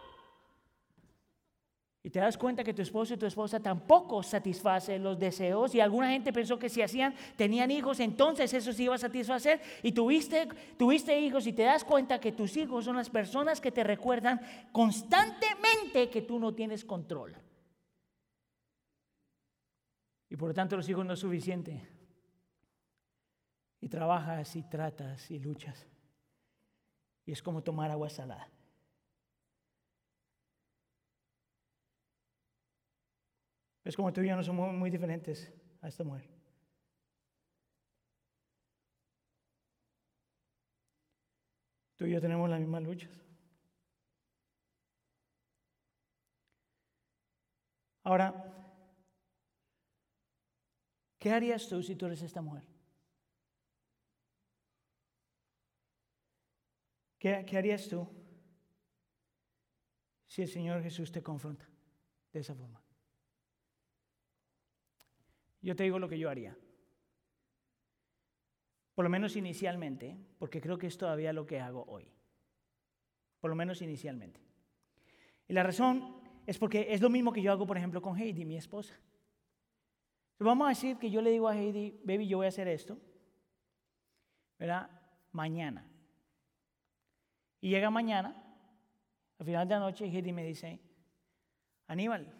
Y 2.06 2.10
te 2.10 2.20
das 2.20 2.36
cuenta 2.36 2.62
que 2.62 2.74
tu 2.74 2.82
esposo 2.82 3.14
y 3.14 3.16
tu 3.16 3.24
esposa 3.24 3.58
tampoco 3.60 4.22
satisfacen 4.22 5.02
los 5.02 5.18
deseos. 5.18 5.74
Y 5.74 5.80
alguna 5.80 6.10
gente 6.10 6.34
pensó 6.34 6.58
que 6.58 6.68
si 6.68 6.82
hacían, 6.82 7.14
tenían 7.34 7.70
hijos, 7.70 7.98
entonces 7.98 8.52
eso 8.52 8.74
se 8.74 8.82
iba 8.82 8.94
a 8.94 8.98
satisfacer. 8.98 9.58
Y 9.82 9.92
tuviste, 9.92 10.46
tuviste 10.76 11.18
hijos 11.18 11.46
y 11.46 11.54
te 11.54 11.62
das 11.62 11.82
cuenta 11.82 12.20
que 12.20 12.32
tus 12.32 12.58
hijos 12.58 12.84
son 12.84 12.96
las 12.96 13.08
personas 13.08 13.58
que 13.58 13.72
te 13.72 13.82
recuerdan 13.82 14.38
constantemente 14.70 16.10
que 16.10 16.20
tú 16.20 16.38
no 16.38 16.54
tienes 16.54 16.84
control. 16.84 17.34
Y 20.28 20.36
por 20.36 20.48
lo 20.48 20.54
tanto 20.54 20.76
los 20.76 20.86
hijos 20.90 21.06
no 21.06 21.14
es 21.14 21.20
suficiente. 21.20 21.88
Y 23.80 23.88
trabajas 23.88 24.54
y 24.56 24.62
tratas 24.62 25.30
y 25.30 25.38
luchas. 25.38 25.86
Y 27.24 27.32
es 27.32 27.42
como 27.42 27.62
tomar 27.62 27.90
agua 27.90 28.10
salada. 28.10 28.53
Es 33.84 33.96
como 33.96 34.12
tú 34.12 34.22
y 34.22 34.28
yo 34.28 34.36
no 34.36 34.42
somos 34.42 34.72
muy 34.72 34.90
diferentes 34.90 35.52
a 35.82 35.88
esta 35.88 36.04
mujer. 36.04 36.26
Tú 41.96 42.06
y 42.06 42.12
yo 42.12 42.20
tenemos 42.20 42.48
las 42.48 42.60
mismas 42.60 42.82
luchas. 42.82 43.10
Ahora, 48.02 48.34
¿qué 51.18 51.30
harías 51.30 51.68
tú 51.68 51.82
si 51.82 51.94
tú 51.94 52.06
eres 52.06 52.22
esta 52.22 52.42
mujer? 52.42 52.64
¿Qué, 57.18 57.44
¿Qué, 57.46 57.56
harías 57.56 57.88
tú 57.88 58.06
si 60.26 60.42
el 60.42 60.48
Señor 60.48 60.82
Jesús 60.82 61.10
te 61.10 61.22
confronta 61.22 61.66
de 62.32 62.40
esa 62.40 62.54
forma? 62.54 62.83
Yo 65.64 65.74
te 65.74 65.84
digo 65.84 65.98
lo 65.98 66.10
que 66.10 66.18
yo 66.18 66.28
haría. 66.28 66.54
Por 68.94 69.02
lo 69.02 69.08
menos 69.08 69.34
inicialmente, 69.34 70.14
porque 70.38 70.60
creo 70.60 70.76
que 70.76 70.86
es 70.86 70.98
todavía 70.98 71.32
lo 71.32 71.46
que 71.46 71.58
hago 71.58 71.84
hoy. 71.88 72.06
Por 73.40 73.48
lo 73.48 73.56
menos 73.56 73.80
inicialmente. 73.80 74.40
Y 75.48 75.54
la 75.54 75.62
razón 75.62 76.20
es 76.46 76.58
porque 76.58 76.88
es 76.90 77.00
lo 77.00 77.08
mismo 77.08 77.32
que 77.32 77.40
yo 77.40 77.50
hago, 77.50 77.66
por 77.66 77.78
ejemplo, 77.78 78.02
con 78.02 78.18
Heidi, 78.18 78.44
mi 78.44 78.58
esposa. 78.58 78.94
Vamos 80.38 80.66
a 80.66 80.68
decir 80.68 80.98
que 80.98 81.10
yo 81.10 81.22
le 81.22 81.30
digo 81.30 81.48
a 81.48 81.56
Heidi, 81.56 81.98
baby, 82.04 82.28
yo 82.28 82.36
voy 82.36 82.46
a 82.46 82.50
hacer 82.50 82.68
esto, 82.68 82.98
¿verdad? 84.58 84.90
Mañana. 85.32 85.88
Y 87.62 87.70
llega 87.70 87.88
mañana, 87.88 88.36
al 89.38 89.46
final 89.46 89.66
de 89.66 89.74
la 89.74 89.80
noche, 89.80 90.04
Heidi 90.04 90.30
me 90.30 90.44
dice, 90.44 90.78
Aníbal, 91.86 92.30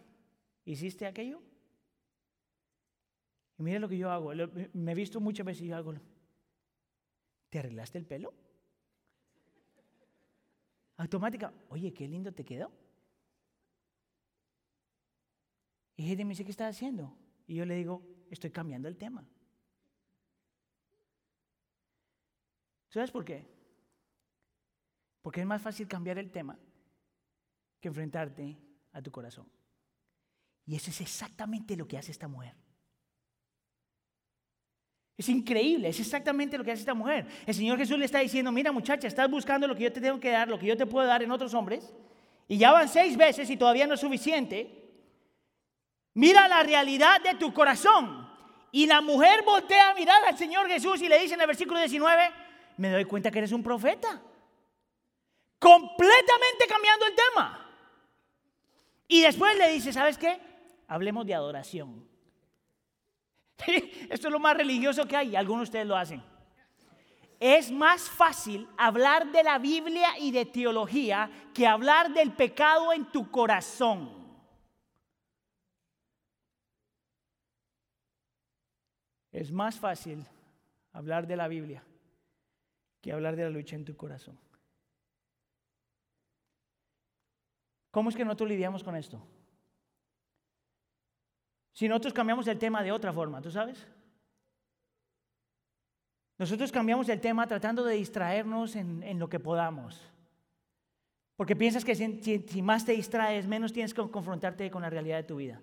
¿hiciste 0.66 1.06
aquello? 1.06 1.40
Y 3.64 3.66
mire 3.66 3.78
lo 3.78 3.88
que 3.88 3.96
yo 3.96 4.10
hago. 4.10 4.30
Me 4.74 4.92
he 4.92 4.94
visto 4.94 5.20
muchas 5.20 5.46
veces 5.46 5.62
y 5.62 5.72
hago. 5.72 5.94
¿Te 7.48 7.60
arreglaste 7.60 7.96
el 7.96 8.04
pelo? 8.04 8.34
Automática. 10.98 11.50
Oye, 11.70 11.94
qué 11.94 12.06
lindo 12.06 12.30
te 12.30 12.44
quedó. 12.44 12.70
Y 15.96 16.12
ella 16.12 16.26
me 16.26 16.32
dice, 16.32 16.44
¿qué 16.44 16.50
estás 16.50 16.76
haciendo? 16.76 17.16
Y 17.46 17.54
yo 17.54 17.64
le 17.64 17.76
digo, 17.76 18.02
estoy 18.30 18.50
cambiando 18.50 18.86
el 18.86 18.98
tema. 18.98 19.26
¿Sabes 22.90 23.10
por 23.10 23.24
qué? 23.24 23.46
Porque 25.22 25.40
es 25.40 25.46
más 25.46 25.62
fácil 25.62 25.88
cambiar 25.88 26.18
el 26.18 26.30
tema 26.30 26.58
que 27.80 27.88
enfrentarte 27.88 28.58
a 28.92 29.00
tu 29.00 29.10
corazón. 29.10 29.48
Y 30.66 30.76
eso 30.76 30.90
es 30.90 31.00
exactamente 31.00 31.78
lo 31.78 31.88
que 31.88 31.96
hace 31.96 32.12
esta 32.12 32.28
mujer. 32.28 32.63
Es 35.16 35.28
increíble, 35.28 35.88
es 35.88 36.00
exactamente 36.00 36.58
lo 36.58 36.64
que 36.64 36.72
hace 36.72 36.80
esta 36.80 36.94
mujer. 36.94 37.26
El 37.46 37.54
Señor 37.54 37.78
Jesús 37.78 37.98
le 37.98 38.04
está 38.04 38.18
diciendo, 38.18 38.50
mira 38.50 38.72
muchacha, 38.72 39.06
estás 39.06 39.30
buscando 39.30 39.68
lo 39.68 39.76
que 39.76 39.84
yo 39.84 39.92
te 39.92 40.00
tengo 40.00 40.18
que 40.18 40.30
dar, 40.30 40.48
lo 40.48 40.58
que 40.58 40.66
yo 40.66 40.76
te 40.76 40.86
puedo 40.86 41.06
dar 41.06 41.22
en 41.22 41.30
otros 41.30 41.54
hombres, 41.54 41.92
y 42.48 42.58
ya 42.58 42.72
van 42.72 42.88
seis 42.88 43.16
veces 43.16 43.48
y 43.48 43.56
todavía 43.56 43.86
no 43.86 43.94
es 43.94 44.00
suficiente. 44.00 44.84
Mira 46.14 46.46
la 46.48 46.62
realidad 46.62 47.20
de 47.22 47.34
tu 47.34 47.52
corazón. 47.52 48.24
Y 48.70 48.86
la 48.86 49.00
mujer 49.00 49.44
voltea 49.44 49.90
a 49.90 49.94
mirar 49.94 50.24
al 50.24 50.36
Señor 50.36 50.66
Jesús 50.68 51.00
y 51.00 51.08
le 51.08 51.20
dice 51.20 51.34
en 51.34 51.40
el 51.40 51.46
versículo 51.46 51.78
19, 51.78 52.30
me 52.76 52.90
doy 52.90 53.04
cuenta 53.04 53.30
que 53.30 53.38
eres 53.38 53.52
un 53.52 53.62
profeta. 53.62 54.20
Completamente 55.58 56.66
cambiando 56.68 57.06
el 57.06 57.14
tema. 57.14 57.70
Y 59.06 59.22
después 59.22 59.56
le 59.56 59.72
dice, 59.72 59.92
¿sabes 59.92 60.18
qué? 60.18 60.40
Hablemos 60.88 61.24
de 61.24 61.34
adoración. 61.34 62.06
Esto 64.10 64.28
es 64.28 64.32
lo 64.32 64.40
más 64.40 64.56
religioso 64.56 65.06
que 65.06 65.16
hay, 65.16 65.36
algunos 65.36 65.62
de 65.62 65.64
ustedes 65.64 65.86
lo 65.86 65.96
hacen. 65.96 66.22
Es 67.40 67.70
más 67.70 68.08
fácil 68.08 68.68
hablar 68.76 69.30
de 69.30 69.42
la 69.42 69.58
Biblia 69.58 70.18
y 70.18 70.30
de 70.30 70.46
teología 70.46 71.30
que 71.52 71.66
hablar 71.66 72.12
del 72.14 72.32
pecado 72.32 72.92
en 72.92 73.04
tu 73.10 73.30
corazón. 73.30 74.24
Es 79.30 79.50
más 79.50 79.78
fácil 79.78 80.24
hablar 80.92 81.26
de 81.26 81.36
la 81.36 81.48
Biblia 81.48 81.84
que 83.02 83.12
hablar 83.12 83.36
de 83.36 83.42
la 83.42 83.50
lucha 83.50 83.76
en 83.76 83.84
tu 83.84 83.94
corazón. 83.96 84.38
¿Cómo 87.90 88.08
es 88.08 88.16
que 88.16 88.24
nosotros 88.24 88.48
lidiamos 88.48 88.82
con 88.82 88.96
esto? 88.96 89.22
Si 91.74 91.88
nosotros 91.88 92.14
cambiamos 92.14 92.46
el 92.46 92.58
tema 92.58 92.82
de 92.82 92.92
otra 92.92 93.12
forma, 93.12 93.42
¿tú 93.42 93.50
sabes? 93.50 93.84
Nosotros 96.38 96.70
cambiamos 96.70 97.08
el 97.08 97.20
tema 97.20 97.46
tratando 97.48 97.84
de 97.84 97.96
distraernos 97.96 98.76
en, 98.76 99.18
lo 99.18 99.28
que 99.28 99.40
podamos. 99.40 100.00
Porque 101.36 101.56
piensas 101.56 101.84
que 101.84 101.96
si, 101.96 102.62
más 102.62 102.84
te 102.84 102.92
distraes, 102.92 103.46
menos 103.46 103.72
tienes 103.72 103.92
que 103.92 104.08
confrontarte 104.08 104.70
con 104.70 104.82
la 104.82 104.90
realidad 104.90 105.16
de 105.16 105.24
tu 105.24 105.36
vida. 105.36 105.60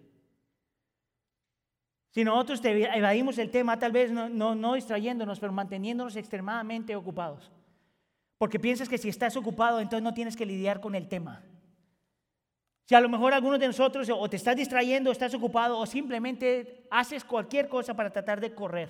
Si 2.09 2.25
nosotros 2.25 2.59
te 2.59 2.97
evadimos 2.97 3.37
el 3.37 3.49
tema, 3.49 3.79
tal 3.79 3.93
vez 3.93 4.11
no, 4.11 4.27
no, 4.27 4.53
no 4.53 4.73
distrayéndonos, 4.73 5.39
pero 5.39 5.53
manteniéndonos 5.53 6.17
extremadamente 6.17 6.93
ocupados. 6.93 7.53
Porque 8.37 8.59
piensas 8.59 8.89
que 8.89 8.97
si 8.97 9.07
estás 9.07 9.37
ocupado, 9.37 9.79
entonces 9.79 10.03
no 10.03 10.13
tienes 10.13 10.35
que 10.35 10.45
lidiar 10.45 10.81
con 10.81 10.93
el 10.93 11.07
tema. 11.07 11.41
Si 12.91 12.95
a 12.95 12.99
lo 12.99 13.07
mejor 13.07 13.33
algunos 13.33 13.57
de 13.57 13.67
nosotros 13.67 14.09
o 14.09 14.29
te 14.29 14.35
estás 14.35 14.53
distrayendo, 14.53 15.09
o 15.09 15.13
estás 15.13 15.33
ocupado, 15.33 15.79
o 15.79 15.85
simplemente 15.85 16.87
haces 16.91 17.23
cualquier 17.23 17.69
cosa 17.69 17.93
para 17.93 18.09
tratar 18.09 18.41
de 18.41 18.53
correr, 18.53 18.89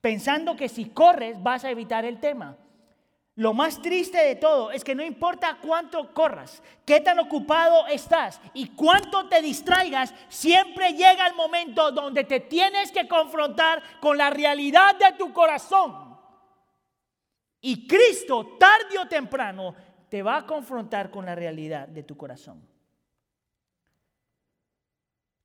pensando 0.00 0.54
que 0.54 0.68
si 0.68 0.90
corres 0.90 1.42
vas 1.42 1.64
a 1.64 1.70
evitar 1.72 2.04
el 2.04 2.20
tema. 2.20 2.56
Lo 3.34 3.54
más 3.54 3.82
triste 3.82 4.18
de 4.18 4.36
todo 4.36 4.70
es 4.70 4.84
que 4.84 4.94
no 4.94 5.02
importa 5.02 5.58
cuánto 5.60 6.14
corras, 6.14 6.62
qué 6.86 7.00
tan 7.00 7.18
ocupado 7.18 7.88
estás 7.88 8.40
y 8.54 8.68
cuánto 8.68 9.28
te 9.28 9.42
distraigas, 9.42 10.14
siempre 10.28 10.92
llega 10.92 11.26
el 11.26 11.34
momento 11.34 11.90
donde 11.90 12.22
te 12.22 12.38
tienes 12.38 12.92
que 12.92 13.08
confrontar 13.08 13.82
con 14.00 14.16
la 14.16 14.30
realidad 14.30 14.96
de 14.96 15.18
tu 15.18 15.32
corazón. 15.32 16.16
Y 17.62 17.84
Cristo, 17.88 18.56
tarde 18.60 18.96
o 18.96 19.08
temprano, 19.08 19.74
te 20.08 20.22
va 20.22 20.36
a 20.36 20.46
confrontar 20.46 21.10
con 21.10 21.26
la 21.26 21.34
realidad 21.34 21.88
de 21.88 22.04
tu 22.04 22.16
corazón. 22.16 22.77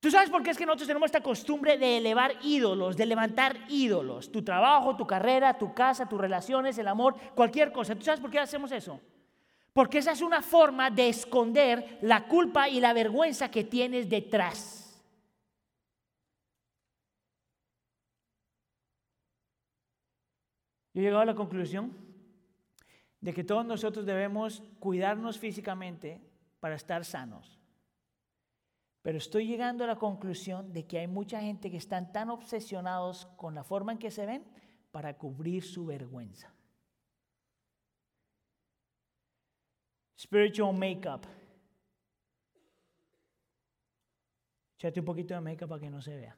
¿Tú 0.03 0.11
sabes 0.11 0.29
por 0.29 0.43
qué 0.43 0.49
es 0.49 0.57
que 0.57 0.65
nosotros 0.65 0.89
tenemos 0.89 1.05
esta 1.05 1.23
costumbre 1.23 1.77
de 1.77 1.95
elevar 1.95 2.33
ídolos, 2.43 2.97
de 2.97 3.05
levantar 3.05 3.57
ídolos? 3.69 4.29
Tu 4.33 4.43
trabajo, 4.43 4.97
tu 4.97 5.07
carrera, 5.07 5.57
tu 5.57 5.73
casa, 5.73 6.09
tus 6.09 6.19
relaciones, 6.19 6.77
el 6.77 6.89
amor, 6.89 7.15
cualquier 7.33 7.71
cosa. 7.71 7.95
¿Tú 7.95 8.01
sabes 8.01 8.19
por 8.19 8.29
qué 8.29 8.37
hacemos 8.37 8.73
eso? 8.73 8.99
Porque 9.71 9.99
esa 9.99 10.11
es 10.11 10.21
una 10.21 10.41
forma 10.41 10.89
de 10.89 11.07
esconder 11.07 11.99
la 12.01 12.27
culpa 12.27 12.67
y 12.67 12.81
la 12.81 12.91
vergüenza 12.91 13.49
que 13.49 13.63
tienes 13.63 14.09
detrás. 14.09 15.01
Yo 20.93 20.99
he 20.99 21.05
llegado 21.05 21.21
a 21.21 21.27
la 21.27 21.35
conclusión 21.35 21.93
de 23.21 23.33
que 23.33 23.45
todos 23.45 23.65
nosotros 23.65 24.05
debemos 24.05 24.63
cuidarnos 24.79 25.39
físicamente 25.39 26.19
para 26.59 26.75
estar 26.75 27.05
sanos. 27.05 27.62
Pero 29.03 29.17
estoy 29.17 29.45
llegando 29.45 29.83
a 29.83 29.87
la 29.87 29.97
conclusión 29.97 30.71
de 30.71 30.87
que 30.87 30.97
hay 30.97 31.07
mucha 31.07 31.41
gente 31.41 31.69
que 31.69 31.75
están 31.75 32.13
tan 32.13 32.29
obsesionados 32.29 33.25
con 33.35 33.53
la 33.53 33.65
forma 33.65 33.91
en 33.91 33.97
que 33.99 34.09
se 34.09 34.25
ven 34.25 34.45
para 34.91 35.17
cubrir 35.17 35.61
su 35.61 35.85
vergüenza. 35.85 36.53
Spiritual 40.17 40.73
makeup. 40.73 41.25
Echate 44.77 45.01
un 45.01 45.05
poquito 45.05 45.33
de 45.33 45.41
makeup 45.41 45.67
para 45.67 45.81
que 45.81 45.89
no 45.89 46.01
se 46.01 46.15
vea. 46.15 46.37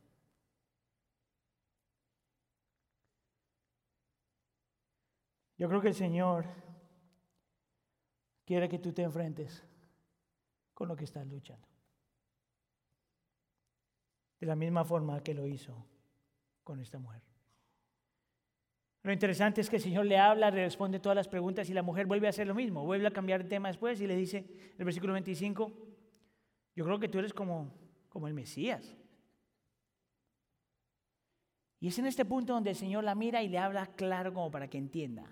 Yo 5.56 5.70
creo 5.70 5.82
que 5.82 5.90
el 5.90 5.94
Señor 5.94 6.48
quiere 8.44 8.68
que 8.68 8.80
tú 8.80 8.92
te 8.92 9.04
enfrentes 9.04 9.64
con 10.74 10.88
lo 10.88 10.96
que 10.96 11.04
estás 11.04 11.28
luchando 11.28 11.75
de 14.46 14.50
la 14.50 14.56
misma 14.56 14.86
forma 14.86 15.24
que 15.24 15.34
lo 15.34 15.48
hizo 15.48 15.76
con 16.64 16.80
esta 16.80 17.00
mujer. 17.00 17.20
Lo 19.02 19.12
interesante 19.12 19.60
es 19.60 19.70
que 19.72 19.78
el 19.78 19.82
Señor 19.82 20.06
le 20.06 20.20
habla, 20.20 20.52
le 20.52 20.64
responde 20.64 21.00
todas 21.00 21.16
las 21.16 21.28
preguntas 21.28 21.68
y 21.68 21.74
la 21.74 21.82
mujer 21.82 22.06
vuelve 22.06 22.28
a 22.28 22.30
hacer 22.30 22.46
lo 22.46 22.54
mismo, 22.54 22.86
vuelve 22.86 23.08
a 23.08 23.12
cambiar 23.12 23.42
de 23.42 23.50
tema 23.50 23.70
después 23.70 24.00
y 24.02 24.08
le 24.08 24.16
dice, 24.16 24.46
el 24.78 24.86
versículo 24.86 25.14
25, 25.14 25.74
yo 26.76 26.86
creo 26.86 27.00
que 27.00 27.10
tú 27.10 27.18
eres 27.18 27.34
como, 27.34 27.74
como 28.08 28.28
el 28.28 28.36
Mesías. 28.36 28.96
Y 31.80 31.88
es 31.88 31.98
en 31.98 32.06
este 32.06 32.24
punto 32.24 32.54
donde 32.54 32.70
el 32.70 32.76
Señor 32.76 33.04
la 33.04 33.16
mira 33.16 33.42
y 33.42 33.50
le 33.50 33.58
habla 33.58 33.88
claro 33.96 34.32
como 34.32 34.52
para 34.52 34.68
que 34.68 34.78
entienda. 34.78 35.26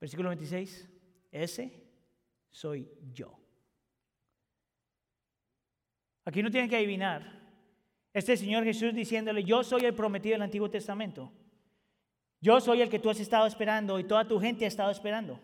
Versículo 0.00 0.30
26, 0.30 0.88
ese 1.30 1.84
soy 2.50 2.90
yo. 3.12 3.38
Aquí 6.24 6.42
no 6.42 6.50
tienen 6.50 6.68
que 6.68 6.76
adivinar. 6.76 7.43
Este 8.14 8.36
Señor 8.36 8.62
Jesús 8.62 8.94
diciéndole, 8.94 9.42
yo 9.42 9.64
soy 9.64 9.84
el 9.84 9.92
prometido 9.92 10.34
del 10.34 10.42
Antiguo 10.42 10.70
Testamento. 10.70 11.32
Yo 12.40 12.60
soy 12.60 12.80
el 12.80 12.88
que 12.88 13.00
tú 13.00 13.10
has 13.10 13.18
estado 13.18 13.44
esperando 13.46 13.98
y 13.98 14.04
toda 14.04 14.28
tu 14.28 14.38
gente 14.38 14.64
ha 14.64 14.68
estado 14.68 14.92
esperando. 14.92 15.40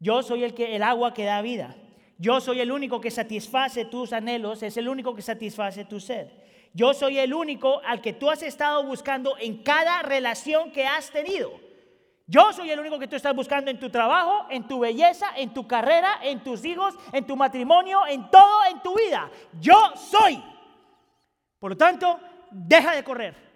Yo 0.00 0.22
soy 0.22 0.42
el, 0.42 0.54
que, 0.54 0.74
el 0.74 0.82
agua 0.82 1.12
que 1.12 1.24
da 1.24 1.42
vida. 1.42 1.76
Yo 2.18 2.40
soy 2.40 2.60
el 2.60 2.72
único 2.72 3.02
que 3.02 3.10
satisface 3.10 3.84
tus 3.84 4.14
anhelos, 4.14 4.62
es 4.62 4.78
el 4.78 4.88
único 4.88 5.14
que 5.14 5.20
satisface 5.20 5.84
tu 5.84 6.00
sed. 6.00 6.28
Yo 6.72 6.94
soy 6.94 7.18
el 7.18 7.34
único 7.34 7.82
al 7.84 8.00
que 8.00 8.14
tú 8.14 8.30
has 8.30 8.42
estado 8.42 8.82
buscando 8.84 9.36
en 9.38 9.62
cada 9.62 10.00
relación 10.02 10.70
que 10.72 10.86
has 10.86 11.10
tenido. 11.10 11.50
Yo 12.26 12.50
soy 12.54 12.70
el 12.70 12.80
único 12.80 12.98
que 12.98 13.08
tú 13.08 13.16
estás 13.16 13.36
buscando 13.36 13.70
en 13.70 13.78
tu 13.78 13.90
trabajo, 13.90 14.46
en 14.48 14.66
tu 14.66 14.78
belleza, 14.78 15.26
en 15.36 15.52
tu 15.52 15.66
carrera, 15.66 16.20
en 16.22 16.42
tus 16.42 16.64
hijos, 16.64 16.94
en 17.12 17.26
tu 17.26 17.36
matrimonio, 17.36 18.00
en 18.08 18.30
todo 18.30 18.64
en 18.70 18.80
tu 18.80 18.96
vida. 18.96 19.30
Yo 19.60 19.76
soy. 19.96 20.42
Por 21.58 21.72
lo 21.72 21.76
tanto, 21.76 22.20
deja 22.50 22.94
de 22.94 23.04
correr. 23.04 23.46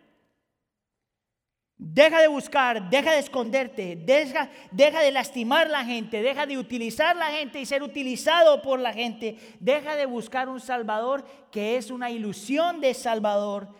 Deja 1.82 2.20
de 2.20 2.28
buscar, 2.28 2.90
deja 2.90 3.12
de 3.12 3.20
esconderte, 3.20 3.96
deja, 3.96 4.51
deja 4.70 5.01
de 5.01 5.11
lastimar 5.12 5.70
la 5.70 5.82
gente, 5.82 6.20
deja 6.20 6.44
de 6.44 6.59
utilizar 6.59 7.16
la 7.16 7.30
gente 7.30 7.59
y 7.59 7.64
ser 7.64 7.82
utilizado 7.82 8.61
por 8.61 8.80
la 8.80 8.92
gente. 8.92 9.38
Deja 9.61 9.96
de 9.96 10.05
buscar 10.05 10.51
un 10.51 10.61
Salvador 10.61 11.24
que 11.51 11.78
es 11.78 11.90
una 11.90 12.11
ilusión 12.11 12.82
de 12.82 12.92
Salvador. 12.92 13.74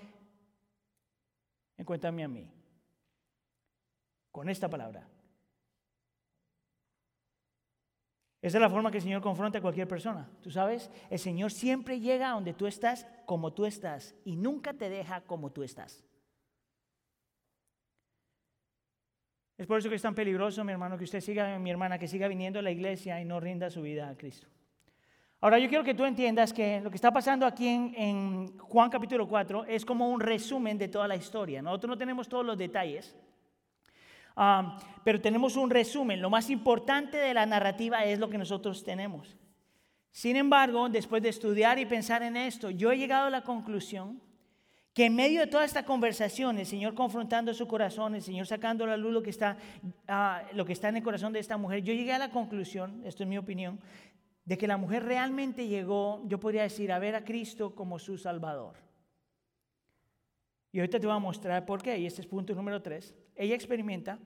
Encuéntame 1.76 2.24
a 2.24 2.28
mí 2.28 2.50
con 4.30 4.48
esta 4.48 4.70
palabra. 4.70 5.09
Esa 8.43 8.57
es 8.57 8.62
la 8.62 8.70
forma 8.70 8.91
que 8.91 8.99
el 8.99 9.03
Señor 9.03 9.20
confronta 9.20 9.59
a 9.59 9.62
cualquier 9.62 9.86
persona. 9.86 10.28
Tú 10.43 10.51
sabes, 10.51 10.91
el 11.11 11.18
Señor 11.18 11.53
siempre 11.53 12.01
llega 12.01 12.30
a 12.30 12.34
donde 12.34 12.55
tú 12.55 12.66
estás 12.66 13.07
como 13.26 13.53
tú 13.53 13.66
estás 13.66 14.14
y 14.24 14.36
nunca 14.36 14.72
te 14.72 14.88
deja 14.88 15.20
como 15.22 15.51
tú 15.53 15.62
estás. 15.62 16.05
Es 19.59 19.66
por 19.66 19.78
eso 19.78 19.91
que 19.91 19.97
es 19.97 20.03
tan 20.03 20.14
peligroso, 20.14 20.64
mi 20.64 20.72
hermano, 20.72 20.97
que 20.97 21.05
usted 21.05 21.20
siga, 21.20 21.59
mi 21.59 21.70
hermana, 21.70 21.99
que 21.99 22.09
siga 22.09 22.28
viniendo 22.28 22.61
a 22.61 22.62
la 22.62 22.70
iglesia 22.70 23.20
y 23.20 23.26
no 23.26 23.41
rinda 23.41 23.68
su 23.68 23.82
vida 23.82 24.09
a 24.09 24.16
Cristo. 24.16 24.47
Ahora, 25.43 25.59
yo 25.59 25.68
quiero 25.68 25.84
que 25.84 25.93
tú 25.93 26.07
entiendas 26.07 26.55
que 26.55 26.80
lo 26.80 26.88
que 26.88 26.97
está 26.97 27.12
pasando 27.12 27.45
aquí 27.45 27.68
en, 27.68 28.57
Juan 28.59 28.88
capítulo 28.88 29.28
4 29.28 29.66
es 29.66 29.84
como 29.84 30.09
un 30.09 30.18
resumen 30.18 30.78
de 30.78 30.88
toda 30.88 31.07
la 31.07 31.16
historia. 31.16 31.61
Nosotros 31.61 31.91
no 31.91 31.99
tenemos 31.99 32.26
todos 32.26 32.45
los 32.45 32.57
detalles 32.57 33.14
pero 35.05 35.20
tenemos 35.20 35.57
un 35.57 35.70
resumen. 35.70 36.20
Lo 36.20 36.30
más 36.30 36.51
importante 36.51 37.16
de 37.16 37.34
la 37.34 37.47
narrativa 37.47 38.05
es 38.05 38.18
lo 38.18 38.28
que 38.28 38.38
nosotros 38.38 38.84
tenemos. 38.84 39.36
Sin 40.12 40.36
embargo, 40.36 40.88
después 40.88 41.22
de 41.22 41.28
estudiar 41.28 41.78
y 41.78 41.86
pensar 41.86 42.22
en 42.22 42.36
esto, 42.36 42.70
yo 42.70 42.91
he 42.91 42.99
llegado 42.99 43.26
a 43.26 43.30
la 43.30 43.43
conclusión 43.43 44.20
que 44.93 45.07
en 45.07 45.14
medio 45.14 45.41
de 45.41 45.47
toda 45.47 45.64
esta 45.64 45.84
conversación, 45.84 46.59
el 46.59 46.66
Señor 46.66 46.95
confrontando 46.95 47.55
su 47.55 47.68
corazón, 47.68 48.16
el 48.16 48.22
Señor 48.22 48.47
sacando 48.47 48.84
a 48.84 48.88
la 48.88 48.97
luz 48.97 49.12
lo 49.12 49.22
que, 49.22 49.30
está, 49.30 49.57
ah, 50.09 50.43
lo 50.53 50.64
que 50.64 50.72
está 50.72 50.88
en 50.88 50.97
el 50.97 51.03
corazón 51.03 51.32
de 51.32 51.38
esta 51.38 51.57
mujer, 51.57 51.82
yo 51.82 51.95
llegué 51.95 52.12
a 52.12 52.18
la 52.18 52.30
conclusión, 52.30 53.03
esto 53.05 53.22
es 53.22 53.28
mi 53.28 53.38
opinión, 53.38 53.78
de 54.45 54.59
que 54.59 54.66
la 54.66 54.76
mujer 54.76 55.05
realmente 55.05 55.68
llegó, 55.68 56.22
yo 56.26 56.41
podría 56.41 56.62
decir, 56.62 56.91
a 56.91 56.99
ver 56.99 57.14
a 57.14 57.24
Cristo 57.24 57.74
como 57.74 58.01
su 58.01 58.18
Salvador. 58.18 58.89
Y 60.72 60.78
ahorita 60.78 61.00
te 61.00 61.06
voy 61.06 61.16
a 61.16 61.18
mostrar 61.18 61.66
por 61.66 61.82
qué, 61.82 61.98
y 61.98 62.06
este 62.06 62.20
es 62.20 62.26
punto 62.26 62.54
número 62.54 62.80
tres 62.80 63.14
ella 63.40 63.54
experimenta 63.54 64.18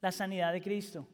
la 0.00 0.10
sanidad 0.10 0.52
de 0.52 0.60
Cristo. 0.60 1.06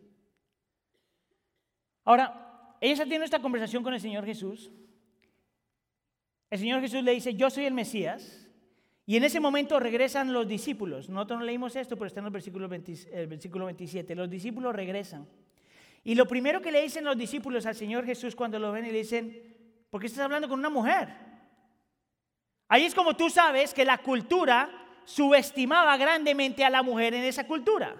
Ahora, 2.04 2.76
ella 2.80 2.94
está 2.94 3.04
teniendo 3.04 3.26
esta 3.26 3.40
conversación 3.40 3.82
con 3.82 3.92
el 3.92 4.00
Señor 4.00 4.24
Jesús. 4.24 4.72
El 6.48 6.58
Señor 6.58 6.80
Jesús 6.80 7.02
le 7.02 7.12
dice, 7.12 7.34
yo 7.34 7.50
soy 7.50 7.66
el 7.66 7.74
Mesías. 7.74 8.48
Y 9.04 9.16
en 9.16 9.24
ese 9.24 9.40
momento 9.40 9.78
regresan 9.78 10.32
los 10.32 10.48
discípulos. 10.48 11.10
Nosotros 11.10 11.40
no 11.40 11.44
leímos 11.44 11.76
esto, 11.76 11.96
pero 11.96 12.06
está 12.06 12.20
en 12.20 12.26
el 12.26 12.32
versículo, 12.32 12.66
el 12.66 13.26
versículo 13.26 13.66
27. 13.66 14.14
Los 14.14 14.30
discípulos 14.30 14.74
regresan. 14.74 15.28
Y 16.02 16.14
lo 16.14 16.26
primero 16.26 16.62
que 16.62 16.72
le 16.72 16.80
dicen 16.80 17.04
los 17.04 17.18
discípulos 17.18 17.66
al 17.66 17.74
Señor 17.74 18.06
Jesús 18.06 18.34
cuando 18.34 18.58
lo 18.58 18.72
ven 18.72 18.86
y 18.86 18.90
le 18.90 18.98
dicen, 18.98 19.54
¿por 19.90 20.00
qué 20.00 20.06
estás 20.06 20.24
hablando 20.24 20.48
con 20.48 20.58
una 20.58 20.70
mujer? 20.70 21.08
Ahí 22.68 22.84
es 22.84 22.94
como 22.94 23.14
tú 23.14 23.30
sabes 23.30 23.72
que 23.72 23.84
la 23.84 23.98
cultura 23.98 24.68
subestimaba 25.04 25.96
grandemente 25.96 26.64
a 26.64 26.70
la 26.70 26.82
mujer 26.82 27.14
en 27.14 27.24
esa 27.24 27.46
cultura. 27.46 27.94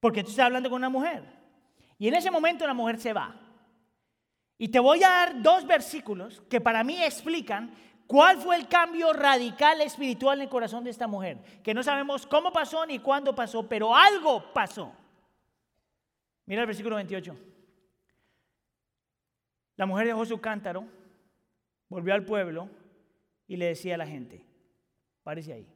Porque 0.00 0.22
tú 0.22 0.30
estás 0.30 0.46
hablando 0.46 0.70
con 0.70 0.76
una 0.76 0.88
mujer. 0.88 1.24
Y 1.98 2.08
en 2.08 2.14
ese 2.14 2.30
momento 2.30 2.66
la 2.66 2.74
mujer 2.74 2.98
se 2.98 3.12
va. 3.12 3.34
Y 4.58 4.68
te 4.68 4.78
voy 4.78 5.02
a 5.02 5.08
dar 5.08 5.42
dos 5.42 5.66
versículos 5.66 6.40
que 6.48 6.60
para 6.60 6.84
mí 6.84 7.02
explican 7.02 7.74
cuál 8.06 8.38
fue 8.38 8.56
el 8.56 8.68
cambio 8.68 9.12
radical 9.12 9.80
espiritual 9.80 10.38
en 10.38 10.44
el 10.44 10.48
corazón 10.48 10.84
de 10.84 10.90
esta 10.90 11.08
mujer. 11.08 11.38
Que 11.64 11.74
no 11.74 11.82
sabemos 11.82 12.26
cómo 12.26 12.52
pasó 12.52 12.86
ni 12.86 13.00
cuándo 13.00 13.34
pasó, 13.34 13.68
pero 13.68 13.94
algo 13.94 14.52
pasó. 14.52 14.92
Mira 16.46 16.60
el 16.60 16.66
versículo 16.68 16.94
28. 16.96 17.36
La 19.76 19.84
mujer 19.84 20.06
dejó 20.06 20.24
su 20.24 20.40
cántaro, 20.40 20.86
volvió 21.88 22.14
al 22.14 22.24
pueblo 22.24 22.70
y 23.46 23.56
le 23.56 23.66
decía 23.66 23.94
a 23.94 23.98
la 23.98 24.06
gente, 24.06 24.44
Párese 25.26 25.52
ahí. 25.52 25.66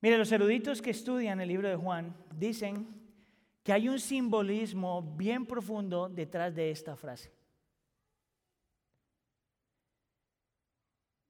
Mire, 0.00 0.18
los 0.18 0.30
eruditos 0.30 0.80
que 0.80 0.90
estudian 0.90 1.40
el 1.40 1.48
libro 1.48 1.68
de 1.68 1.74
Juan 1.74 2.16
dicen 2.36 2.86
que 3.64 3.72
hay 3.72 3.88
un 3.88 3.98
simbolismo 3.98 5.02
bien 5.02 5.46
profundo 5.46 6.08
detrás 6.08 6.54
de 6.54 6.70
esta 6.70 6.94
frase. 6.94 7.34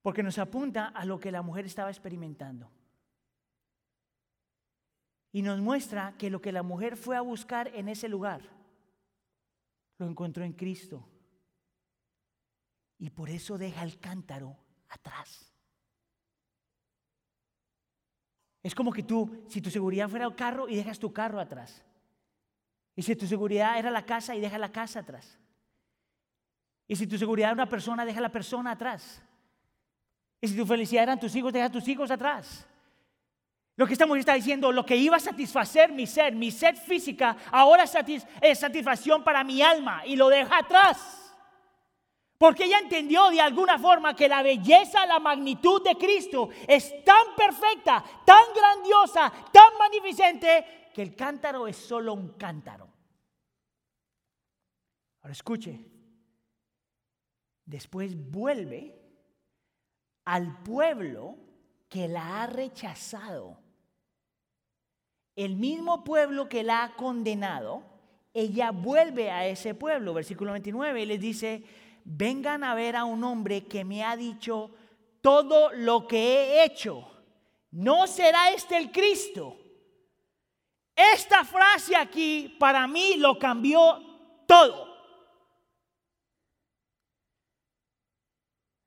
Porque 0.03 0.23
nos 0.23 0.37
apunta 0.37 0.89
a 0.89 1.07
lo 1.07 1.19
que 1.19 1.33
la 1.33 1.41
mujer 1.41 1.65
estaba 1.65 1.89
experimentando. 1.89 2.71
Y 5.33 5.41
nos 5.41 5.59
muestra 5.59 6.19
que 6.19 6.29
lo 6.29 6.43
que 6.43 6.53
la 6.53 6.63
mujer 6.63 6.99
fue 6.99 7.17
a 7.17 7.23
buscar 7.23 7.69
en 7.69 7.89
ese 7.89 8.11
lugar, 8.11 8.43
lo 9.97 10.07
encontró 10.07 10.45
en 10.45 10.53
Cristo. 10.53 11.09
Y 12.99 13.11
por 13.11 13.29
eso 13.29 13.59
deja 13.59 13.83
el 13.83 13.99
cántaro 13.99 14.57
atrás. 14.89 15.53
Es 18.63 18.75
como 18.75 18.93
que 18.93 19.03
tú, 19.03 19.45
si 19.49 19.61
tu 19.61 19.71
seguridad 19.71 20.09
fuera 20.09 20.25
el 20.25 20.35
carro 20.35 20.69
y 20.69 20.77
dejas 20.77 20.99
tu 20.99 21.13
carro 21.13 21.39
atrás. 21.39 21.85
Y 22.97 23.03
si 23.03 23.15
tu 23.15 23.27
seguridad 23.27 23.79
era 23.79 23.91
la 23.91 24.05
casa 24.05 24.35
y 24.35 24.41
dejas 24.41 24.59
la 24.59 24.73
casa 24.73 25.01
atrás. 25.01 25.39
Y 26.89 26.97
si 26.97 27.07
tu 27.07 27.19
seguridad 27.19 27.51
era 27.51 27.55
una 27.55 27.69
persona, 27.69 28.05
deja 28.05 28.21
la 28.21 28.33
persona 28.33 28.73
atrás. 28.73 29.23
Y 30.41 30.49
si 30.49 30.57
tu 30.57 30.67
felicidad 30.67 31.05
eran 31.05 31.21
tus 31.21 31.35
hijos, 31.37 31.53
deja 31.53 31.71
tus 31.71 31.87
hijos 31.89 32.11
atrás. 32.11 32.67
Lo 33.77 33.87
que 33.87 33.93
esta 33.93 34.07
mujer 34.07 34.21
está 34.21 34.35
diciendo, 34.35 34.73
lo 34.73 34.87
que 34.87 34.97
iba 34.97 35.17
a 35.17 35.21
satisfacer 35.21 35.93
mi 35.93 36.07
ser, 36.07 36.35
mi 36.35 36.51
sed 36.51 36.77
física, 36.77 37.37
ahora 37.53 37.85
es 37.85 38.59
satisfacción 38.59 39.23
para 39.23 39.45
mi 39.45 39.61
alma 39.61 40.07
y 40.07 40.17
lo 40.17 40.29
deja 40.29 40.59
atrás. 40.59 41.26
Porque 42.39 42.65
ella 42.65 42.79
entendió 42.81 43.31
de 43.31 43.41
alguna 43.41 43.79
forma 43.79 44.15
que 44.15 44.29
la 44.29 44.43
belleza, 44.43 45.07
la 45.07 45.19
magnitud 45.19 45.83
de 45.83 45.97
Cristo 45.97 46.51
es 46.69 47.03
tan 47.05 47.35
perfecta, 47.37 48.05
tan 48.25 48.45
grandiosa, 48.55 49.33
tan 49.53 49.79
magnificente, 49.79 50.91
que 50.93 51.03
el 51.03 51.15
cántaro 51.15 51.67
es 51.67 51.77
solo 51.77 52.13
un 52.13 52.31
cántaro. 52.39 52.89
Ahora 55.23 55.33
escuche, 55.33 55.81
después 57.65 58.15
vuelve 58.31 58.95
al 60.25 60.63
pueblo 60.63 61.37
que 61.89 62.09
la 62.09 62.43
ha 62.43 62.47
rechazado. 62.47 63.59
El 65.35 65.57
mismo 65.57 66.05
pueblo 66.05 66.49
que 66.49 66.63
la 66.63 66.85
ha 66.85 66.97
condenado, 66.97 67.83
ella 68.33 68.71
vuelve 68.71 69.31
a 69.31 69.47
ese 69.47 69.75
pueblo, 69.75 70.15
versículo 70.15 70.53
29, 70.53 71.03
y 71.03 71.07
les 71.07 71.21
dice, 71.21 71.65
vengan 72.07 72.63
a 72.63 72.75
ver 72.75 72.95
a 72.95 73.05
un 73.05 73.23
hombre 73.25 73.67
que 73.67 73.85
me 73.85 74.05
ha 74.05 74.17
dicho 74.17 74.71
todo 75.21 75.73
lo 75.73 76.07
que 76.07 76.19
he 76.19 76.65
hecho. 76.65 77.11
¿No 77.73 78.07
será 78.07 78.51
este 78.51 78.77
el 78.77 78.93
Cristo? 78.93 79.59
Esta 80.95 81.45
frase 81.45 81.97
aquí 81.97 82.57
para 82.61 82.87
mí 82.87 83.17
lo 83.17 83.39
cambió 83.39 84.45
todo. 84.47 84.87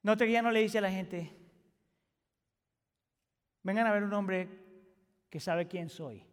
Note 0.01 0.25
que 0.25 0.31
ya 0.31 0.41
no 0.41 0.49
le 0.49 0.61
dice 0.61 0.77
a 0.77 0.81
la 0.81 0.89
gente, 0.89 1.35
vengan 3.63 3.85
a 3.85 3.91
ver 3.91 4.03
un 4.03 4.13
hombre 4.13 4.49
que 5.29 5.41
sabe 5.41 5.67
quién 5.67 5.89
soy. 5.89 6.25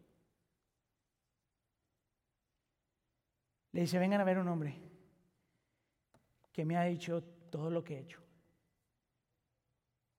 Le 3.73 3.81
dice, 3.81 3.99
vengan 3.99 4.21
a 4.21 4.23
ver 4.23 4.39
un 4.39 4.47
hombre 4.47 4.86
que 6.57 6.65
me 6.65 6.75
ha 6.75 6.85
dicho 6.85 7.21
todo 7.51 7.69
lo 7.69 7.83
que 7.83 7.93
he 7.93 7.99
hecho. 7.99 8.19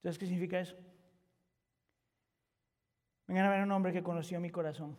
¿Sabes 0.01 0.19
qué 0.19 0.27
significa 0.27 0.61
eso? 0.61 0.77
Vengan 3.27 3.47
a 3.47 3.51
ver 3.51 3.61
un 3.65 3.73
hombre 3.73 3.93
que 3.93 4.05
conoció 4.05 4.39
mi 4.39 4.49
corazón 4.49 4.97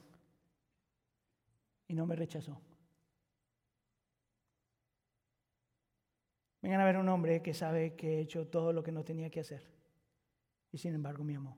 y 1.87 1.93
no 1.93 2.05
me 2.05 2.17
rechazó. 2.17 2.59
Vengan 6.61 6.81
a 6.81 6.83
ver 6.83 6.97
un 6.97 7.07
hombre 7.07 7.41
que 7.41 7.53
sabe 7.53 7.95
que 7.95 8.17
he 8.17 8.19
hecho 8.19 8.45
todo 8.45 8.73
lo 8.73 8.83
que 8.83 8.91
no 8.91 9.05
tenía 9.05 9.29
que 9.29 9.39
hacer 9.39 9.65
y 10.73 10.77
sin 10.77 10.93
embargo 10.93 11.23
me 11.23 11.37
amó. 11.37 11.57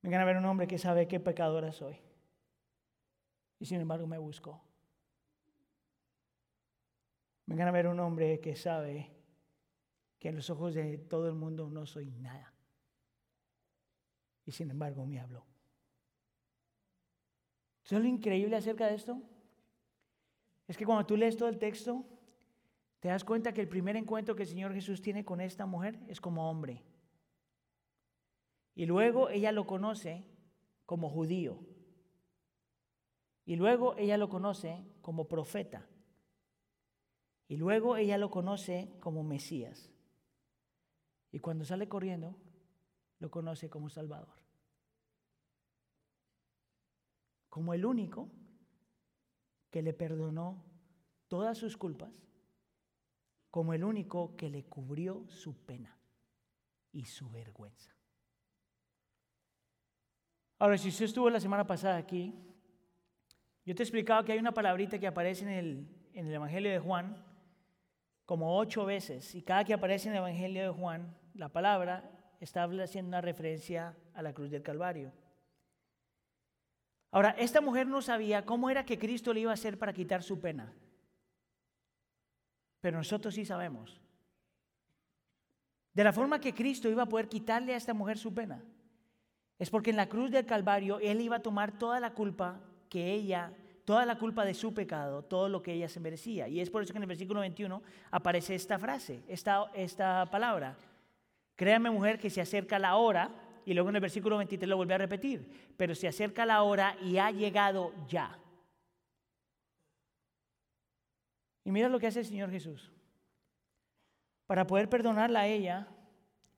Vengan 0.00 0.22
a 0.22 0.24
ver 0.24 0.38
un 0.38 0.46
hombre 0.46 0.66
que 0.66 0.78
sabe 0.78 1.06
qué 1.06 1.20
pecadora 1.20 1.70
soy 1.70 2.00
y 3.58 3.66
sin 3.66 3.82
embargo 3.82 4.06
me 4.06 4.16
buscó. 4.16 4.67
Vengan 7.48 7.68
a 7.68 7.70
ver 7.70 7.86
un 7.86 7.98
hombre 7.98 8.40
que 8.40 8.54
sabe 8.54 9.10
que 10.18 10.28
en 10.28 10.36
los 10.36 10.50
ojos 10.50 10.74
de 10.74 10.98
todo 10.98 11.28
el 11.28 11.34
mundo 11.34 11.70
no 11.70 11.86
soy 11.86 12.10
nada. 12.10 12.52
Y 14.44 14.52
sin 14.52 14.70
embargo 14.70 15.06
me 15.06 15.18
habló. 15.18 15.46
¿Sabes 17.84 18.04
lo 18.04 18.10
increíble 18.10 18.54
acerca 18.54 18.86
de 18.86 18.96
esto? 18.96 19.22
Es 20.66 20.76
que 20.76 20.84
cuando 20.84 21.06
tú 21.06 21.16
lees 21.16 21.38
todo 21.38 21.48
el 21.48 21.58
texto, 21.58 22.04
te 23.00 23.08
das 23.08 23.24
cuenta 23.24 23.54
que 23.54 23.62
el 23.62 23.68
primer 23.68 23.96
encuentro 23.96 24.36
que 24.36 24.42
el 24.42 24.48
Señor 24.48 24.74
Jesús 24.74 25.00
tiene 25.00 25.24
con 25.24 25.40
esta 25.40 25.64
mujer 25.64 25.98
es 26.06 26.20
como 26.20 26.50
hombre. 26.50 26.84
Y 28.74 28.84
luego 28.84 29.30
ella 29.30 29.52
lo 29.52 29.66
conoce 29.66 30.26
como 30.84 31.08
judío. 31.08 31.60
Y 33.46 33.56
luego 33.56 33.96
ella 33.96 34.18
lo 34.18 34.28
conoce 34.28 34.84
como 35.00 35.28
profeta. 35.28 35.88
Y 37.48 37.56
luego 37.56 37.96
ella 37.96 38.18
lo 38.18 38.30
conoce 38.30 38.92
como 39.00 39.24
Mesías. 39.24 39.90
Y 41.32 41.38
cuando 41.38 41.64
sale 41.64 41.88
corriendo, 41.88 42.36
lo 43.18 43.30
conoce 43.30 43.70
como 43.70 43.88
Salvador. 43.88 44.38
Como 47.48 47.72
el 47.72 47.86
único 47.86 48.28
que 49.70 49.82
le 49.82 49.94
perdonó 49.94 50.62
todas 51.26 51.56
sus 51.56 51.76
culpas, 51.76 52.22
como 53.50 53.72
el 53.72 53.82
único 53.82 54.36
que 54.36 54.50
le 54.50 54.64
cubrió 54.64 55.26
su 55.28 55.56
pena 55.64 55.96
y 56.92 57.06
su 57.06 57.30
vergüenza. 57.30 57.94
Ahora, 60.58 60.76
si 60.76 60.88
usted 60.88 61.06
estuvo 61.06 61.30
la 61.30 61.40
semana 61.40 61.66
pasada 61.66 61.96
aquí, 61.96 62.34
yo 63.64 63.74
te 63.74 63.82
he 63.82 63.84
explicado 63.84 64.24
que 64.24 64.32
hay 64.32 64.38
una 64.38 64.52
palabrita 64.52 64.98
que 64.98 65.06
aparece 65.06 65.44
en 65.44 65.50
el, 65.50 65.88
en 66.14 66.26
el 66.26 66.34
Evangelio 66.34 66.70
de 66.70 66.78
Juan, 66.78 67.27
como 68.28 68.58
ocho 68.58 68.84
veces, 68.84 69.34
y 69.34 69.40
cada 69.40 69.64
que 69.64 69.72
aparece 69.72 70.06
en 70.06 70.12
el 70.12 70.18
Evangelio 70.18 70.60
de 70.60 70.68
Juan, 70.68 71.16
la 71.32 71.48
palabra 71.48 72.10
está 72.40 72.64
haciendo 72.64 73.08
una 73.08 73.22
referencia 73.22 73.96
a 74.12 74.20
la 74.20 74.34
cruz 74.34 74.50
del 74.50 74.62
Calvario. 74.62 75.14
Ahora, 77.10 77.30
esta 77.38 77.62
mujer 77.62 77.86
no 77.86 78.02
sabía 78.02 78.44
cómo 78.44 78.68
era 78.68 78.84
que 78.84 78.98
Cristo 78.98 79.32
le 79.32 79.40
iba 79.40 79.50
a 79.50 79.54
hacer 79.54 79.78
para 79.78 79.94
quitar 79.94 80.22
su 80.22 80.38
pena, 80.38 80.74
pero 82.82 82.98
nosotros 82.98 83.34
sí 83.34 83.46
sabemos. 83.46 83.98
De 85.94 86.04
la 86.04 86.12
forma 86.12 86.38
que 86.38 86.52
Cristo 86.52 86.90
iba 86.90 87.04
a 87.04 87.08
poder 87.08 87.30
quitarle 87.30 87.72
a 87.72 87.78
esta 87.78 87.94
mujer 87.94 88.18
su 88.18 88.34
pena, 88.34 88.62
es 89.58 89.70
porque 89.70 89.88
en 89.88 89.96
la 89.96 90.10
cruz 90.10 90.30
del 90.30 90.44
Calvario 90.44 91.00
Él 91.00 91.22
iba 91.22 91.36
a 91.36 91.42
tomar 91.42 91.78
toda 91.78 91.98
la 91.98 92.12
culpa 92.12 92.60
que 92.90 93.10
ella 93.10 93.54
toda 93.88 94.04
la 94.04 94.18
culpa 94.18 94.44
de 94.44 94.52
su 94.52 94.74
pecado, 94.74 95.22
todo 95.22 95.48
lo 95.48 95.62
que 95.62 95.72
ella 95.72 95.88
se 95.88 95.98
merecía. 95.98 96.46
Y 96.46 96.60
es 96.60 96.68
por 96.68 96.82
eso 96.82 96.92
que 96.92 96.98
en 96.98 97.04
el 97.04 97.08
versículo 97.08 97.40
21 97.40 97.82
aparece 98.10 98.54
esta 98.54 98.78
frase, 98.78 99.22
esta, 99.26 99.70
esta 99.72 100.26
palabra. 100.26 100.76
Créame 101.56 101.88
mujer 101.88 102.18
que 102.18 102.28
se 102.28 102.42
acerca 102.42 102.78
la 102.78 102.96
hora, 102.96 103.30
y 103.64 103.72
luego 103.72 103.88
en 103.88 103.94
el 103.94 104.02
versículo 104.02 104.36
23 104.36 104.68
lo 104.68 104.76
vuelve 104.76 104.92
a 104.92 104.98
repetir, 104.98 105.72
pero 105.78 105.94
se 105.94 106.06
acerca 106.06 106.44
la 106.44 106.64
hora 106.64 106.98
y 107.00 107.16
ha 107.16 107.30
llegado 107.30 107.94
ya. 108.06 108.38
Y 111.64 111.70
mira 111.70 111.88
lo 111.88 111.98
que 111.98 112.08
hace 112.08 112.20
el 112.20 112.26
Señor 112.26 112.50
Jesús. 112.50 112.92
Para 114.46 114.66
poder 114.66 114.90
perdonarla 114.90 115.40
a 115.40 115.46
ella, 115.46 115.88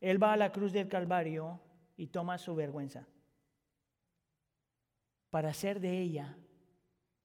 Él 0.01 0.21
va 0.21 0.33
a 0.33 0.37
la 0.37 0.51
cruz 0.51 0.73
del 0.73 0.89
Calvario 0.89 1.61
y 1.97 2.09
toma 2.09 2.39
su 2.39 2.57
vergüenza. 2.57 3.07
Para 5.31 5.51
hacer 5.51 5.79
de 5.79 5.97
ella 5.97 6.37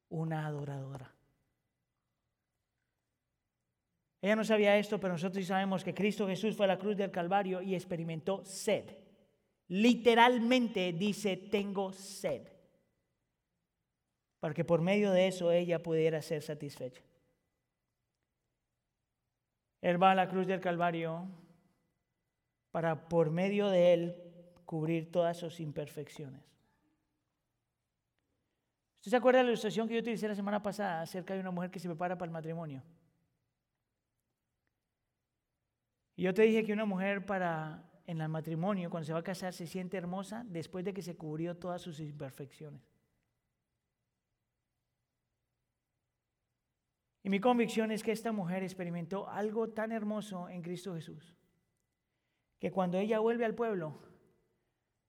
una 0.09 0.45
adoradora. 0.45 1.13
Ella 4.21 4.35
no 4.35 4.43
sabía 4.43 4.77
esto, 4.77 4.99
pero 4.99 5.13
nosotros 5.13 5.45
sabemos 5.45 5.83
que 5.83 5.93
Cristo 5.93 6.27
Jesús 6.27 6.55
fue 6.55 6.65
a 6.65 6.69
la 6.69 6.79
cruz 6.79 6.97
del 6.97 7.11
Calvario 7.11 7.61
y 7.61 7.75
experimentó 7.75 8.43
sed. 8.43 8.85
Literalmente 9.67 10.93
dice, 10.93 11.37
tengo 11.37 11.91
sed. 11.91 12.47
Para 14.39 14.53
que 14.53 14.65
por 14.65 14.81
medio 14.81 15.11
de 15.11 15.27
eso 15.27 15.51
ella 15.51 15.81
pudiera 15.83 16.21
ser 16.21 16.41
satisfecha. 16.41 17.03
Él 19.81 20.01
va 20.01 20.11
a 20.11 20.15
la 20.15 20.27
cruz 20.27 20.47
del 20.47 20.59
Calvario 20.59 21.27
para 22.71 23.07
por 23.07 23.29
medio 23.29 23.69
de 23.69 23.93
él 23.93 24.15
cubrir 24.65 25.11
todas 25.11 25.37
sus 25.37 25.59
imperfecciones. 25.59 26.54
¿Usted 29.05 29.11
se 29.11 29.17
acuerda 29.17 29.37
de 29.37 29.43
la 29.43 29.49
ilustración 29.51 29.87
que 29.87 29.93
yo 29.93 29.99
utilicé 29.99 30.27
la 30.27 30.33
semana 30.33 30.63
pasada 30.63 31.03
acerca 31.03 31.35
de 31.35 31.39
una 31.39 31.51
mujer 31.51 31.69
que 31.69 31.77
se 31.77 31.87
prepara 31.87 32.17
para 32.17 32.25
el 32.25 32.33
matrimonio? 32.33 32.81
Y 36.15 36.23
yo 36.23 36.33
te 36.33 36.41
dije 36.41 36.63
que 36.63 36.73
una 36.73 36.85
mujer 36.85 37.23
para 37.23 37.87
en 38.07 38.19
el 38.19 38.29
matrimonio, 38.29 38.89
cuando 38.89 39.05
se 39.05 39.13
va 39.13 39.19
a 39.19 39.23
casar, 39.23 39.53
se 39.53 39.67
siente 39.67 39.95
hermosa 39.95 40.43
después 40.47 40.83
de 40.83 40.91
que 40.91 41.03
se 41.03 41.15
cubrió 41.15 41.55
todas 41.55 41.83
sus 41.83 41.99
imperfecciones. 41.99 42.81
Y 47.21 47.29
mi 47.29 47.39
convicción 47.39 47.91
es 47.91 48.01
que 48.01 48.11
esta 48.11 48.31
mujer 48.31 48.63
experimentó 48.63 49.29
algo 49.29 49.69
tan 49.69 49.91
hermoso 49.91 50.49
en 50.49 50.63
Cristo 50.63 50.95
Jesús, 50.95 51.35
que 52.57 52.71
cuando 52.71 52.97
ella 52.97 53.19
vuelve 53.19 53.45
al 53.45 53.53
pueblo, 53.53 54.01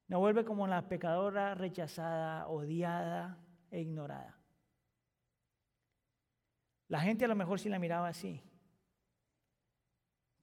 Nos 0.08 0.20
vuelve 0.20 0.44
como 0.44 0.66
la 0.66 0.88
pecadora 0.88 1.54
rechazada, 1.54 2.46
odiada 2.46 3.45
e 3.76 3.82
ignorada. 3.82 4.34
La 6.88 7.00
gente 7.00 7.26
a 7.26 7.28
lo 7.28 7.34
mejor 7.34 7.60
sí 7.60 7.68
la 7.68 7.78
miraba 7.78 8.08
así, 8.08 8.42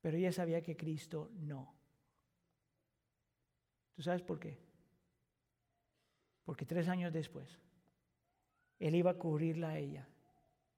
pero 0.02 0.18
ella 0.18 0.32
sabía 0.32 0.62
que 0.62 0.78
Cristo 0.78 1.32
no. 1.34 1.74
¿Tú 3.96 4.04
sabes 4.04 4.22
por 4.22 4.40
qué? 4.40 4.60
Porque 6.44 6.66
tres 6.66 6.88
años 6.90 7.12
después, 7.12 7.60
Él 8.78 8.94
iba 8.94 9.12
a 9.12 9.18
cubrirla 9.18 9.70
a 9.70 9.78
ella 9.80 10.08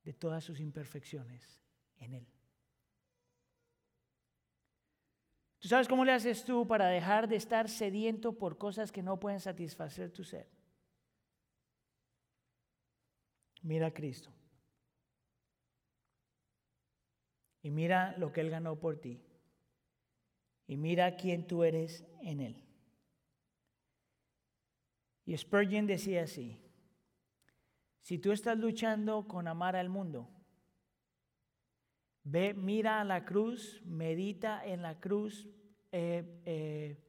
de 0.04 0.14
todas 0.14 0.44
sus 0.44 0.62
imperfecciones 0.62 1.62
en 1.98 2.14
Él. 2.14 2.28
¿Tú 5.60 5.68
sabes 5.68 5.90
cómo 5.90 6.06
le 6.06 6.14
haces 6.14 6.46
tú 6.46 6.66
para 6.66 6.88
dejar 6.88 7.28
de 7.28 7.36
estar 7.36 7.68
sediento 7.68 8.38
por 8.38 8.58
cosas 8.58 8.94
que 8.94 9.04
no 9.04 9.20
pueden 9.20 9.42
satisfacer 9.42 10.12
tu 10.12 10.24
sed? 10.24 10.46
Mira 13.66 13.88
a 13.88 13.92
Cristo. 13.92 14.30
Y 17.64 17.72
mira 17.72 18.16
lo 18.20 18.32
que 18.32 18.42
Él 18.42 18.52
ganó 18.52 18.80
por 18.80 18.98
ti. 19.02 19.20
Y 20.68 20.78
mira 20.78 21.16
quién 21.16 21.48
tú 21.48 21.64
eres 21.64 22.06
en 22.22 22.42
Él. 22.42 22.64
Y 25.26 25.36
Spurgeon 25.36 25.88
decía 25.88 26.24
así, 26.24 26.62
si 28.02 28.20
tú 28.20 28.32
estás 28.32 28.56
luchando 28.56 29.28
con 29.28 29.48
amar 29.48 29.76
al 29.76 29.90
mundo, 29.90 30.30
ve, 32.24 32.54
mira 32.54 33.02
a 33.02 33.04
la 33.04 33.26
cruz, 33.26 33.82
medita 33.84 34.64
en 34.64 34.84
la 34.84 35.00
cruz, 35.00 35.50
eh, 35.92 36.40
eh, 36.46 37.04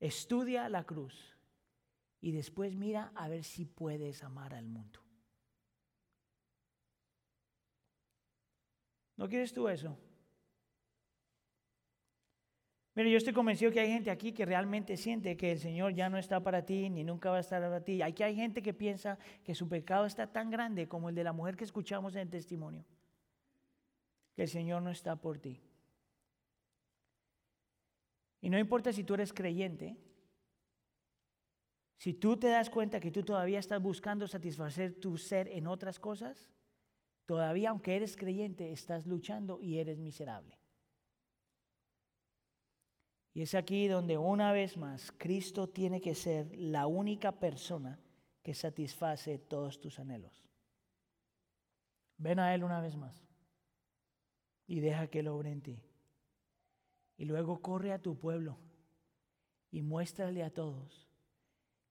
estudia 0.00 0.68
la 0.68 0.84
cruz 0.84 1.38
y 2.20 2.32
después 2.32 2.74
mira 2.74 3.10
a 3.14 3.26
ver 3.28 3.42
si 3.42 3.64
puedes 3.64 4.22
amar 4.22 4.52
al 4.52 4.66
mundo. 4.66 5.03
¿No 9.16 9.28
quieres 9.28 9.52
tú 9.52 9.68
eso? 9.68 9.96
Mire, 12.96 13.10
yo 13.10 13.16
estoy 13.16 13.32
convencido 13.32 13.72
que 13.72 13.80
hay 13.80 13.90
gente 13.90 14.10
aquí 14.10 14.32
que 14.32 14.44
realmente 14.44 14.96
siente 14.96 15.36
que 15.36 15.50
el 15.50 15.58
Señor 15.58 15.94
ya 15.94 16.08
no 16.08 16.16
está 16.16 16.40
para 16.40 16.64
ti 16.64 16.90
ni 16.90 17.02
nunca 17.02 17.30
va 17.30 17.38
a 17.38 17.40
estar 17.40 17.60
para 17.60 17.82
ti. 17.82 18.02
Hay 18.02 18.12
que 18.12 18.22
hay 18.22 18.36
gente 18.36 18.62
que 18.62 18.72
piensa 18.72 19.18
que 19.42 19.54
su 19.54 19.68
pecado 19.68 20.06
está 20.06 20.28
tan 20.28 20.48
grande 20.48 20.86
como 20.86 21.08
el 21.08 21.14
de 21.16 21.24
la 21.24 21.32
mujer 21.32 21.56
que 21.56 21.64
escuchamos 21.64 22.14
en 22.14 22.22
el 22.22 22.30
testimonio, 22.30 22.84
que 24.36 24.42
el 24.42 24.48
Señor 24.48 24.82
no 24.82 24.90
está 24.90 25.16
por 25.16 25.38
ti. 25.38 25.60
Y 28.40 28.48
no 28.48 28.58
importa 28.58 28.92
si 28.92 29.02
tú 29.02 29.14
eres 29.14 29.32
creyente, 29.32 29.96
si 31.96 32.14
tú 32.14 32.36
te 32.36 32.48
das 32.48 32.70
cuenta 32.70 33.00
que 33.00 33.10
tú 33.10 33.24
todavía 33.24 33.58
estás 33.58 33.82
buscando 33.82 34.28
satisfacer 34.28 35.00
tu 35.00 35.16
ser 35.16 35.48
en 35.48 35.66
otras 35.66 35.98
cosas, 35.98 36.48
todavía 37.26 37.70
aunque 37.70 37.96
eres 37.96 38.16
creyente, 38.16 38.72
estás 38.72 39.06
luchando 39.06 39.60
y 39.60 39.78
eres 39.78 39.98
miserable. 39.98 40.58
Y 43.32 43.42
es 43.42 43.54
aquí 43.54 43.88
donde 43.88 44.16
una 44.16 44.52
vez 44.52 44.76
más 44.76 45.12
Cristo 45.18 45.68
tiene 45.68 46.00
que 46.00 46.14
ser 46.14 46.56
la 46.56 46.86
única 46.86 47.32
persona 47.32 47.98
que 48.42 48.54
satisface 48.54 49.38
todos 49.38 49.80
tus 49.80 49.98
anhelos. 49.98 50.44
Ven 52.16 52.38
a 52.38 52.54
Él 52.54 52.62
una 52.62 52.80
vez 52.80 52.96
más 52.96 53.26
y 54.66 54.78
deja 54.78 55.08
que 55.08 55.18
Él 55.18 55.28
obre 55.28 55.50
en 55.50 55.62
ti. 55.62 55.82
Y 57.16 57.24
luego 57.24 57.60
corre 57.60 57.92
a 57.92 58.00
tu 58.00 58.16
pueblo 58.16 58.58
y 59.72 59.82
muéstrale 59.82 60.44
a 60.44 60.52
todos 60.52 61.08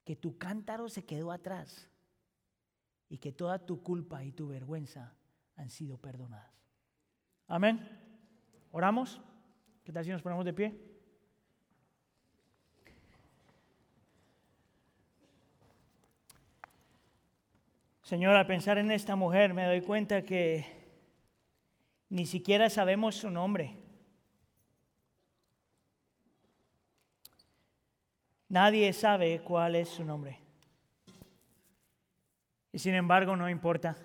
que 0.05 0.15
tu 0.15 0.37
cántaro 0.37 0.87
se 0.87 1.05
quedó 1.05 1.31
atrás 1.31 1.89
y 3.09 3.17
que 3.17 3.31
toda 3.31 3.65
tu 3.65 3.83
culpa 3.83 4.23
y 4.23 4.31
tu 4.31 4.47
vergüenza 4.47 5.13
han 5.55 5.69
sido 5.69 5.97
perdonadas. 5.97 6.51
Amén. 7.47 7.79
Oramos. 8.71 9.21
¿Qué 9.83 9.91
tal 9.91 10.03
si 10.05 10.11
nos 10.11 10.21
ponemos 10.21 10.45
de 10.45 10.53
pie? 10.53 10.93
Señor, 18.01 18.35
al 18.35 18.45
pensar 18.45 18.77
en 18.77 18.91
esta 18.91 19.15
mujer 19.15 19.53
me 19.53 19.65
doy 19.65 19.81
cuenta 19.81 20.23
que 20.23 20.65
ni 22.09 22.25
siquiera 22.25 22.69
sabemos 22.69 23.15
su 23.15 23.29
nombre. 23.29 23.77
Nadie 28.49 28.93
sabe 28.93 29.41
cuál 29.41 29.75
es 29.75 29.89
su 29.89 30.03
nombre. 30.03 30.39
Y 32.71 32.77
sin 32.77 32.93
embargo 32.93 33.35
no 33.35 33.49
importa. 33.49 33.95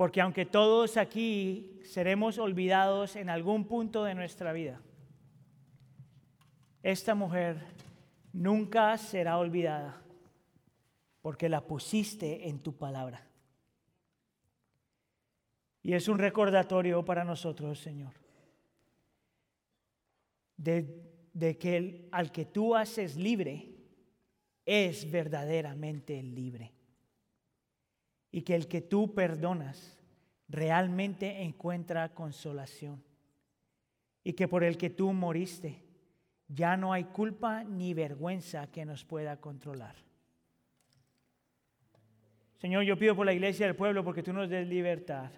Porque 0.00 0.22
aunque 0.22 0.46
todos 0.46 0.96
aquí 0.96 1.78
seremos 1.84 2.38
olvidados 2.38 3.16
en 3.16 3.28
algún 3.28 3.66
punto 3.66 4.02
de 4.02 4.14
nuestra 4.14 4.50
vida, 4.54 4.80
esta 6.82 7.14
mujer 7.14 7.58
nunca 8.32 8.96
será 8.96 9.36
olvidada 9.36 10.00
porque 11.20 11.50
la 11.50 11.66
pusiste 11.66 12.48
en 12.48 12.60
tu 12.60 12.78
palabra. 12.78 13.28
Y 15.82 15.92
es 15.92 16.08
un 16.08 16.16
recordatorio 16.18 17.04
para 17.04 17.22
nosotros, 17.22 17.78
Señor, 17.78 18.14
de, 20.56 21.58
que 21.58 22.08
al 22.10 22.32
que 22.32 22.46
tú 22.46 22.74
haces 22.74 23.16
libre 23.16 23.74
es 24.64 25.10
verdaderamente 25.10 26.22
libre. 26.22 26.79
Y 28.30 28.42
que 28.42 28.54
el 28.54 28.68
que 28.68 28.80
tú 28.80 29.14
perdonas 29.14 29.98
realmente 30.48 31.42
encuentra 31.42 32.14
consolación. 32.14 33.02
Y 34.22 34.34
que 34.34 34.48
por 34.48 34.64
el 34.64 34.76
que 34.76 34.90
tú 34.90 35.12
moriste 35.12 35.82
ya 36.48 36.76
no 36.76 36.92
hay 36.92 37.04
culpa 37.04 37.62
ni 37.64 37.94
vergüenza 37.94 38.66
que 38.66 38.84
nos 38.84 39.04
pueda 39.04 39.40
controlar. 39.40 39.94
Señor, 42.58 42.82
yo 42.82 42.98
pido 42.98 43.16
por 43.16 43.24
la 43.24 43.32
iglesia 43.32 43.66
del 43.66 43.76
pueblo 43.76 44.04
porque 44.04 44.22
tú 44.22 44.32
nos 44.32 44.50
des 44.50 44.66
libertad. 44.66 45.30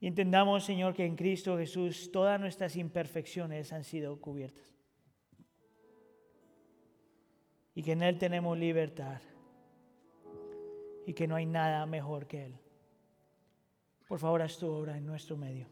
Y 0.00 0.06
entendamos, 0.06 0.64
Señor, 0.64 0.94
que 0.94 1.04
en 1.04 1.16
Cristo 1.16 1.58
Jesús 1.58 2.12
todas 2.12 2.38
nuestras 2.38 2.76
imperfecciones 2.76 3.72
han 3.72 3.82
sido 3.82 4.20
cubiertas. 4.20 4.64
Y 7.74 7.82
que 7.82 7.92
en 7.92 8.02
Él 8.02 8.18
tenemos 8.18 8.56
libertad. 8.56 9.20
Y 11.08 11.14
que 11.14 11.26
no 11.26 11.36
hay 11.36 11.46
nada 11.46 11.86
mejor 11.86 12.26
que 12.26 12.44
Él. 12.44 12.58
Por 14.06 14.18
favor, 14.18 14.42
haz 14.42 14.58
tu 14.58 14.68
obra 14.68 14.94
en 14.94 15.06
nuestro 15.06 15.38
medio. 15.38 15.66